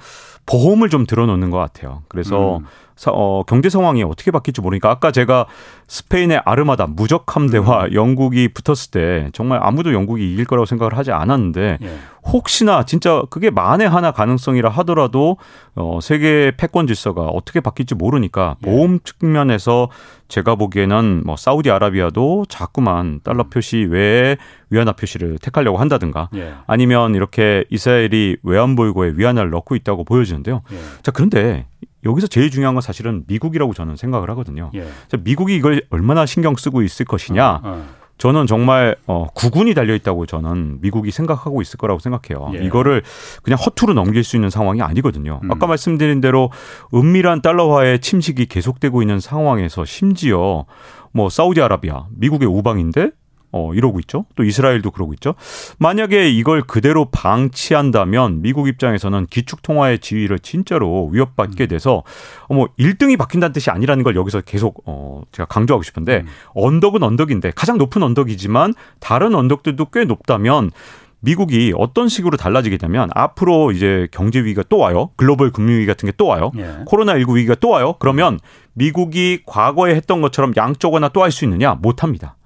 보험을 0.47 0.91
좀 0.91 1.07
들어놓는 1.07 1.51
것 1.51 1.57
같아요. 1.59 2.03
그래서 2.09 2.59
음. 2.59 2.67
어, 3.09 3.43
경제 3.47 3.69
상황이 3.69 4.03
어떻게 4.03 4.31
바뀔지 4.31 4.61
모르니까 4.61 4.91
아까 4.91 5.11
제가 5.11 5.47
스페인의 5.89 6.43
아르마다 6.45 6.87
무적 6.87 7.37
함대와 7.37 7.87
음. 7.87 7.93
영국이 7.93 8.49
붙었을 8.49 8.91
때 8.91 9.31
정말 9.33 9.61
아무도 9.63 9.93
영국이 9.93 10.33
이길 10.33 10.45
거라고 10.45 10.65
생각을 10.65 10.97
하지 10.97 11.13
않았는데 11.13 11.79
예. 11.83 11.99
혹시나 12.25 12.85
진짜 12.85 13.23
그게 13.29 13.51
만에 13.51 13.85
하나 13.85 14.11
가능성이라 14.13 14.71
하더라도 14.71 15.37
어, 15.75 15.99
세계 16.01 16.53
패권 16.57 16.87
질서가 16.87 17.27
어떻게 17.27 17.61
바뀔지 17.61 17.95
모르니까 17.95 18.57
예. 18.65 18.71
보험 18.71 19.01
측면에서 19.05 19.91
제가 20.29 20.55
보기에는 20.55 21.23
뭐 21.27 21.37
사우디아라비아도 21.37 22.47
자꾸만 22.49 23.21
달러 23.23 23.45
음. 23.45 23.51
표시 23.51 23.85
외에 23.85 24.37
위안화 24.71 24.93
표시를 24.93 25.39
택하려고 25.39 25.79
한다든가 25.79 26.31
예. 26.35 26.55
아니면 26.67 27.15
이렇게 27.15 27.65
이스라엘이 27.71 28.39
외환보유고에 28.43 29.13
위안화를 29.17 29.51
넣고 29.51 29.77
있다고 29.77 30.05
보여지는데요. 30.05 30.63
예. 30.73 30.77
자 31.03 31.13
그런데 31.13 31.67
여기서 32.05 32.27
제일 32.27 32.51
중요한 32.51 32.75
건 32.75 32.83
사실은 32.83 33.25
미국이라고 33.27 33.75
저는 33.75 33.97
생각을 33.97 34.31
하거든요. 34.31 34.71
예. 34.75 34.85
미국이 35.21 35.57
이걸 35.57 35.83
얼마나 35.91 36.27
신경 36.27 36.57
쓰고 36.57 36.83
있을 36.83 37.07
것이냐. 37.07 37.51
어, 37.57 37.61
어. 37.65 37.85
저는 38.17 38.47
정말 38.47 38.97
어, 39.07 39.27
구군이 39.35 39.75
달려 39.75 39.95
있다고 39.95 40.27
저는 40.27 40.81
미국이 40.81 41.11
생각하고 41.11 41.61
있을 41.63 41.79
거라고 41.79 41.99
생각해요. 41.99 42.53
예. 42.55 42.65
이거를 42.65 43.03
그냥 43.43 43.59
허투루 43.59 43.93
넘길 43.95 44.23
수 44.23 44.37
있는 44.37 44.51
상황이 44.51 44.83
아니거든요. 44.83 45.41
음. 45.43 45.51
아까 45.51 45.67
말씀드린 45.67 46.21
대로 46.21 46.51
은밀한 46.95 47.43
달러화의 47.43 48.01
침식이 48.01 48.47
계속되고 48.47 49.03
있는 49.03 49.19
상황에서 49.19 49.85
심지어 49.85 50.65
뭐 51.13 51.29
사우디아라비아, 51.29 52.07
미국의 52.17 52.49
우방인데 52.49 53.11
어, 53.57 53.73
이러고 53.73 54.01
있죠. 54.01 54.25
또 54.35 54.43
이스라엘도 54.43 54.91
그러고 54.91 55.13
있죠. 55.15 55.35
만약에 55.79 56.29
이걸 56.29 56.63
그대로 56.63 57.05
방치한다면 57.13 58.43
미국 58.43 58.67
입장에서는 58.67 59.27
기축 59.31 59.63
통화의 59.63 60.01
지위를 60.01 60.41
진짜로 60.41 61.07
위협받게 61.13 61.67
음. 61.67 61.69
돼서 61.69 62.03
어, 62.49 62.55
뭐 62.55 62.69
1등이 62.79 63.17
바뀐다는 63.17 63.53
뜻이 63.53 63.71
아니라는 63.71 64.03
걸 64.03 64.17
여기서 64.17 64.41
계속 64.41 64.83
어, 64.87 65.23
제가 65.31 65.47
강조하고 65.47 65.85
싶은데 65.85 66.23
음. 66.23 66.27
언덕은 66.55 67.03
언덕인데 67.05 67.53
가장 67.55 67.79
높은 67.79 68.03
언덕이지만 68.03 68.75
다른 68.99 69.35
언덕들도 69.37 69.85
꽤 69.93 70.05
높다면 70.05 70.73
미국이 71.21 71.73
어떤 71.77 72.09
식으로 72.09 72.37
달라지게 72.37 72.77
되면 72.77 73.09
앞으로 73.15 73.71
이제 73.73 74.09
경제 74.11 74.41
위기가 74.41 74.63
또 74.69 74.79
와요. 74.79 75.11
글로벌 75.17 75.53
금융 75.53 75.77
위기 75.77 75.87
같은 75.87 76.07
게 76.07 76.13
또 76.19 76.27
와요. 76.27 76.51
예. 76.59 76.81
코로나 76.85 77.17
19 77.17 77.37
위기가 77.37 77.55
또 77.55 77.71
와요. 77.71 77.95
그러면 77.99 78.39
미국이 78.75 79.41
과거에 79.47 79.95
했던 79.95 80.21
것처럼 80.21 80.53
양쪽 80.57 80.95
하나 80.95 81.09
또 81.09 81.23
할 81.23 81.31
수 81.31 81.45
있느냐? 81.47 81.77
못 81.81 82.03
합니다. 82.03 82.37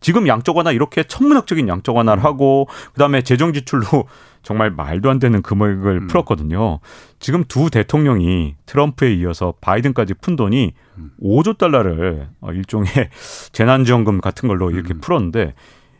지금 0.00 0.28
양적 0.28 0.56
완화 0.56 0.72
이렇게 0.72 1.02
천문학적인 1.02 1.68
양적 1.68 1.96
완화를 1.96 2.24
하고 2.24 2.68
그다음에 2.92 3.22
재정 3.22 3.52
지출로 3.52 3.84
정말 4.42 4.70
말도 4.70 5.10
안 5.10 5.18
되는 5.18 5.42
금액을 5.42 6.02
음. 6.02 6.06
풀었거든요. 6.06 6.80
지금 7.18 7.44
두 7.44 7.70
대통령이 7.70 8.54
트럼프에 8.66 9.12
이어서 9.14 9.54
바이든까지 9.60 10.14
푼 10.14 10.36
돈이 10.36 10.72
음. 10.98 11.10
5조 11.22 11.58
달러를 11.58 12.28
어, 12.40 12.52
일종의 12.52 12.88
재난지원금 13.52 14.20
같은 14.20 14.48
걸로 14.48 14.70
이렇게 14.70 14.94
음. 14.94 15.00
풀었는데 15.00 15.54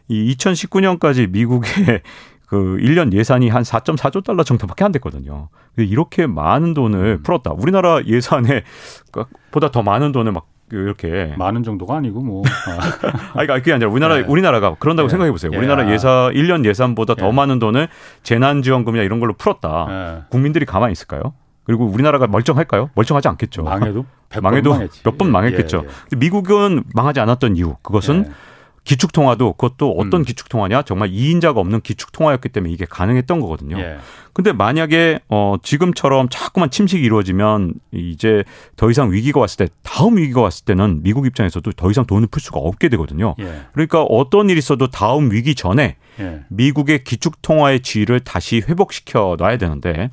이 0.09 0.35
2019년까지 0.35 1.29
미국의 1.29 2.03
그 2.47 2.79
1년 2.81 3.13
예산이 3.13 3.51
한 3.51 3.63
4.4조 3.63 4.25
달러 4.25 4.43
정도밖에 4.43 4.83
안 4.83 4.93
됐거든요. 4.93 5.51
이렇게 5.77 6.27
많은 6.27 6.73
돈을 6.73 7.19
음. 7.19 7.23
풀었다. 7.23 7.53
우리나라 7.53 8.03
예산에 8.03 8.63
보다 9.51 9.71
더 9.71 9.83
많은 9.83 10.13
돈을 10.13 10.33
막 10.33 10.47
이렇게 10.71 11.35
많은 11.39 11.63
정도가 11.63 11.97
아니고 11.97 12.21
뭐. 12.23 12.43
아, 12.69 13.33
그러니까 13.33 13.55
그게 13.55 13.73
아니라 13.73 13.91
우리나라 13.91 14.17
네. 14.17 14.25
우리나라가 14.27 14.75
그런다고 14.79 15.09
네. 15.09 15.11
생각해 15.11 15.31
보세요. 15.31 15.51
예. 15.55 15.57
우리나라 15.57 15.91
예산 15.93 16.33
1년 16.33 16.65
예산보다 16.65 17.15
더 17.15 17.29
예. 17.29 17.33
많은 17.33 17.59
돈을 17.59 17.89
재난 18.23 18.63
지원금이나 18.63 19.03
이런 19.05 19.21
걸로 19.21 19.33
풀었다. 19.35 19.87
예. 19.89 20.23
국민들이 20.31 20.65
가만히 20.67 20.93
있을까요? 20.93 21.33
그리고 21.65 21.85
우리나라가 21.87 22.27
멀쩡할까요? 22.27 22.91
멀쩡하지 22.95 23.29
않겠죠. 23.29 23.63
망해도 23.63 24.05
망해도 24.43 24.79
몇 25.05 25.19
번 25.19 25.31
망했겠죠. 25.33 25.85
미국은 26.17 26.85
망하지 26.95 27.21
않았던 27.21 27.57
이유 27.57 27.77
그것은 27.83 28.25
예. 28.27 28.33
기축통화도 28.85 29.53
그것도 29.53 29.93
어떤 29.99 30.23
음. 30.23 30.25
기축통화냐 30.25 30.81
정말 30.83 31.11
이인자가 31.11 31.61
없는 31.61 31.83
기축통화였기 31.83 32.49
때문에 32.49 32.73
이게 32.73 32.87
가능했던 32.89 33.41
거거든요. 33.41 33.79
예. 33.79 33.99
근데 34.33 34.53
만약에 34.53 35.21
어 35.29 35.57
지금처럼 35.63 36.29
자꾸만 36.31 36.71
침식이 36.71 37.03
이루어지면 37.03 37.75
이제 37.93 38.45
더 38.77 38.91
이상 38.91 39.13
위기가 39.13 39.41
왔을 39.41 39.67
때 39.67 39.73
다음 39.83 40.17
위기가 40.17 40.41
왔을 40.41 40.65
때는 40.65 41.03
미국 41.03 41.27
입장에서도 41.27 41.71
더 41.73 41.91
이상 41.91 42.07
돈을 42.07 42.29
풀 42.31 42.41
수가 42.41 42.61
없게 42.61 42.89
되거든요. 42.89 43.35
예. 43.41 43.63
그러니까 43.73 44.03
어떤 44.03 44.51
일이 44.51 44.59
있어도 44.59 44.89
다음 44.89 45.33
위기 45.33 45.55
전에 45.55 45.97
예. 46.21 46.41
미국의 46.49 47.05
기축 47.05 47.43
통화의 47.43 47.81
지위를 47.81 48.21
다시 48.21 48.63
회복시켜 48.69 49.37
놔야 49.39 49.59
되는데 49.59 50.11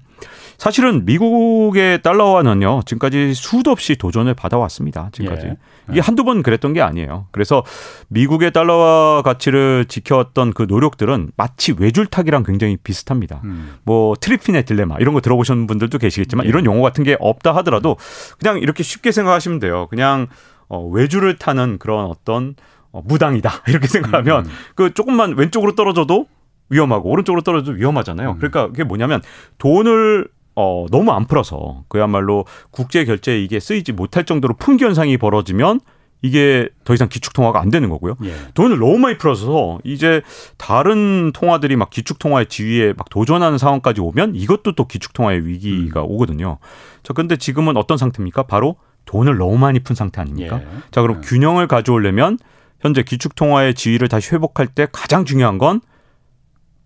사실은 0.58 1.06
미국의 1.06 2.02
달러화는요 2.02 2.82
지금까지 2.86 3.34
수도 3.34 3.72
없이 3.72 3.96
도전을 3.96 4.34
받아왔습니다. 4.34 5.10
지금까지 5.12 5.48
예. 5.48 5.58
이게 5.92 6.00
한두 6.00 6.24
번 6.24 6.42
그랬던 6.42 6.74
게 6.74 6.82
아니에요. 6.82 7.28
그래서 7.32 7.64
미국의 8.08 8.52
달러화 8.52 9.22
가치를 9.22 9.86
지켜왔던 9.88 10.54
그 10.54 10.66
노력들은 10.68 11.32
마치 11.36 11.74
외줄타기랑 11.78 12.44
굉장히 12.44 12.78
비슷합니다. 12.78 13.42
음. 13.44 13.76
뭐 13.84 14.15
트리핀의 14.16 14.64
딜레마 14.64 14.98
이런 15.00 15.14
거 15.14 15.22
들어보신 15.22 15.68
분들도 15.68 15.98
계시겠지만 15.98 16.46
예. 16.46 16.50
이런 16.50 16.66
용어 16.66 16.82
같은 16.82 17.04
게 17.04 17.18
없다 17.20 17.56
하더라도 17.58 17.98
그냥 18.40 18.60
이렇게 18.60 18.84
쉽게 18.84 19.12
생각하시면 19.12 19.60
돼요. 19.60 19.88
그냥 19.90 20.28
어, 20.68 20.84
외줄을 20.86 21.38
타는 21.38 21.78
그런 21.78 22.06
어떤 22.06 22.56
어, 22.92 23.02
무당이다 23.04 23.52
이렇게 23.68 23.88
생각하면 23.88 24.46
음. 24.46 24.52
그 24.76 24.94
조금만 24.94 25.36
왼쪽으로 25.38 25.76
떨어져도 25.76 26.28
위험하고 26.70 27.10
오른쪽으로 27.10 27.42
떨어져도 27.42 27.78
위험하잖아요. 27.78 28.32
음. 28.32 28.38
그러니까 28.38 28.68
그게 28.68 28.84
뭐냐면 28.84 29.22
돈을 29.58 30.28
어, 30.56 30.86
너무 30.90 31.12
안 31.12 31.26
풀어서 31.26 31.84
그야말로 31.90 32.46
국제 32.72 33.04
결제에 33.04 33.42
이게 33.42 33.60
쓰이지 33.60 33.92
못할 33.92 34.24
정도로 34.24 34.56
풍기 34.56 34.86
현상이 34.86 35.18
벌어지면 35.18 35.82
이게 36.22 36.70
더 36.84 36.94
이상 36.94 37.08
기축 37.08 37.34
통화가 37.34 37.60
안 37.60 37.70
되는 37.70 37.90
거고요. 37.90 38.16
예. 38.24 38.34
돈을 38.54 38.80
너무 38.80 38.98
많이 38.98 39.18
풀어서 39.18 39.80
이제 39.84 40.22
다른 40.58 41.32
통화들이 41.34 41.76
막 41.76 41.90
기축 41.90 42.20
통화의 42.20 42.48
지위에 42.48 42.94
막 42.94 43.10
도전하는 43.10 43.58
상황까지 43.58 44.02
오면 44.02 44.36
이것도 44.36 44.74
또 44.74 44.88
기축 44.88 45.14
통화의 45.14 45.46
위기가 45.46 46.02
음. 46.02 46.08
오거든요. 46.10 46.58
자, 47.04 47.14
근데 47.14 47.38
지금은 47.38 47.78
어떤 47.78 47.98
상태입니까? 47.98 48.44
바로 48.44 48.78
돈을 49.06 49.38
너무 49.38 49.58
많이 49.58 49.80
푼 49.80 49.96
상태 49.96 50.20
아닙니까? 50.22 50.62
예. 50.62 50.68
자, 50.92 51.02
그럼 51.02 51.18
예. 51.18 51.28
균형을 51.28 51.68
가져오려면 51.68 52.40
현재 52.80 53.04
기축 53.04 53.36
통화의 53.36 53.76
지위를 53.76 54.08
다시 54.08 54.34
회복할 54.34 54.68
때 54.68 54.88
가장 54.92 55.26
중요한 55.26 55.58
건 55.58 55.82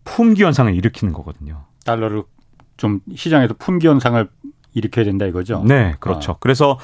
품귀 0.04 0.44
현상을 0.44 0.74
일으키는 0.74 1.14
거거든요. 1.14 1.66
달러를 1.86 2.24
좀 2.78 3.00
시장에서 3.16 3.54
품귀 3.58 3.88
현상을 3.88 4.28
일으켜야 4.74 5.06
된다 5.06 5.26
이거죠. 5.26 5.64
네, 5.66 5.96
그렇죠. 6.00 6.34
아. 6.34 6.38
그래서 6.40 6.78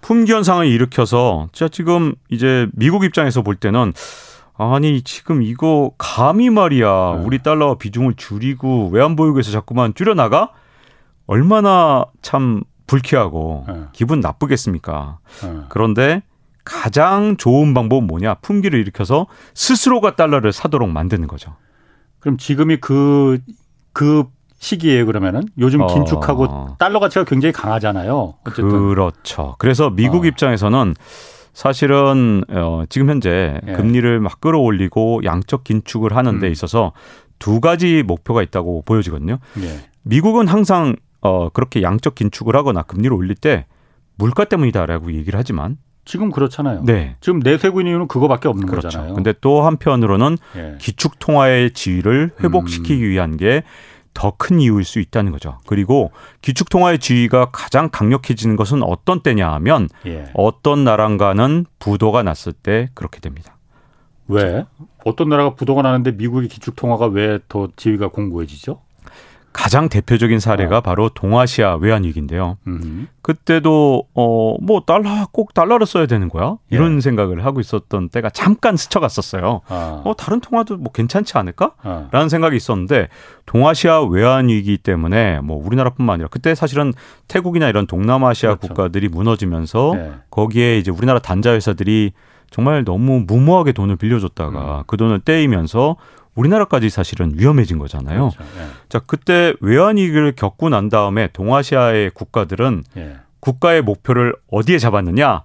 품귀 0.00 0.32
현상을 0.32 0.66
일으켜서 0.66 1.48
제가 1.52 1.68
지금 1.68 2.14
이제 2.28 2.68
미국 2.72 3.04
입장에서 3.04 3.42
볼 3.42 3.56
때는 3.56 3.92
아니 4.56 5.02
지금 5.02 5.42
이거 5.42 5.92
감히 5.98 6.50
말이야 6.50 7.16
네. 7.18 7.24
우리 7.24 7.42
달러 7.42 7.76
비중을 7.76 8.14
줄이고 8.16 8.88
외환보유고에서 8.92 9.52
자꾸만 9.52 9.94
줄여나가 9.94 10.50
얼마나 11.26 12.04
참 12.22 12.64
불쾌하고 12.86 13.64
네. 13.68 13.82
기분 13.92 14.20
나쁘겠습니까? 14.20 15.18
네. 15.42 15.60
그런데 15.68 16.22
가장 16.64 17.36
좋은 17.36 17.72
방법은 17.72 18.06
뭐냐? 18.06 18.34
품귀를 18.34 18.78
일으켜서 18.80 19.26
스스로가 19.54 20.16
달러를 20.16 20.52
사도록 20.52 20.90
만드는 20.90 21.28
거죠. 21.28 21.56
그럼 22.18 22.36
지금이 22.36 22.78
그, 22.78 23.38
그 23.92 24.24
시기에 24.58 25.04
그러면은 25.04 25.42
요즘 25.58 25.82
어. 25.82 25.86
긴축하고 25.86 26.44
어. 26.44 26.76
달러 26.78 27.00
가치가 27.00 27.24
굉장히 27.24 27.52
강하잖아요. 27.52 28.34
어쨌든 28.44 28.68
그렇죠. 28.68 29.54
그래서 29.58 29.90
미국 29.90 30.24
어. 30.24 30.26
입장에서는 30.26 30.94
사실은 31.52 32.44
어, 32.50 32.84
지금 32.88 33.08
현재 33.08 33.60
예. 33.66 33.72
금리를 33.72 34.20
막 34.20 34.40
끌어올리고 34.40 35.22
양적 35.24 35.64
긴축을 35.64 36.14
하는 36.14 36.38
데 36.38 36.46
음. 36.46 36.52
있어서 36.52 36.92
두 37.38 37.60
가지 37.60 38.02
목표가 38.02 38.42
있다고 38.42 38.82
보여지거든요. 38.82 39.38
예. 39.60 39.80
미국은 40.02 40.46
항상 40.46 40.94
어, 41.20 41.48
그렇게 41.48 41.82
양적 41.82 42.14
긴축을 42.14 42.54
하거나 42.54 42.82
금리를 42.82 43.12
올릴 43.12 43.34
때 43.34 43.66
물가 44.16 44.44
때문이다라고 44.44 45.12
얘기를 45.12 45.38
하지만 45.38 45.78
지금 46.04 46.30
그렇잖아요. 46.30 46.84
네. 46.84 47.16
지금 47.20 47.40
있는 47.44 47.86
이유는 47.86 48.08
그거밖에 48.08 48.48
없는 48.48 48.66
그렇죠. 48.66 48.88
거잖아요. 48.88 49.14
근데 49.14 49.34
또 49.40 49.62
한편으로는 49.62 50.38
예. 50.56 50.76
기축 50.78 51.18
통화의 51.18 51.72
지위를 51.72 52.30
회복시키기 52.42 53.04
음. 53.04 53.10
위한 53.10 53.36
게 53.36 53.62
더 54.18 54.32
큰 54.36 54.60
이유일 54.60 54.84
수 54.84 54.98
있다는 54.98 55.30
거죠. 55.30 55.58
그리고 55.66 56.10
기축 56.42 56.70
통화의 56.70 56.98
지위가 56.98 57.50
가장 57.52 57.88
강력해지는 57.88 58.56
것은 58.56 58.82
어떤 58.82 59.20
때냐 59.20 59.52
하면 59.54 59.88
예. 60.06 60.24
어떤 60.34 60.82
나라가는 60.82 61.66
부도가 61.78 62.24
났을 62.24 62.52
때 62.52 62.88
그렇게 62.94 63.20
됩니다. 63.20 63.56
왜? 64.26 64.64
어떤 65.04 65.28
나라가 65.28 65.54
부도가 65.54 65.82
나는데 65.82 66.12
미국의 66.12 66.48
기축 66.48 66.74
통화가 66.74 67.06
왜 67.06 67.38
더 67.48 67.68
지위가 67.76 68.08
공고해지죠? 68.08 68.80
가장 69.52 69.88
대표적인 69.88 70.40
사례가 70.40 70.78
어. 70.78 70.80
바로 70.82 71.08
동아시아 71.08 71.76
외환 71.76 72.04
위기인데요. 72.04 72.58
음. 72.66 73.08
그때도 73.22 74.04
어뭐 74.14 74.82
달러 74.86 75.26
꼭 75.32 75.52
달러를 75.54 75.86
써야 75.86 76.06
되는 76.06 76.28
거야 76.28 76.56
이런 76.70 76.96
예. 76.96 77.00
생각을 77.00 77.44
하고 77.44 77.60
있었던 77.60 78.08
때가 78.10 78.30
잠깐 78.30 78.76
스쳐갔었어요. 78.76 79.62
아. 79.68 80.02
어 80.04 80.14
다른 80.14 80.40
통화도 80.40 80.76
뭐 80.76 80.92
괜찮지 80.92 81.36
않을까?라는 81.36 82.08
아. 82.12 82.28
생각이 82.28 82.56
있었는데 82.56 83.08
동아시아 83.46 84.02
외환 84.02 84.48
위기 84.48 84.78
때문에 84.78 85.40
뭐 85.40 85.60
우리나라뿐만 85.64 86.14
아니라 86.14 86.28
그때 86.30 86.54
사실은 86.54 86.92
태국이나 87.26 87.68
이런 87.68 87.86
동남아시아 87.86 88.56
그렇죠. 88.56 88.68
국가들이 88.68 89.08
무너지면서 89.08 89.92
예. 89.96 90.12
거기에 90.30 90.78
이제 90.78 90.90
우리나라 90.90 91.18
단자 91.18 91.52
회사들이 91.52 92.12
정말 92.50 92.84
너무 92.84 93.24
무모하게 93.26 93.72
돈을 93.72 93.96
빌려줬다가 93.96 94.78
음. 94.78 94.82
그 94.86 94.96
돈을 94.96 95.20
떼이면서 95.20 95.96
우리나라까지 96.38 96.88
사실은 96.88 97.32
위험해진 97.34 97.78
거잖아요. 97.78 98.30
그렇죠. 98.30 98.44
예. 98.60 98.66
자, 98.88 99.00
그때 99.00 99.54
외환위기를 99.60 100.32
겪고 100.36 100.68
난 100.68 100.88
다음에 100.88 101.28
동아시아의 101.32 102.10
국가들은 102.10 102.84
예. 102.96 103.16
국가의 103.40 103.82
목표를 103.82 104.34
어디에 104.50 104.78
잡았느냐? 104.78 105.42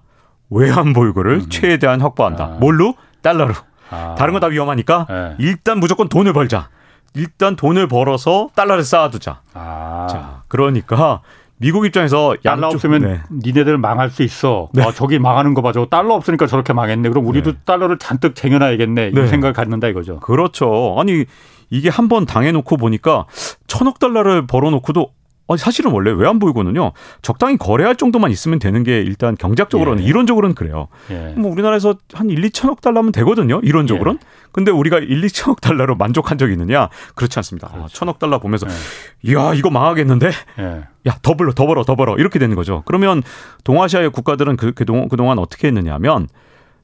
외환 0.50 0.92
보유고를 0.92 1.34
음. 1.34 1.48
최대한 1.50 2.00
확보한다. 2.00 2.44
아. 2.44 2.48
뭘로? 2.60 2.94
달러로. 3.22 3.54
아. 3.90 4.14
다른 4.16 4.32
거 4.34 4.40
다 4.40 4.46
위험하니까 4.46 5.06
예. 5.10 5.34
일단 5.38 5.78
무조건 5.80 6.08
돈을 6.08 6.32
벌자. 6.32 6.68
일단 7.14 7.54
돈을 7.56 7.86
벌어서 7.88 8.48
달러를 8.54 8.84
쌓아두자. 8.84 9.40
아. 9.52 10.06
자, 10.10 10.42
그러니까 10.48 11.20
미국 11.56 11.86
입장에서 11.86 12.34
달러 12.42 12.68
없으면 12.68 13.02
네. 13.02 13.20
니네들 13.30 13.78
망할 13.78 14.10
수 14.10 14.22
있어. 14.22 14.68
네. 14.72 14.82
아, 14.82 14.92
저기 14.92 15.18
망하는 15.18 15.54
거 15.54 15.62
봐. 15.62 15.72
저 15.72 15.86
달러 15.86 16.14
없으니까 16.14 16.46
저렇게 16.46 16.72
망했네. 16.72 17.08
그럼 17.08 17.26
우리도 17.26 17.52
네. 17.52 17.58
달러를 17.64 17.98
잔뜩 17.98 18.34
쟁여놔야겠네. 18.34 19.08
이 19.08 19.12
네. 19.14 19.26
생각을 19.26 19.52
갖는다 19.52 19.88
이거죠. 19.88 20.20
그렇죠. 20.20 20.96
아니 20.98 21.24
이게 21.70 21.88
한 21.88 22.08
번 22.08 22.26
당해놓고 22.26 22.76
보니까 22.76 23.26
천억 23.66 23.98
달러를 23.98 24.46
벌어놓고도 24.46 25.10
아니 25.46 25.58
사실은 25.58 25.90
원래 25.90 26.10
외환 26.10 26.38
보유고는요 26.38 26.92
적당히 27.22 27.56
거래할 27.58 27.96
정도만 27.96 28.30
있으면 28.30 28.58
되는 28.58 28.82
게 28.82 29.00
일단 29.00 29.36
경제적으로는 29.36 30.02
예. 30.02 30.06
이론적으로는 30.06 30.54
그래요. 30.54 30.88
예. 31.10 31.34
뭐 31.36 31.50
우리나라에서 31.50 31.96
한 32.12 32.30
1, 32.30 32.40
2천억 32.42 32.80
달러면 32.80 33.12
되거든요. 33.12 33.60
이론적으로는. 33.62 34.20
예. 34.22 34.26
근데 34.52 34.70
우리가 34.70 34.98
1, 34.98 35.20
2천억 35.22 35.60
달러로 35.60 35.96
만족한 35.96 36.38
적이 36.38 36.52
있느냐? 36.52 36.88
그렇지 37.14 37.38
않습니다. 37.40 37.68
그렇죠. 37.68 37.84
아, 37.84 37.88
천억 37.92 38.18
달러 38.18 38.38
보면서 38.38 38.66
예. 38.68 39.30
이야 39.30 39.52
이거 39.54 39.68
망하겠는데? 39.70 40.30
예. 40.60 40.84
야더 41.06 41.36
벌어 41.36 41.52
더 41.52 41.66
벌어 41.66 41.84
더 41.84 41.96
벌어 41.96 42.16
이렇게 42.16 42.38
되는 42.38 42.56
거죠. 42.56 42.82
그러면 42.86 43.22
동아시아의 43.64 44.10
국가들은 44.10 44.56
그, 44.56 44.72
그동안, 44.72 45.08
그동안 45.08 45.38
어떻게 45.38 45.68
했느냐면 45.68 46.28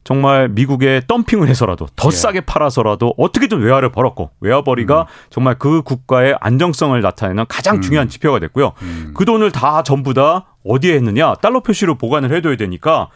정말 0.02 0.48
미국에 0.48 1.02
덤핑을 1.06 1.48
해서라도 1.48 1.86
더 1.94 2.08
예. 2.08 2.10
싸게 2.10 2.40
팔아서라도 2.42 3.14
어떻게든 3.18 3.60
외화를 3.60 3.90
벌었고 3.90 4.30
외화벌이가 4.40 5.02
음. 5.02 5.06
정말 5.28 5.58
그 5.58 5.82
국가의 5.82 6.36
안정성을 6.40 7.00
나타내는 7.00 7.44
가장 7.48 7.76
음. 7.76 7.80
중요한 7.80 8.08
지표가 8.08 8.38
됐고요. 8.38 8.72
음. 8.82 9.12
그 9.14 9.24
돈을 9.24 9.52
다 9.52 9.82
전부 9.82 10.14
다 10.14 10.46
어디에 10.64 10.94
했느냐 10.94 11.34
달러 11.34 11.60
표시로 11.60 11.96
보관을 11.96 12.32
해둬야 12.34 12.56
되니까 12.56 13.08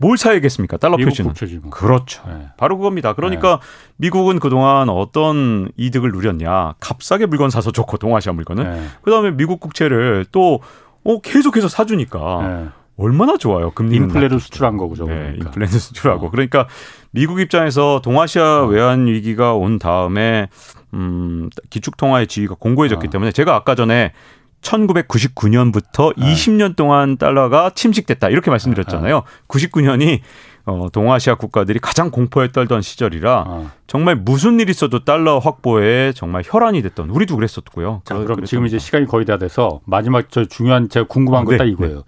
뭘 0.00 0.16
사야겠습니까? 0.16 0.78
달러 0.78 0.96
표시는. 0.96 1.34
뭐. 1.60 1.70
그렇죠. 1.70 2.22
네. 2.26 2.48
바로 2.56 2.78
그겁니다. 2.78 3.12
그러니까 3.12 3.60
네. 3.60 3.66
미국은 3.98 4.40
그동안 4.40 4.88
어떤 4.88 5.70
이득을 5.76 6.10
누렸냐. 6.10 6.74
값싸게 6.80 7.26
물건 7.26 7.50
사서 7.50 7.70
좋고 7.70 7.98
동아시아 7.98 8.32
물건은. 8.32 8.64
네. 8.64 8.86
그다음에 9.02 9.30
미국 9.32 9.60
국채를 9.60 10.24
또 10.32 10.60
어, 11.04 11.20
계속해서 11.20 11.68
사주니까 11.68 12.18
네. 12.42 12.68
얼마나 13.00 13.36
좋아요. 13.36 13.70
금리 13.70 13.96
인플레를 13.96 14.38
수출한 14.40 14.76
거죠. 14.76 15.06
네, 15.06 15.14
그러니까. 15.14 15.46
인플레를 15.46 15.78
수출하고. 15.78 16.26
어. 16.26 16.30
그러니까 16.30 16.68
미국 17.10 17.40
입장에서 17.40 18.00
동아시아 18.02 18.62
어. 18.62 18.66
외환 18.66 19.06
위기가 19.06 19.54
온 19.54 19.78
다음에 19.78 20.48
음, 20.92 21.48
기축 21.70 21.96
통화의 21.96 22.26
지위가 22.26 22.56
공고해졌기 22.58 23.06
어. 23.06 23.10
때문에 23.10 23.32
제가 23.32 23.54
아까 23.54 23.74
전에 23.74 24.12
1999년부터 24.60 26.12
네. 26.16 26.32
20년 26.32 26.76
동안 26.76 27.16
달러가 27.16 27.70
침식됐다 27.70 28.28
이렇게 28.28 28.50
말씀드렸잖아요. 28.50 29.22
99년이 29.48 30.20
어, 30.66 30.88
동아시아 30.92 31.36
국가들이 31.36 31.78
가장 31.78 32.10
공포에 32.10 32.52
떨던 32.52 32.82
시절이라 32.82 33.44
어. 33.46 33.70
정말 33.86 34.16
무슨 34.16 34.60
일 34.60 34.68
있어도 34.68 35.04
달러 35.04 35.38
확보에 35.38 36.12
정말 36.12 36.42
혈안이 36.44 36.82
됐던 36.82 37.10
우리도 37.10 37.36
그랬었고요. 37.36 38.02
자, 38.04 38.14
그럼 38.16 38.44
지금 38.44 38.66
이제 38.66 38.78
시간이 38.78 39.06
거의 39.06 39.24
다 39.24 39.38
돼서 39.38 39.80
마지막 39.86 40.30
저 40.30 40.44
중요한 40.44 40.88
제가 40.88 41.06
궁금한 41.06 41.42
아, 41.42 41.44
거딱 41.44 41.66
네, 41.66 41.72
이거예요. 41.72 41.96
네. 41.96 42.02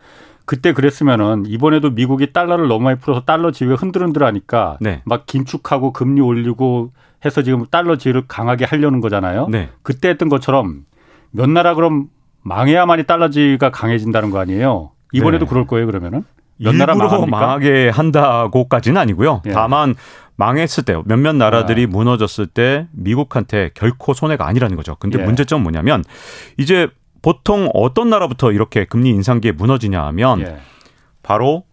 그때 0.53 0.75
그랬으면은 0.75 1.45
이번에도 1.47 1.89
미국이 1.89 2.35
달러를 2.35 2.69
너무 2.69 2.85
많이 2.85 2.99
풀어서 2.99 3.23
달러 3.23 3.53
지위가 3.53 3.77
흔들흔들하니까 3.77 4.77
네. 4.83 5.01
막 5.07 5.25
긴축하고 5.25 5.95
금리 5.95 6.21
올리고 6.21 6.93
해서 7.25 7.43
지금 7.43 7.65
달러 7.71 7.97
지위를 7.97 8.25
강하게 8.29 8.67
하려는 8.67 9.01
거잖아요. 9.01 9.49
네. 9.49 9.71
그때 9.81 10.11
했던 10.11 10.29
것처럼 10.29 10.85
몇 11.31 11.49
나라 11.49 11.75
그럼 11.75 12.09
망해야만이 12.43 13.05
달러 13.05 13.31
지위가 13.31 13.71
강해진다는 13.71 14.29
거 14.29 14.41
아니에요? 14.41 14.91
이번에도 15.15 15.47
네. 15.47 15.49
그럴 15.49 15.67
거예요 15.67 15.87
그러면은? 15.87 16.23
몇 16.59 16.75
나라 16.75 16.97
망하게 16.97 17.89
한다고까지는 17.89 19.01
아니고요. 19.01 19.41
예. 19.47 19.53
다만 19.53 19.95
망했을 20.37 20.85
때 20.85 21.01
몇몇 21.07 21.35
나라들이 21.35 21.85
아. 21.85 21.87
무너졌을 21.87 22.47
때 22.47 22.89
미국한테 22.93 23.71
결코 23.73 24.13
손해가 24.13 24.47
아니라는 24.47 24.77
거죠. 24.77 24.97
근데 24.97 25.19
예. 25.19 25.25
문제점은 25.25 25.63
뭐냐면 25.63 26.05
이제 26.59 26.89
보통 27.23 27.71
어떤 27.73 28.11
나라부터 28.11 28.53
이렇게 28.53 28.85
금리 28.85 29.11
인상기에 29.11 29.53
무너지냐 29.53 30.05
하면 30.07 30.41
예. 30.41 30.59
바로 31.23 31.65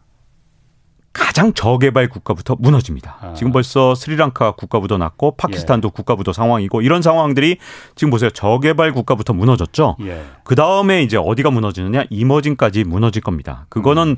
가장 1.11 1.53
저개발 1.53 2.07
국가부터 2.07 2.55
무너집니다. 2.59 3.17
아. 3.21 3.33
지금 3.33 3.51
벌써 3.51 3.95
스리랑카 3.95 4.51
국가부도 4.51 4.97
났고 4.97 5.35
파키스탄도 5.35 5.87
예. 5.87 5.91
국가부도 5.93 6.33
상황이고 6.33 6.81
이런 6.81 7.01
상황들이 7.01 7.57
지금 7.95 8.11
보세요. 8.11 8.29
저개발 8.29 8.91
국가부터 8.93 9.33
무너졌죠. 9.33 9.97
예. 10.01 10.23
그 10.43 10.55
다음에 10.55 11.01
이제 11.01 11.17
어디가 11.17 11.49
무너지느냐 11.49 12.05
이머징까지 12.09 12.83
무너질 12.83 13.21
겁니다. 13.23 13.65
그거는 13.69 14.09
음. 14.09 14.15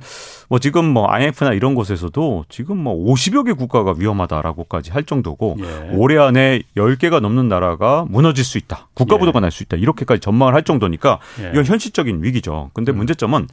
뭐 0.49 0.59
지금 0.59 0.85
뭐 0.85 1.09
IMF나 1.09 1.53
이런 1.53 1.75
곳에서도 1.75 2.45
지금 2.49 2.77
뭐 2.77 2.93
50여 2.95 3.45
개 3.45 3.53
국가가 3.53 3.93
위험하다라고까지 3.97 4.91
할 4.91 5.03
정도고 5.03 5.57
예. 5.59 5.95
올해 5.95 6.17
안에 6.17 6.61
10개가 6.75 7.21
넘는 7.21 7.47
나라가 7.47 8.05
무너질 8.09 8.43
수 8.43 8.57
있다. 8.57 8.89
국가부도가 8.95 9.37
예. 9.37 9.41
날수 9.41 9.63
있다. 9.63 9.77
이렇게까지 9.77 10.19
전망을 10.19 10.53
할 10.53 10.63
정도니까 10.63 11.19
예. 11.41 11.51
이건 11.51 11.65
현실적인 11.65 12.21
위기죠. 12.21 12.69
근데 12.73 12.91
음. 12.91 12.97
문제점은 12.97 13.47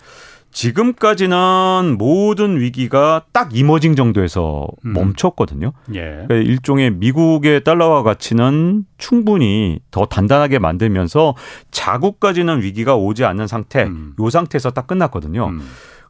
지금까지는 0.50 1.96
모든 1.98 2.58
위기가 2.58 3.22
딱 3.32 3.54
이머징 3.54 3.94
정도에서 3.94 4.66
음. 4.84 4.92
멈췄거든요. 4.92 5.72
예. 5.94 6.24
그러니까 6.26 6.34
일종의 6.34 6.92
미국의 6.92 7.64
달러화 7.64 8.02
가치는 8.02 8.84
충분히 8.96 9.78
더 9.90 10.06
단단하게 10.06 10.58
만들면서 10.58 11.34
자국까지는 11.70 12.62
위기가 12.62 12.96
오지 12.96 13.24
않는 13.24 13.46
상태, 13.46 13.84
음. 13.84 14.14
요 14.20 14.30
상태에서 14.30 14.70
딱 14.70 14.86
끝났거든요. 14.86 15.48
음. 15.48 15.60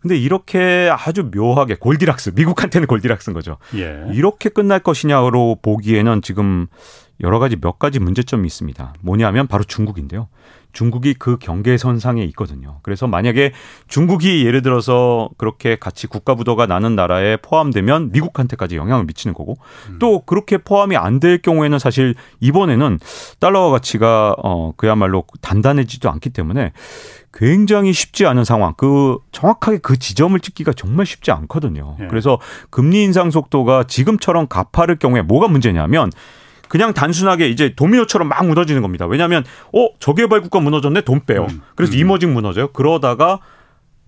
근데 0.00 0.16
이렇게 0.16 0.90
아주 0.92 1.28
묘하게 1.34 1.74
골디락스, 1.74 2.32
미국한테는 2.36 2.86
골디락스인 2.86 3.34
거죠. 3.34 3.56
예. 3.74 4.04
이렇게 4.12 4.48
끝날 4.48 4.78
것이냐로 4.78 5.58
보기에는 5.60 6.22
지금 6.22 6.68
여러 7.20 7.38
가지 7.38 7.56
몇 7.56 7.78
가지 7.78 7.98
문제점이 7.98 8.46
있습니다. 8.46 8.94
뭐냐면 9.00 9.46
바로 9.46 9.64
중국인데요. 9.64 10.28
중국이 10.72 11.14
그 11.14 11.38
경계선상에 11.38 12.22
있거든요. 12.24 12.78
그래서 12.82 13.06
만약에 13.06 13.52
중국이 13.88 14.44
예를 14.44 14.62
들어서 14.62 15.30
그렇게 15.38 15.76
같이 15.76 16.06
국가부도가 16.06 16.66
나는 16.66 16.94
나라에 16.94 17.38
포함되면 17.38 18.12
미국한테까지 18.12 18.76
영향을 18.76 19.04
미치는 19.06 19.34
거고 19.34 19.56
음. 19.88 19.98
또 19.98 20.20
그렇게 20.20 20.58
포함이 20.58 20.96
안 20.96 21.18
될 21.18 21.38
경우에는 21.38 21.80
사실 21.80 22.14
이번에는 22.38 23.00
달러와 23.40 23.70
가치가 23.70 24.36
어 24.38 24.72
그야말로 24.76 25.24
단단해지지도 25.40 26.08
않기 26.10 26.30
때문에 26.30 26.72
굉장히 27.32 27.92
쉽지 27.92 28.24
않은 28.26 28.44
상황. 28.44 28.74
그 28.76 29.18
정확하게 29.32 29.78
그 29.78 29.98
지점을 29.98 30.38
찍기가 30.38 30.72
정말 30.74 31.06
쉽지 31.06 31.32
않거든요. 31.32 31.96
예. 32.00 32.06
그래서 32.06 32.38
금리 32.70 33.02
인상 33.02 33.32
속도가 33.32 33.84
지금처럼 33.84 34.46
가파를 34.46 34.96
경우에 35.00 35.22
뭐가 35.22 35.48
문제냐면 35.48 36.10
그냥 36.68 36.92
단순하게 36.94 37.48
이제 37.48 37.74
도미노처럼 37.74 38.28
막 38.28 38.46
무너지는 38.46 38.82
겁니다. 38.82 39.06
왜냐하면 39.06 39.44
어 39.72 39.88
저개발 39.98 40.42
국가 40.42 40.60
무너졌네 40.60 41.02
돈 41.02 41.24
빼요. 41.24 41.46
음. 41.50 41.60
그래서 41.74 41.94
음. 41.94 41.98
이머징 41.98 42.34
무너져요. 42.34 42.68
그러다가 42.72 43.40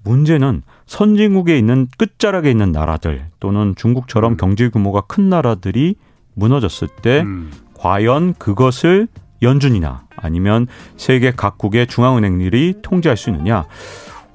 문제는 0.02 0.62
선진국에 0.86 1.58
있는 1.58 1.88
끝자락에 1.98 2.50
있는 2.50 2.72
나라들 2.72 3.26
또는 3.38 3.74
중국처럼 3.76 4.32
음. 4.32 4.36
경제 4.36 4.68
규모가 4.68 5.02
큰 5.02 5.28
나라들이 5.28 5.96
무너졌을 6.34 6.88
때 7.02 7.20
음. 7.20 7.50
과연 7.74 8.34
그것을 8.34 9.08
연준이나 9.42 10.04
아니면 10.16 10.66
세계 10.96 11.30
각국의 11.30 11.86
중앙은행들이 11.86 12.76
통제할 12.82 13.16
수 13.16 13.30
있느냐. 13.30 13.64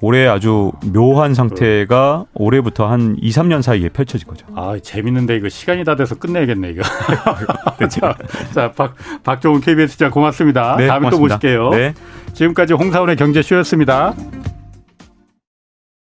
올해 0.00 0.26
아주 0.26 0.72
묘한 0.92 1.34
상태가 1.34 2.24
올해부터 2.34 2.86
한 2.86 3.16
2, 3.20 3.30
3년 3.30 3.62
사이에 3.62 3.88
펼쳐질 3.88 4.26
거죠. 4.26 4.46
아, 4.54 4.76
재밌는데 4.82 5.36
이거 5.36 5.48
시간이 5.48 5.84
다 5.84 5.96
돼서 5.96 6.14
끝내야겠네, 6.16 6.70
이거. 6.70 6.82
자, 7.88 8.14
자, 8.52 8.72
박, 8.72 8.94
박종훈 9.22 9.60
KBS 9.60 9.98
자 9.98 10.10
고맙습니다. 10.10 10.76
네, 10.76 10.86
다음에 10.86 11.08
고맙습니다. 11.10 11.38
또 11.38 11.48
모실게요. 11.48 11.70
네. 11.70 11.94
지금까지 12.34 12.74
홍사원의 12.74 13.16
경제쇼였습니다. 13.16 14.14